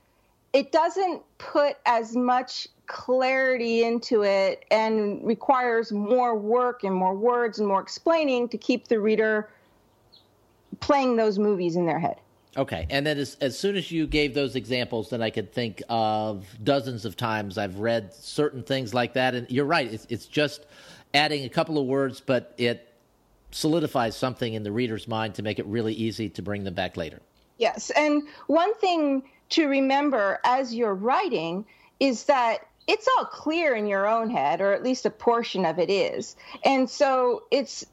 it 0.53 0.71
doesn't 0.71 1.21
put 1.37 1.77
as 1.85 2.15
much 2.15 2.67
clarity 2.87 3.83
into 3.83 4.23
it 4.23 4.63
and 4.71 5.25
requires 5.25 5.91
more 5.91 6.35
work 6.35 6.83
and 6.83 6.95
more 6.95 7.13
words 7.13 7.59
and 7.59 7.67
more 7.67 7.81
explaining 7.81 8.47
to 8.49 8.57
keep 8.57 8.87
the 8.87 8.99
reader 8.99 9.49
playing 10.79 11.17
those 11.17 11.39
movies 11.39 11.75
in 11.75 11.85
their 11.85 11.99
head. 11.99 12.19
Okay, 12.57 12.87
and 12.89 13.05
then 13.05 13.17
as, 13.17 13.35
as 13.41 13.59
soon 13.59 13.75
as 13.75 13.91
you 13.91 14.07
gave 14.07 14.33
those 14.33 14.55
examples, 14.55 15.09
then 15.09 15.21
I 15.21 15.29
could 15.29 15.51
think 15.51 15.83
of 15.89 16.45
dozens 16.63 17.03
of 17.03 17.17
times 17.17 17.57
I've 17.57 17.79
read 17.79 18.13
certain 18.13 18.63
things 18.63 18.93
like 18.93 19.13
that. 19.13 19.35
And 19.35 19.49
you're 19.49 19.65
right; 19.65 19.91
it's, 19.91 20.07
it's 20.09 20.25
just 20.25 20.65
adding 21.13 21.43
a 21.43 21.49
couple 21.49 21.77
of 21.77 21.85
words, 21.85 22.21
but 22.21 22.53
it 22.57 22.87
solidifies 23.51 24.15
something 24.15 24.53
in 24.53 24.63
the 24.63 24.71
reader's 24.71 25.07
mind 25.07 25.35
to 25.35 25.43
make 25.43 25.59
it 25.59 25.65
really 25.65 25.93
easy 25.93 26.29
to 26.29 26.41
bring 26.41 26.63
them 26.63 26.73
back 26.73 26.95
later. 26.95 27.21
Yes, 27.57 27.89
and 27.89 28.23
one 28.47 28.73
thing 28.75 29.23
to 29.49 29.67
remember 29.67 30.39
as 30.45 30.73
you're 30.73 30.95
writing 30.95 31.65
is 31.99 32.25
that 32.25 32.59
it's 32.87 33.07
all 33.17 33.25
clear 33.25 33.75
in 33.75 33.87
your 33.87 34.07
own 34.07 34.29
head, 34.29 34.61
or 34.61 34.71
at 34.71 34.83
least 34.83 35.05
a 35.05 35.09
portion 35.09 35.65
of 35.65 35.77
it 35.79 35.89
is, 35.89 36.37
and 36.63 36.89
so 36.89 37.43
it's 37.51 37.85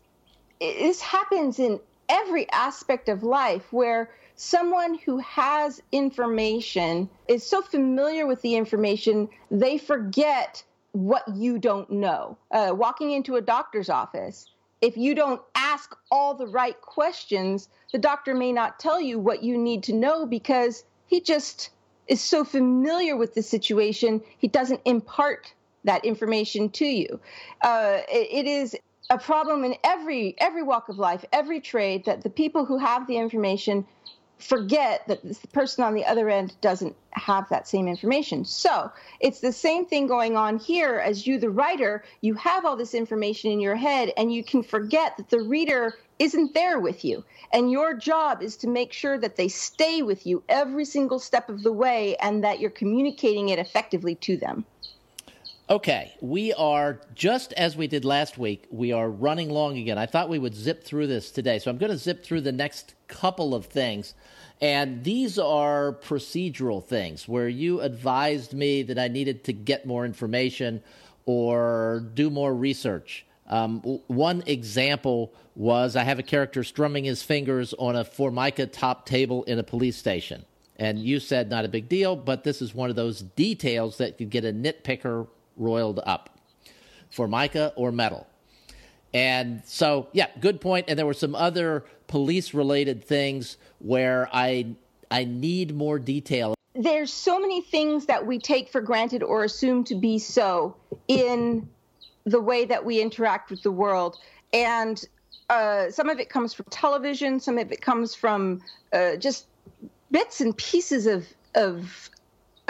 this 0.60 1.00
happens 1.00 1.58
in 1.58 1.80
every 2.08 2.48
aspect 2.52 3.08
of 3.08 3.24
life 3.24 3.72
where 3.72 4.10
someone 4.42 4.98
who 4.98 5.18
has 5.18 5.80
information 5.92 7.08
is 7.28 7.46
so 7.46 7.62
familiar 7.62 8.26
with 8.26 8.42
the 8.42 8.56
information, 8.56 9.28
they 9.52 9.78
forget 9.78 10.64
what 10.90 11.22
you 11.32 11.58
don't 11.58 11.88
know. 11.90 12.36
Uh, 12.50 12.72
walking 12.74 13.12
into 13.12 13.36
a 13.36 13.40
doctor's 13.40 13.88
office, 13.88 14.50
if 14.80 14.96
you 14.96 15.14
don't 15.14 15.40
ask 15.54 15.96
all 16.10 16.34
the 16.34 16.48
right 16.48 16.78
questions, 16.80 17.68
the 17.92 17.98
doctor 17.98 18.34
may 18.34 18.52
not 18.52 18.80
tell 18.80 19.00
you 19.00 19.20
what 19.20 19.44
you 19.44 19.56
need 19.56 19.84
to 19.84 19.92
know 19.92 20.26
because 20.26 20.84
he 21.06 21.20
just 21.20 21.70
is 22.08 22.20
so 22.20 22.42
familiar 22.42 23.16
with 23.16 23.34
the 23.34 23.42
situation, 23.42 24.20
he 24.38 24.48
doesn't 24.48 24.80
impart 24.84 25.54
that 25.84 26.04
information 26.04 26.68
to 26.70 26.84
you. 26.84 27.20
Uh, 27.62 27.98
it, 28.08 28.44
it 28.44 28.46
is 28.48 28.76
a 29.08 29.18
problem 29.18 29.62
in 29.62 29.76
every 29.84 30.34
every 30.38 30.62
walk 30.62 30.88
of 30.88 30.98
life, 30.98 31.24
every 31.32 31.60
trade 31.60 32.04
that 32.06 32.22
the 32.22 32.30
people 32.30 32.64
who 32.64 32.78
have 32.78 33.06
the 33.06 33.16
information 33.16 33.86
forget 34.42 35.06
that 35.08 35.22
the 35.22 35.48
person 35.48 35.84
on 35.84 35.94
the 35.94 36.04
other 36.04 36.28
end 36.28 36.54
doesn't 36.60 36.96
have 37.12 37.48
that 37.48 37.68
same 37.68 37.88
information. 37.88 38.44
So 38.44 38.90
it's 39.20 39.40
the 39.40 39.52
same 39.52 39.86
thing 39.86 40.06
going 40.06 40.36
on 40.36 40.58
here 40.58 40.98
as 40.98 41.26
you, 41.26 41.38
the 41.38 41.50
writer, 41.50 42.04
you 42.20 42.34
have 42.34 42.64
all 42.64 42.76
this 42.76 42.94
information 42.94 43.50
in 43.50 43.60
your 43.60 43.76
head 43.76 44.12
and 44.16 44.32
you 44.32 44.42
can 44.42 44.62
forget 44.62 45.16
that 45.16 45.30
the 45.30 45.40
reader 45.40 45.96
isn't 46.18 46.54
there 46.54 46.78
with 46.78 47.04
you. 47.04 47.24
And 47.52 47.70
your 47.70 47.94
job 47.94 48.42
is 48.42 48.56
to 48.58 48.68
make 48.68 48.92
sure 48.92 49.18
that 49.18 49.36
they 49.36 49.48
stay 49.48 50.02
with 50.02 50.26
you 50.26 50.42
every 50.48 50.84
single 50.84 51.18
step 51.18 51.48
of 51.48 51.62
the 51.62 51.72
way 51.72 52.16
and 52.16 52.44
that 52.44 52.60
you're 52.60 52.70
communicating 52.70 53.48
it 53.48 53.58
effectively 53.58 54.14
to 54.16 54.36
them. 54.36 54.64
Okay, 55.72 56.12
we 56.20 56.52
are 56.52 57.00
just 57.14 57.54
as 57.54 57.78
we 57.78 57.86
did 57.86 58.04
last 58.04 58.36
week. 58.36 58.66
We 58.70 58.92
are 58.92 59.08
running 59.08 59.48
long 59.48 59.78
again. 59.78 59.96
I 59.96 60.04
thought 60.04 60.28
we 60.28 60.38
would 60.38 60.54
zip 60.54 60.84
through 60.84 61.06
this 61.06 61.30
today, 61.30 61.58
so 61.58 61.70
I'm 61.70 61.78
going 61.78 61.90
to 61.90 61.96
zip 61.96 62.22
through 62.22 62.42
the 62.42 62.52
next 62.52 62.94
couple 63.08 63.54
of 63.54 63.64
things. 63.64 64.12
And 64.60 65.02
these 65.02 65.38
are 65.38 65.94
procedural 65.94 66.84
things 66.84 67.26
where 67.26 67.48
you 67.48 67.80
advised 67.80 68.52
me 68.52 68.82
that 68.82 68.98
I 68.98 69.08
needed 69.08 69.44
to 69.44 69.54
get 69.54 69.86
more 69.86 70.04
information 70.04 70.82
or 71.24 72.04
do 72.12 72.28
more 72.28 72.54
research. 72.54 73.24
Um, 73.46 73.80
one 74.08 74.42
example 74.44 75.32
was 75.54 75.96
I 75.96 76.02
have 76.02 76.18
a 76.18 76.22
character 76.22 76.64
strumming 76.64 77.04
his 77.04 77.22
fingers 77.22 77.72
on 77.78 77.96
a 77.96 78.04
Formica 78.04 78.66
top 78.66 79.06
table 79.06 79.42
in 79.44 79.58
a 79.58 79.62
police 79.62 79.96
station. 79.96 80.44
And 80.76 80.98
you 80.98 81.18
said 81.18 81.48
not 81.48 81.64
a 81.64 81.68
big 81.68 81.88
deal, 81.88 82.14
but 82.14 82.44
this 82.44 82.60
is 82.60 82.74
one 82.74 82.90
of 82.90 82.96
those 82.96 83.22
details 83.22 83.96
that 83.96 84.18
could 84.18 84.28
get 84.28 84.44
a 84.44 84.52
nitpicker 84.52 85.28
roiled 85.56 86.00
up. 86.04 86.30
Formica 87.10 87.72
or 87.76 87.92
metal. 87.92 88.26
And 89.14 89.62
so, 89.66 90.08
yeah, 90.12 90.28
good 90.40 90.60
point. 90.60 90.86
And 90.88 90.98
there 90.98 91.06
were 91.06 91.14
some 91.14 91.34
other 91.34 91.84
police 92.06 92.54
related 92.54 93.04
things 93.04 93.58
where 93.78 94.28
I 94.32 94.74
I 95.10 95.24
need 95.24 95.74
more 95.74 95.98
detail. 95.98 96.54
There's 96.74 97.12
so 97.12 97.38
many 97.38 97.60
things 97.60 98.06
that 98.06 98.26
we 98.26 98.38
take 98.38 98.70
for 98.70 98.80
granted 98.80 99.22
or 99.22 99.44
assume 99.44 99.84
to 99.84 99.94
be 99.94 100.18
so 100.18 100.74
in 101.06 101.68
the 102.24 102.40
way 102.40 102.64
that 102.64 102.82
we 102.82 103.00
interact 103.00 103.50
with 103.50 103.62
the 103.62 103.70
world. 103.70 104.16
And 104.54 105.04
uh, 105.50 105.90
some 105.90 106.08
of 106.08 106.18
it 106.18 106.30
comes 106.30 106.54
from 106.54 106.64
television, 106.70 107.40
some 107.40 107.58
of 107.58 107.70
it 107.72 107.82
comes 107.82 108.14
from 108.14 108.62
uh, 108.94 109.16
just 109.16 109.46
bits 110.10 110.40
and 110.40 110.56
pieces 110.56 111.06
of, 111.06 111.26
of 111.54 112.08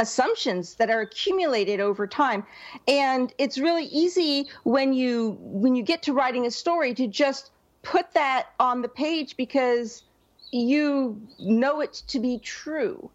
assumptions 0.03 0.75
that 0.75 0.91
are 0.91 1.01
accumulated 1.01 1.81
over 1.81 2.07
time. 2.07 2.45
And 2.87 3.33
it's 3.39 3.57
really 3.57 3.87
easy 3.87 4.49
when 4.65 4.93
you 4.93 5.39
when 5.41 5.75
you 5.75 5.83
get 5.83 6.03
to 6.03 6.13
writing 6.13 6.45
a 6.45 6.51
story 6.51 6.93
to 6.95 7.07
just 7.07 7.51
put 7.83 8.13
that 8.13 8.49
on 8.61 8.83
the 8.83 8.89
page 8.89 9.37
because 9.37 10.03
you 10.51 11.21
know 11.39 11.81
it 11.81 12.03
to 12.09 12.19
be 12.19 12.39
true. 12.39 13.11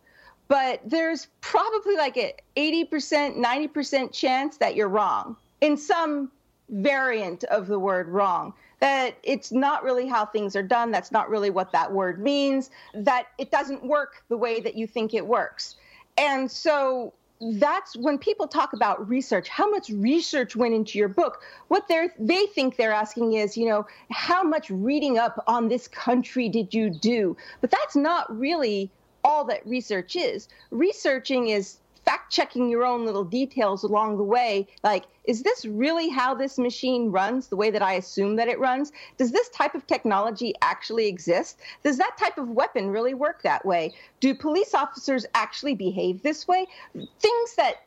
But 0.47 0.81
there's 0.85 1.27
probably 1.41 1.97
like 1.97 2.15
a 2.17 2.33
80% 2.55 3.37
90% 3.37 4.13
chance 4.13 4.57
that 4.57 4.75
you're 4.75 4.87
wrong 4.87 5.35
in 5.59 5.75
some 5.75 6.31
variant 6.69 7.43
of 7.45 7.67
the 7.67 7.79
word 7.79 8.07
wrong 8.07 8.53
that 8.79 9.17
it's 9.23 9.51
not 9.51 9.83
really 9.83 10.07
how 10.07 10.25
things 10.25 10.55
are 10.55 10.63
done. 10.63 10.91
That's 10.91 11.11
not 11.11 11.29
really 11.29 11.49
what 11.49 11.71
that 11.71 11.91
word 11.91 12.21
means 12.21 12.69
that 12.93 13.27
it 13.37 13.51
doesn't 13.51 13.83
work 13.83 14.23
the 14.29 14.37
way 14.37 14.59
that 14.61 14.75
you 14.75 14.87
think 14.87 15.13
it 15.13 15.25
works 15.25 15.75
and 16.17 16.49
so 16.49 17.13
that's 17.59 17.95
when 17.95 18.17
people 18.17 18.47
talk 18.47 18.73
about 18.73 19.07
research 19.07 19.47
how 19.47 19.69
much 19.69 19.89
research 19.89 20.55
went 20.55 20.73
into 20.73 20.97
your 20.97 21.07
book 21.07 21.43
what 21.67 21.87
they 21.87 22.09
they 22.19 22.47
think 22.47 22.75
they're 22.77 22.91
asking 22.91 23.33
is 23.33 23.55
you 23.55 23.65
know 23.65 23.85
how 24.11 24.43
much 24.43 24.69
reading 24.69 25.17
up 25.17 25.43
on 25.47 25.67
this 25.67 25.87
country 25.87 26.49
did 26.49 26.73
you 26.73 26.89
do? 26.89 27.37
But 27.61 27.71
that's 27.71 27.95
not 27.95 28.35
really 28.37 28.91
all 29.23 29.45
that 29.45 29.65
research 29.65 30.15
is. 30.15 30.47
Researching 30.71 31.49
is 31.49 31.77
fact 32.07 32.31
checking 32.31 32.69
your 32.69 32.85
own 32.85 33.05
little 33.05 33.25
details 33.25 33.83
along 33.83 34.15
the 34.15 34.23
way. 34.23 34.65
Like, 34.81 35.03
is 35.25 35.43
this 35.43 35.65
really 35.65 36.07
how 36.07 36.33
this 36.33 36.57
machine 36.57 37.11
runs 37.11 37.47
the 37.47 37.57
way 37.57 37.69
that 37.69 37.81
I 37.81 37.95
assume 37.95 38.37
that 38.37 38.47
it 38.47 38.59
runs? 38.59 38.93
Does 39.17 39.33
this 39.33 39.49
type 39.49 39.75
of 39.75 39.85
technology 39.87 40.53
actually 40.61 41.07
exist? 41.07 41.59
Does 41.83 41.97
that 41.97 42.15
type 42.17 42.37
of 42.37 42.47
weapon 42.47 42.91
really 42.91 43.13
work 43.13 43.41
that 43.41 43.65
way? 43.65 43.93
Do 44.21 44.33
police 44.33 44.73
officers 44.73 45.25
actually 45.35 45.75
behave 45.75 46.23
this 46.23 46.47
way? 46.47 46.65
Things 46.93 47.55
that 47.57 47.83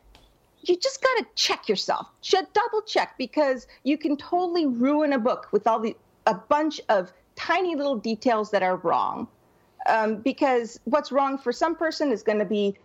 you 0.64 0.76
just 0.76 1.02
got 1.02 1.16
to 1.20 1.26
check 1.34 1.66
yourself. 1.66 2.06
Double 2.30 2.82
check 2.86 3.14
because 3.16 3.66
you 3.84 3.96
can 3.96 4.18
totally 4.18 4.66
ruin 4.66 5.14
a 5.14 5.18
book 5.18 5.48
with 5.50 5.66
all 5.66 5.80
the 5.80 5.96
a 6.26 6.34
bunch 6.34 6.78
of 6.90 7.10
tiny 7.36 7.74
little 7.74 7.96
details 7.96 8.50
that 8.50 8.62
are 8.62 8.76
wrong. 8.76 9.26
Um, 9.88 10.16
because 10.16 10.78
what's 10.84 11.10
wrong 11.10 11.38
for 11.38 11.52
some 11.52 11.74
person 11.74 12.12
is 12.12 12.22
going 12.22 12.38
to 12.38 12.44
be 12.44 12.76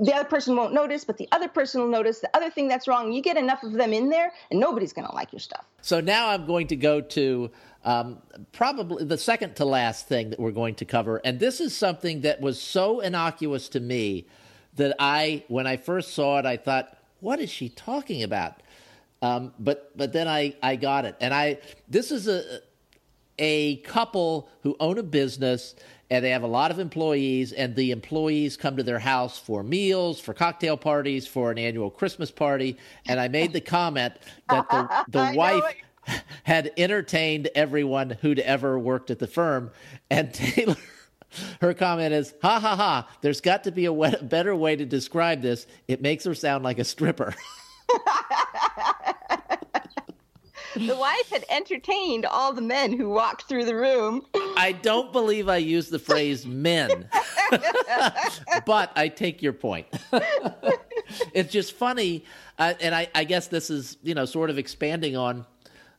the 0.00 0.14
other 0.14 0.28
person 0.28 0.56
won't 0.56 0.72
notice, 0.72 1.04
but 1.04 1.16
the 1.16 1.28
other 1.32 1.48
person 1.48 1.80
will 1.80 1.88
notice 1.88 2.20
the 2.20 2.30
other 2.36 2.50
thing 2.50 2.68
that's 2.68 2.86
wrong. 2.88 3.12
You 3.12 3.22
get 3.22 3.36
enough 3.36 3.62
of 3.62 3.72
them 3.72 3.92
in 3.92 4.08
there, 4.08 4.32
and 4.50 4.60
nobody's 4.60 4.92
going 4.92 5.06
to 5.06 5.14
like 5.14 5.32
your 5.32 5.40
stuff. 5.40 5.64
So 5.82 6.00
now 6.00 6.28
I'm 6.28 6.46
going 6.46 6.68
to 6.68 6.76
go 6.76 7.00
to 7.00 7.50
um, 7.84 8.18
probably 8.52 9.04
the 9.04 9.18
second 9.18 9.56
to 9.56 9.64
last 9.64 10.08
thing 10.08 10.30
that 10.30 10.40
we're 10.40 10.52
going 10.52 10.74
to 10.76 10.84
cover. 10.84 11.20
And 11.24 11.38
this 11.38 11.60
is 11.60 11.76
something 11.76 12.22
that 12.22 12.40
was 12.40 12.60
so 12.60 13.00
innocuous 13.00 13.68
to 13.70 13.80
me 13.80 14.26
that 14.76 14.94
I, 14.98 15.44
when 15.48 15.66
I 15.66 15.76
first 15.76 16.14
saw 16.14 16.38
it, 16.38 16.46
I 16.46 16.56
thought, 16.56 16.96
what 17.20 17.40
is 17.40 17.50
she 17.50 17.68
talking 17.68 18.22
about? 18.22 18.62
Um, 19.20 19.52
but 19.58 19.96
but 19.96 20.12
then 20.12 20.28
I, 20.28 20.54
I 20.62 20.76
got 20.76 21.04
it. 21.04 21.16
And 21.20 21.34
I 21.34 21.58
this 21.88 22.12
is 22.12 22.28
a 22.28 22.60
a 23.38 23.76
couple 23.78 24.48
who 24.62 24.76
own 24.80 24.98
a 24.98 25.02
business 25.02 25.74
and 26.10 26.24
they 26.24 26.30
have 26.30 26.42
a 26.42 26.48
lot 26.48 26.70
of 26.70 26.78
employees 26.78 27.52
and 27.52 27.74
the 27.74 27.90
employees 27.90 28.56
come 28.56 28.76
to 28.76 28.82
their 28.82 28.98
house 28.98 29.38
for 29.38 29.62
meals 29.62 30.20
for 30.20 30.32
cocktail 30.32 30.76
parties 30.76 31.26
for 31.26 31.50
an 31.50 31.58
annual 31.58 31.90
christmas 31.90 32.30
party. 32.30 32.76
And 33.06 33.20
i 33.20 33.28
made 33.28 33.52
the 33.52 33.60
comment 33.60 34.14
that 34.48 34.68
the, 34.70 35.04
the 35.08 35.32
wife 35.36 35.74
had 36.44 36.72
entertained 36.76 37.48
everyone 37.54 38.10
who'd 38.10 38.38
ever 38.38 38.78
worked 38.78 39.10
at 39.10 39.18
the 39.18 39.26
firm. 39.26 39.70
And 40.10 40.32
taylor 40.34 40.76
her 41.60 41.74
comment 41.74 42.14
is 42.14 42.32
ha 42.40 42.58
ha 42.58 42.74
ha 42.74 43.06
there's 43.20 43.42
got 43.42 43.64
to 43.64 43.70
be 43.70 43.84
a 43.84 43.92
better 43.92 44.56
way 44.56 44.76
to 44.76 44.86
describe 44.86 45.42
this. 45.42 45.66
It 45.86 46.00
makes 46.00 46.24
her 46.24 46.34
sound 46.34 46.64
like 46.64 46.78
a 46.78 46.84
stripper 46.84 47.34
the 50.86 50.96
wife 50.96 51.30
had 51.30 51.44
entertained 51.50 52.26
all 52.26 52.52
the 52.52 52.62
men 52.62 52.96
who 52.96 53.10
walked 53.10 53.48
through 53.48 53.64
the 53.64 53.74
room. 53.74 54.22
I 54.56 54.72
don't 54.72 55.12
believe 55.12 55.48
I 55.48 55.56
used 55.58 55.90
the 55.90 55.98
phrase 55.98 56.46
men, 56.46 57.08
but 58.66 58.92
I 58.96 59.08
take 59.08 59.42
your 59.42 59.52
point. 59.52 59.86
it's 61.32 61.52
just 61.52 61.72
funny, 61.72 62.24
uh, 62.58 62.74
and 62.80 62.94
I, 62.94 63.08
I, 63.14 63.24
guess 63.24 63.48
this 63.48 63.70
is 63.70 63.96
you 64.02 64.14
know 64.14 64.24
sort 64.24 64.50
of 64.50 64.58
expanding 64.58 65.16
on 65.16 65.46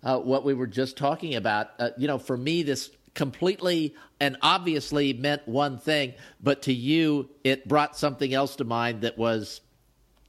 uh, 0.03 0.19
what 0.19 0.43
we 0.43 0.53
were 0.53 0.67
just 0.67 0.97
talking 0.97 1.36
about. 1.36 1.71
Uh, 1.80 1.89
you 1.97 2.07
know, 2.07 2.17
for 2.17 2.38
me, 2.38 2.63
this 2.63 2.91
completely 3.13 3.95
and 4.19 4.38
obviously 4.41 5.13
meant 5.13 5.47
one 5.47 5.77
thing, 5.77 6.13
but 6.41 6.61
to 6.63 6.73
you, 6.73 7.30
it 7.43 7.67
brought 7.67 7.97
something 7.97 8.34
else 8.34 8.55
to 8.57 8.63
mind 8.63 9.01
that 9.01 9.17
was 9.17 9.61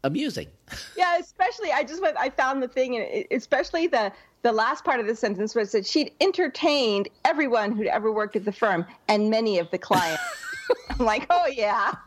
amusing. 0.05 0.49
Yeah, 0.97 1.19
especially 1.19 1.73
I 1.73 1.85
just 1.85 2.01
went. 2.01 2.17
I 2.17 2.31
found 2.31 2.63
the 2.63 2.69
thing, 2.69 2.97
and 2.97 3.25
especially 3.31 3.87
the 3.87 4.13
the 4.43 4.53
last 4.53 4.85
part 4.85 5.01
of 5.01 5.07
the 5.07 5.17
sentence 5.17 5.55
was 5.55 5.73
that 5.73 5.87
she'd 5.87 6.13
entertained 6.21 7.09
everyone 7.25 7.73
who'd 7.73 7.87
ever 7.87 8.11
worked 8.11 8.37
at 8.37 8.45
the 8.45 8.53
firm 8.53 8.87
and 9.09 9.31
many 9.31 9.59
of 9.59 9.71
the 9.71 9.79
clients. 9.79 10.23
I'm 10.91 11.05
like, 11.05 11.27
oh 11.31 11.47
yeah. 11.47 11.93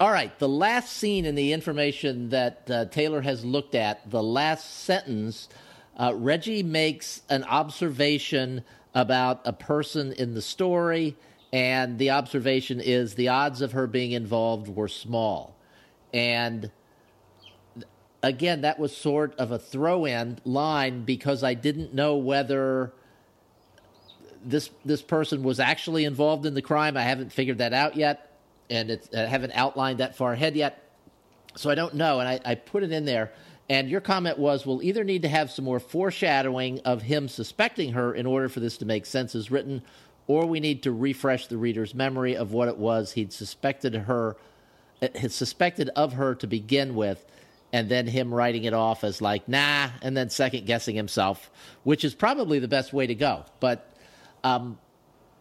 All 0.00 0.12
right, 0.12 0.36
the 0.38 0.48
last 0.48 0.92
scene 0.92 1.24
in 1.24 1.34
the 1.34 1.52
information 1.52 2.28
that 2.28 2.70
uh, 2.70 2.84
Taylor 2.86 3.20
has 3.20 3.44
looked 3.44 3.74
at, 3.74 4.08
the 4.08 4.22
last 4.22 4.84
sentence, 4.84 5.48
uh, 5.96 6.12
Reggie 6.14 6.62
makes 6.62 7.22
an 7.28 7.42
observation 7.44 8.62
about 8.94 9.40
a 9.44 9.52
person 9.52 10.12
in 10.12 10.34
the 10.34 10.42
story, 10.42 11.16
and 11.52 11.98
the 11.98 12.10
observation 12.10 12.80
is 12.80 13.14
the 13.14 13.26
odds 13.26 13.60
of 13.60 13.72
her 13.72 13.88
being 13.88 14.12
involved 14.12 14.68
were 14.68 14.86
small. 14.86 15.56
And 16.14 16.70
again, 18.22 18.62
that 18.62 18.78
was 18.78 18.96
sort 18.96 19.34
of 19.38 19.52
a 19.52 19.58
throw 19.58 20.04
in 20.04 20.38
line 20.44 21.04
because 21.04 21.42
I 21.42 21.54
didn't 21.54 21.94
know 21.94 22.16
whether 22.16 22.92
this 24.44 24.70
this 24.84 25.02
person 25.02 25.42
was 25.42 25.60
actually 25.60 26.04
involved 26.04 26.46
in 26.46 26.54
the 26.54 26.62
crime. 26.62 26.96
I 26.96 27.02
haven't 27.02 27.32
figured 27.32 27.58
that 27.58 27.72
out 27.72 27.96
yet, 27.96 28.38
and 28.70 28.98
I 29.14 29.20
haven't 29.20 29.52
outlined 29.54 29.98
that 29.98 30.16
far 30.16 30.32
ahead 30.32 30.56
yet. 30.56 30.84
So 31.56 31.70
I 31.70 31.74
don't 31.74 31.94
know, 31.94 32.20
and 32.20 32.28
I, 32.28 32.40
I 32.44 32.54
put 32.54 32.82
it 32.82 32.92
in 32.92 33.04
there. 33.04 33.32
And 33.70 33.90
your 33.90 34.00
comment 34.00 34.38
was, 34.38 34.64
we'll 34.64 34.82
either 34.82 35.04
need 35.04 35.22
to 35.22 35.28
have 35.28 35.50
some 35.50 35.64
more 35.64 35.80
foreshadowing 35.80 36.80
of 36.80 37.02
him 37.02 37.28
suspecting 37.28 37.92
her 37.92 38.14
in 38.14 38.24
order 38.24 38.48
for 38.48 38.60
this 38.60 38.78
to 38.78 38.86
make 38.86 39.04
sense 39.04 39.34
as 39.34 39.50
written, 39.50 39.82
or 40.26 40.46
we 40.46 40.60
need 40.60 40.82
to 40.84 40.92
refresh 40.92 41.48
the 41.48 41.58
reader's 41.58 41.94
memory 41.94 42.34
of 42.34 42.52
what 42.52 42.68
it 42.68 42.78
was 42.78 43.12
he'd 43.12 43.32
suspected 43.32 43.94
her, 43.94 44.36
eh, 45.02 45.08
had 45.16 45.32
suspected 45.32 45.90
of 45.96 46.14
her 46.14 46.34
to 46.36 46.46
begin 46.46 46.94
with, 46.94 47.26
and 47.72 47.88
then 47.88 48.06
him 48.06 48.32
writing 48.32 48.64
it 48.64 48.74
off 48.74 49.04
as 49.04 49.20
like 49.20 49.48
nah, 49.48 49.90
and 50.02 50.16
then 50.16 50.30
second 50.30 50.66
guessing 50.66 50.96
himself, 50.96 51.50
which 51.84 52.04
is 52.04 52.14
probably 52.14 52.58
the 52.58 52.68
best 52.68 52.92
way 52.92 53.06
to 53.06 53.14
go. 53.14 53.44
But 53.60 53.92
um, 54.44 54.78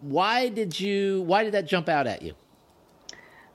why 0.01 0.49
did 0.49 0.79
you? 0.79 1.21
Why 1.21 1.43
did 1.43 1.53
that 1.53 1.67
jump 1.67 1.89
out 1.89 2.07
at 2.07 2.21
you? 2.21 2.33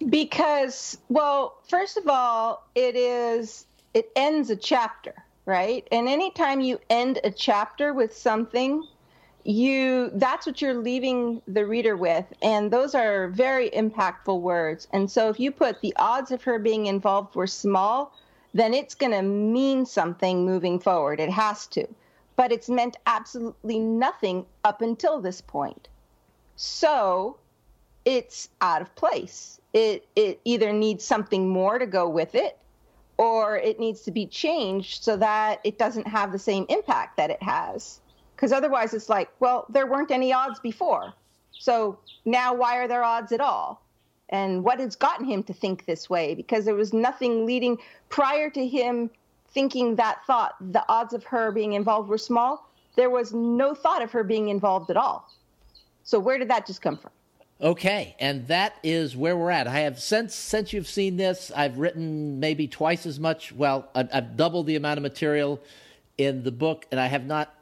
Because, 0.09 0.99
well, 1.09 1.59
first 1.69 1.97
of 1.97 2.09
all, 2.09 2.67
it 2.75 2.97
is 2.97 3.67
it 3.95 4.11
ends 4.17 4.51
a 4.51 4.57
chapter, 4.57 5.15
right? 5.47 5.87
And 5.93 6.09
anytime 6.09 6.61
you 6.61 6.81
end 6.91 7.21
a 7.25 7.31
chapter 7.31 7.93
with 7.93 8.17
something, 8.17 8.85
you 9.45 10.11
that's 10.15 10.47
what 10.47 10.63
you're 10.63 10.75
leaving 10.75 11.43
the 11.49 11.67
reader 11.67 11.97
with 11.97 12.25
and 12.43 12.71
those 12.71 12.95
are 12.95 13.27
very 13.29 13.71
impactful 13.71 14.41
words 14.41 14.87
and 14.93 15.11
so 15.11 15.29
if 15.29 15.41
you 15.41 15.51
put 15.51 15.81
the 15.81 15.93
odds 15.97 16.31
of 16.31 16.45
her 16.45 16.61
being 16.61 16.87
involved 16.87 17.35
were 17.35 17.47
small 17.47 18.15
then 18.55 18.75
it's 18.75 18.95
going 18.95 19.13
to 19.13 19.23
mean 19.23 19.87
something 19.87 20.45
moving 20.45 20.79
forward. 20.79 21.21
It 21.21 21.31
has 21.31 21.67
to. 21.69 21.87
But 22.37 22.53
it's 22.53 22.69
meant 22.69 22.97
absolutely 23.07 23.79
nothing 23.79 24.47
up 24.65 24.83
until 24.83 25.21
this 25.21 25.41
point. 25.41 25.89
So 26.57 27.37
it's 28.05 28.49
out 28.61 28.83
of 28.83 28.95
place. 28.95 29.61
It 29.73 30.07
it 30.17 30.41
either 30.45 30.73
needs 30.73 31.05
something 31.05 31.49
more 31.49 31.79
to 31.79 31.87
go 31.87 32.09
with 32.09 32.35
it 32.35 32.59
or 33.19 33.57
it 33.57 33.79
needs 33.79 34.03
to 34.03 34.11
be 34.11 34.27
changed 34.27 35.05
so 35.05 35.17
that 35.17 35.61
it 35.65 35.79
doesn't 35.79 36.07
have 36.07 36.33
the 36.33 36.39
same 36.39 36.67
impact 36.69 37.17
that 37.17 37.31
it 37.31 37.43
has. 37.43 38.01
Because 38.35 38.53
otherwise 38.53 38.95
it's 38.95 39.09
like, 39.09 39.31
well, 39.39 39.67
there 39.69 39.87
weren't 39.87 40.11
any 40.11 40.33
odds 40.33 40.59
before. 40.61 41.13
So 41.53 41.99
now 42.25 42.55
why 42.55 42.79
are 42.79 42.89
there 42.89 43.05
odds 43.05 43.31
at 43.33 43.41
all? 43.41 43.82
And 44.33 44.65
what 44.65 44.81
has 44.81 44.97
gotten 44.97 45.27
him 45.27 45.43
to 45.45 45.53
think 45.53 45.85
this 45.85 46.09
way? 46.09 46.35
Because 46.35 46.65
there 46.65 46.75
was 46.75 46.93
nothing 46.93 47.47
leading 47.47 47.77
prior 48.09 48.49
to 48.51 48.67
him 48.67 49.11
thinking 49.53 49.95
that 49.97 50.25
thought, 50.27 50.55
the 50.73 50.83
odds 50.89 51.13
of 51.13 51.23
her 51.25 51.53
being 51.53 51.75
involved 51.75 52.09
were 52.09 52.19
small. 52.19 52.71
There 52.97 53.11
was 53.11 53.35
no 53.35 53.75
thought 53.75 54.03
of 54.03 54.11
her 54.13 54.25
being 54.25 54.49
involved 54.49 54.91
at 54.91 54.97
all. 54.97 55.31
So 56.03 56.19
where 56.19 56.39
did 56.39 56.49
that 56.49 56.67
just 56.67 56.81
come 56.81 56.97
from? 56.97 57.11
Okay, 57.61 58.17
and 58.19 58.49
that 58.49 58.75
is 58.83 59.17
where 59.17 59.37
we're 59.37 59.51
at. 59.51 59.69
I 59.69 59.81
have 59.81 60.01
since 60.01 60.35
since 60.35 60.73
you've 60.73 60.89
seen 60.89 61.17
this, 61.17 61.53
I've 61.55 61.79
written 61.79 62.41
maybe 62.41 62.67
twice 62.67 63.07
as 63.07 63.21
much. 63.21 63.53
Well, 63.53 63.89
I've 63.95 64.37
doubled 64.37 64.67
the 64.67 64.75
amount 64.75 64.99
of 64.99 65.03
material 65.03 65.61
in 66.19 66.43
the 66.43 66.51
book, 66.51 66.87
and 66.91 66.99
I 66.99 67.07
have 67.07 67.25
not 67.25 67.55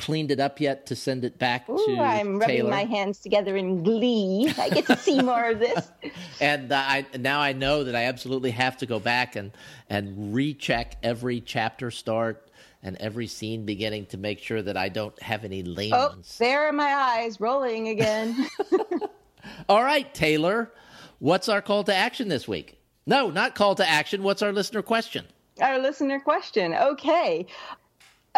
cleaned 0.00 0.30
it 0.30 0.40
up 0.40 0.60
yet 0.60 0.86
to 0.86 0.96
send 0.96 1.24
it 1.24 1.38
back 1.38 1.68
Ooh, 1.68 1.76
to 1.76 2.00
I'm 2.00 2.38
rubbing 2.38 2.56
Taylor. 2.56 2.70
my 2.70 2.84
hands 2.84 3.20
together 3.20 3.56
in 3.56 3.82
glee. 3.82 4.52
I 4.58 4.70
get 4.70 4.86
to 4.86 4.96
see 4.96 5.20
more 5.20 5.50
of 5.50 5.58
this. 5.58 5.90
and 6.40 6.72
uh, 6.72 6.76
I 6.76 7.06
now 7.18 7.40
I 7.40 7.52
know 7.52 7.84
that 7.84 7.94
I 7.94 8.04
absolutely 8.04 8.50
have 8.52 8.78
to 8.78 8.86
go 8.86 8.98
back 8.98 9.36
and 9.36 9.52
and 9.88 10.34
recheck 10.34 10.96
every 11.02 11.40
chapter 11.40 11.90
start 11.90 12.50
and 12.82 12.96
every 12.96 13.26
scene 13.26 13.66
beginning 13.66 14.06
to 14.06 14.16
make 14.16 14.40
sure 14.40 14.62
that 14.62 14.76
I 14.76 14.88
don't 14.88 15.20
have 15.22 15.44
any 15.44 15.62
lame 15.62 15.92
oh. 15.94 16.14
There 16.38 16.66
are 16.66 16.72
my 16.72 16.92
eyes 16.94 17.40
rolling 17.40 17.88
again. 17.88 18.48
All 19.68 19.82
right, 19.82 20.12
Taylor, 20.14 20.72
what's 21.18 21.48
our 21.48 21.60
call 21.60 21.84
to 21.84 21.94
action 21.94 22.28
this 22.28 22.48
week? 22.48 22.78
No, 23.06 23.30
not 23.30 23.54
call 23.54 23.74
to 23.74 23.88
action. 23.88 24.22
What's 24.22 24.42
our 24.42 24.52
listener 24.52 24.82
question? 24.82 25.26
Our 25.60 25.78
listener 25.78 26.20
question. 26.20 26.74
Okay. 26.74 27.46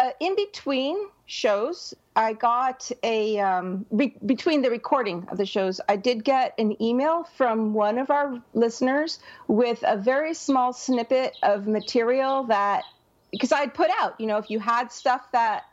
Uh, 0.03 0.11
in 0.19 0.35
between 0.35 0.97
shows, 1.27 1.93
I 2.13 2.33
got 2.33 2.91
a 3.03 3.39
um, 3.39 3.85
re- 3.89 4.13
between 4.25 4.61
the 4.61 4.69
recording 4.69 5.25
of 5.31 5.37
the 5.37 5.45
shows, 5.45 5.79
I 5.87 5.95
did 5.95 6.25
get 6.25 6.53
an 6.59 6.81
email 6.83 7.23
from 7.37 7.73
one 7.73 7.97
of 7.97 8.11
our 8.11 8.41
listeners 8.53 9.19
with 9.47 9.81
a 9.87 9.95
very 9.95 10.33
small 10.33 10.73
snippet 10.73 11.37
of 11.41 11.67
material 11.67 12.43
that 12.47 12.83
because 13.31 13.53
I'd 13.53 13.73
put 13.73 13.89
out, 13.97 14.19
you 14.19 14.27
know, 14.27 14.37
if 14.37 14.49
you 14.49 14.59
had 14.59 14.91
stuff 14.91 15.21
that 15.31 15.63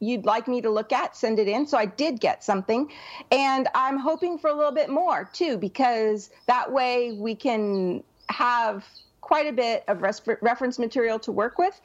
you'd 0.00 0.24
like 0.24 0.48
me 0.48 0.62
to 0.62 0.70
look 0.70 0.90
at, 0.90 1.14
send 1.14 1.38
it 1.38 1.46
in. 1.46 1.66
So 1.66 1.76
I 1.76 1.84
did 1.84 2.20
get 2.20 2.42
something, 2.42 2.90
and 3.30 3.68
I'm 3.74 3.98
hoping 3.98 4.38
for 4.38 4.48
a 4.48 4.54
little 4.54 4.72
bit 4.72 4.88
more 4.88 5.28
too, 5.30 5.58
because 5.58 6.30
that 6.46 6.72
way 6.72 7.12
we 7.12 7.34
can 7.34 8.02
have 8.30 8.86
quite 9.20 9.46
a 9.46 9.52
bit 9.52 9.84
of 9.88 10.00
res- 10.00 10.22
reference 10.40 10.78
material 10.78 11.18
to 11.18 11.32
work 11.32 11.58
with. 11.58 11.78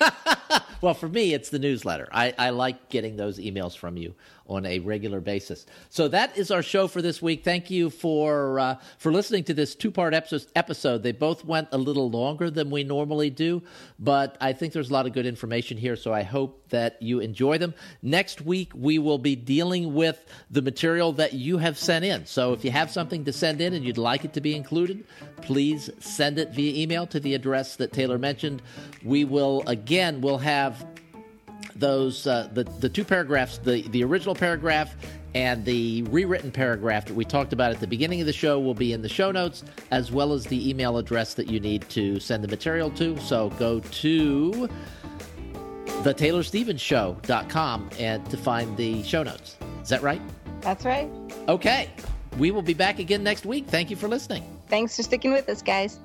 well, 0.80 0.94
for 0.94 1.08
me, 1.08 1.34
it's 1.34 1.50
the 1.50 1.58
newsletter. 1.58 2.08
I, 2.10 2.34
I 2.38 2.50
like 2.50 2.88
getting 2.88 3.16
those 3.16 3.38
emails 3.38 3.76
from 3.76 3.98
you 3.98 4.14
on 4.48 4.64
a 4.64 4.78
regular 4.78 5.20
basis. 5.20 5.66
So 5.90 6.08
that 6.08 6.36
is 6.36 6.50
our 6.50 6.62
show 6.62 6.88
for 6.88 7.02
this 7.02 7.20
week. 7.20 7.44
Thank 7.44 7.70
you 7.70 7.90
for 7.90 8.58
uh, 8.58 8.76
for 8.98 9.12
listening 9.12 9.44
to 9.44 9.54
this 9.54 9.74
two 9.74 9.90
part 9.90 10.14
episode. 10.14 11.02
They 11.02 11.12
both 11.12 11.44
went 11.44 11.68
a 11.72 11.78
little 11.78 12.10
longer 12.10 12.50
than 12.50 12.70
we 12.70 12.84
normally 12.84 13.30
do, 13.30 13.62
but 13.98 14.36
I 14.40 14.52
think 14.52 14.72
there's 14.72 14.90
a 14.90 14.92
lot 14.92 15.06
of 15.06 15.12
good 15.12 15.26
information 15.26 15.76
here. 15.76 15.96
So 15.96 16.12
I 16.12 16.22
hope 16.22 16.68
that 16.70 17.00
you 17.02 17.20
enjoy 17.20 17.58
them. 17.58 17.74
Next 18.02 18.40
week 18.40 18.72
we 18.74 18.98
will 18.98 19.18
be 19.18 19.36
dealing 19.36 19.94
with 19.94 20.24
the 20.50 20.62
material 20.62 21.12
that 21.12 21.34
you 21.34 21.58
have 21.58 21.78
sent 21.78 22.04
in. 22.04 22.26
So 22.26 22.52
if 22.52 22.64
you 22.64 22.70
have 22.70 22.90
something 22.90 23.24
to 23.24 23.32
send 23.32 23.60
in 23.60 23.74
and 23.74 23.84
you'd 23.84 23.98
like 23.98 24.24
it 24.24 24.32
to 24.34 24.40
be 24.40 24.54
included, 24.54 25.04
please 25.42 25.90
send 25.98 26.38
it 26.38 26.50
via 26.50 26.82
email 26.82 27.06
to 27.08 27.20
the 27.20 27.34
address 27.34 27.76
that 27.76 27.92
Taylor 27.92 28.18
mentioned. 28.18 28.62
We 29.02 29.24
will 29.24 29.62
again 29.66 30.20
we'll 30.20 30.38
have 30.38 30.86
those 31.76 32.26
uh, 32.26 32.48
the 32.52 32.64
the 32.64 32.88
two 32.88 33.04
paragraphs, 33.04 33.58
the 33.58 33.82
the 33.88 34.02
original 34.04 34.34
paragraph 34.34 34.94
and 35.34 35.64
the 35.64 36.02
rewritten 36.04 36.50
paragraph 36.50 37.06
that 37.06 37.14
we 37.14 37.24
talked 37.24 37.52
about 37.52 37.70
at 37.70 37.80
the 37.80 37.86
beginning 37.86 38.20
of 38.20 38.26
the 38.26 38.32
show 38.32 38.58
will 38.58 38.74
be 38.74 38.92
in 38.92 39.02
the 39.02 39.08
show 39.08 39.30
notes, 39.30 39.62
as 39.90 40.10
well 40.10 40.32
as 40.32 40.46
the 40.46 40.68
email 40.68 40.96
address 40.96 41.34
that 41.34 41.48
you 41.48 41.60
need 41.60 41.88
to 41.90 42.18
send 42.18 42.42
the 42.42 42.48
material 42.48 42.90
to. 42.92 43.18
So 43.20 43.50
go 43.50 43.80
to 43.80 44.68
the 46.02 46.14
TaylorStevensShow.com 46.14 47.90
and 47.98 48.30
to 48.30 48.36
find 48.36 48.76
the 48.76 49.02
show 49.02 49.22
notes. 49.22 49.56
Is 49.82 49.88
that 49.90 50.02
right? 50.02 50.22
That's 50.60 50.84
right. 50.84 51.10
Okay. 51.48 51.90
We 52.38 52.50
will 52.50 52.62
be 52.62 52.74
back 52.74 52.98
again 52.98 53.22
next 53.22 53.44
week. 53.44 53.66
Thank 53.66 53.90
you 53.90 53.96
for 53.96 54.08
listening. 54.08 54.44
Thanks 54.68 54.96
for 54.96 55.02
sticking 55.02 55.32
with 55.32 55.48
us, 55.48 55.62
guys. 55.62 55.98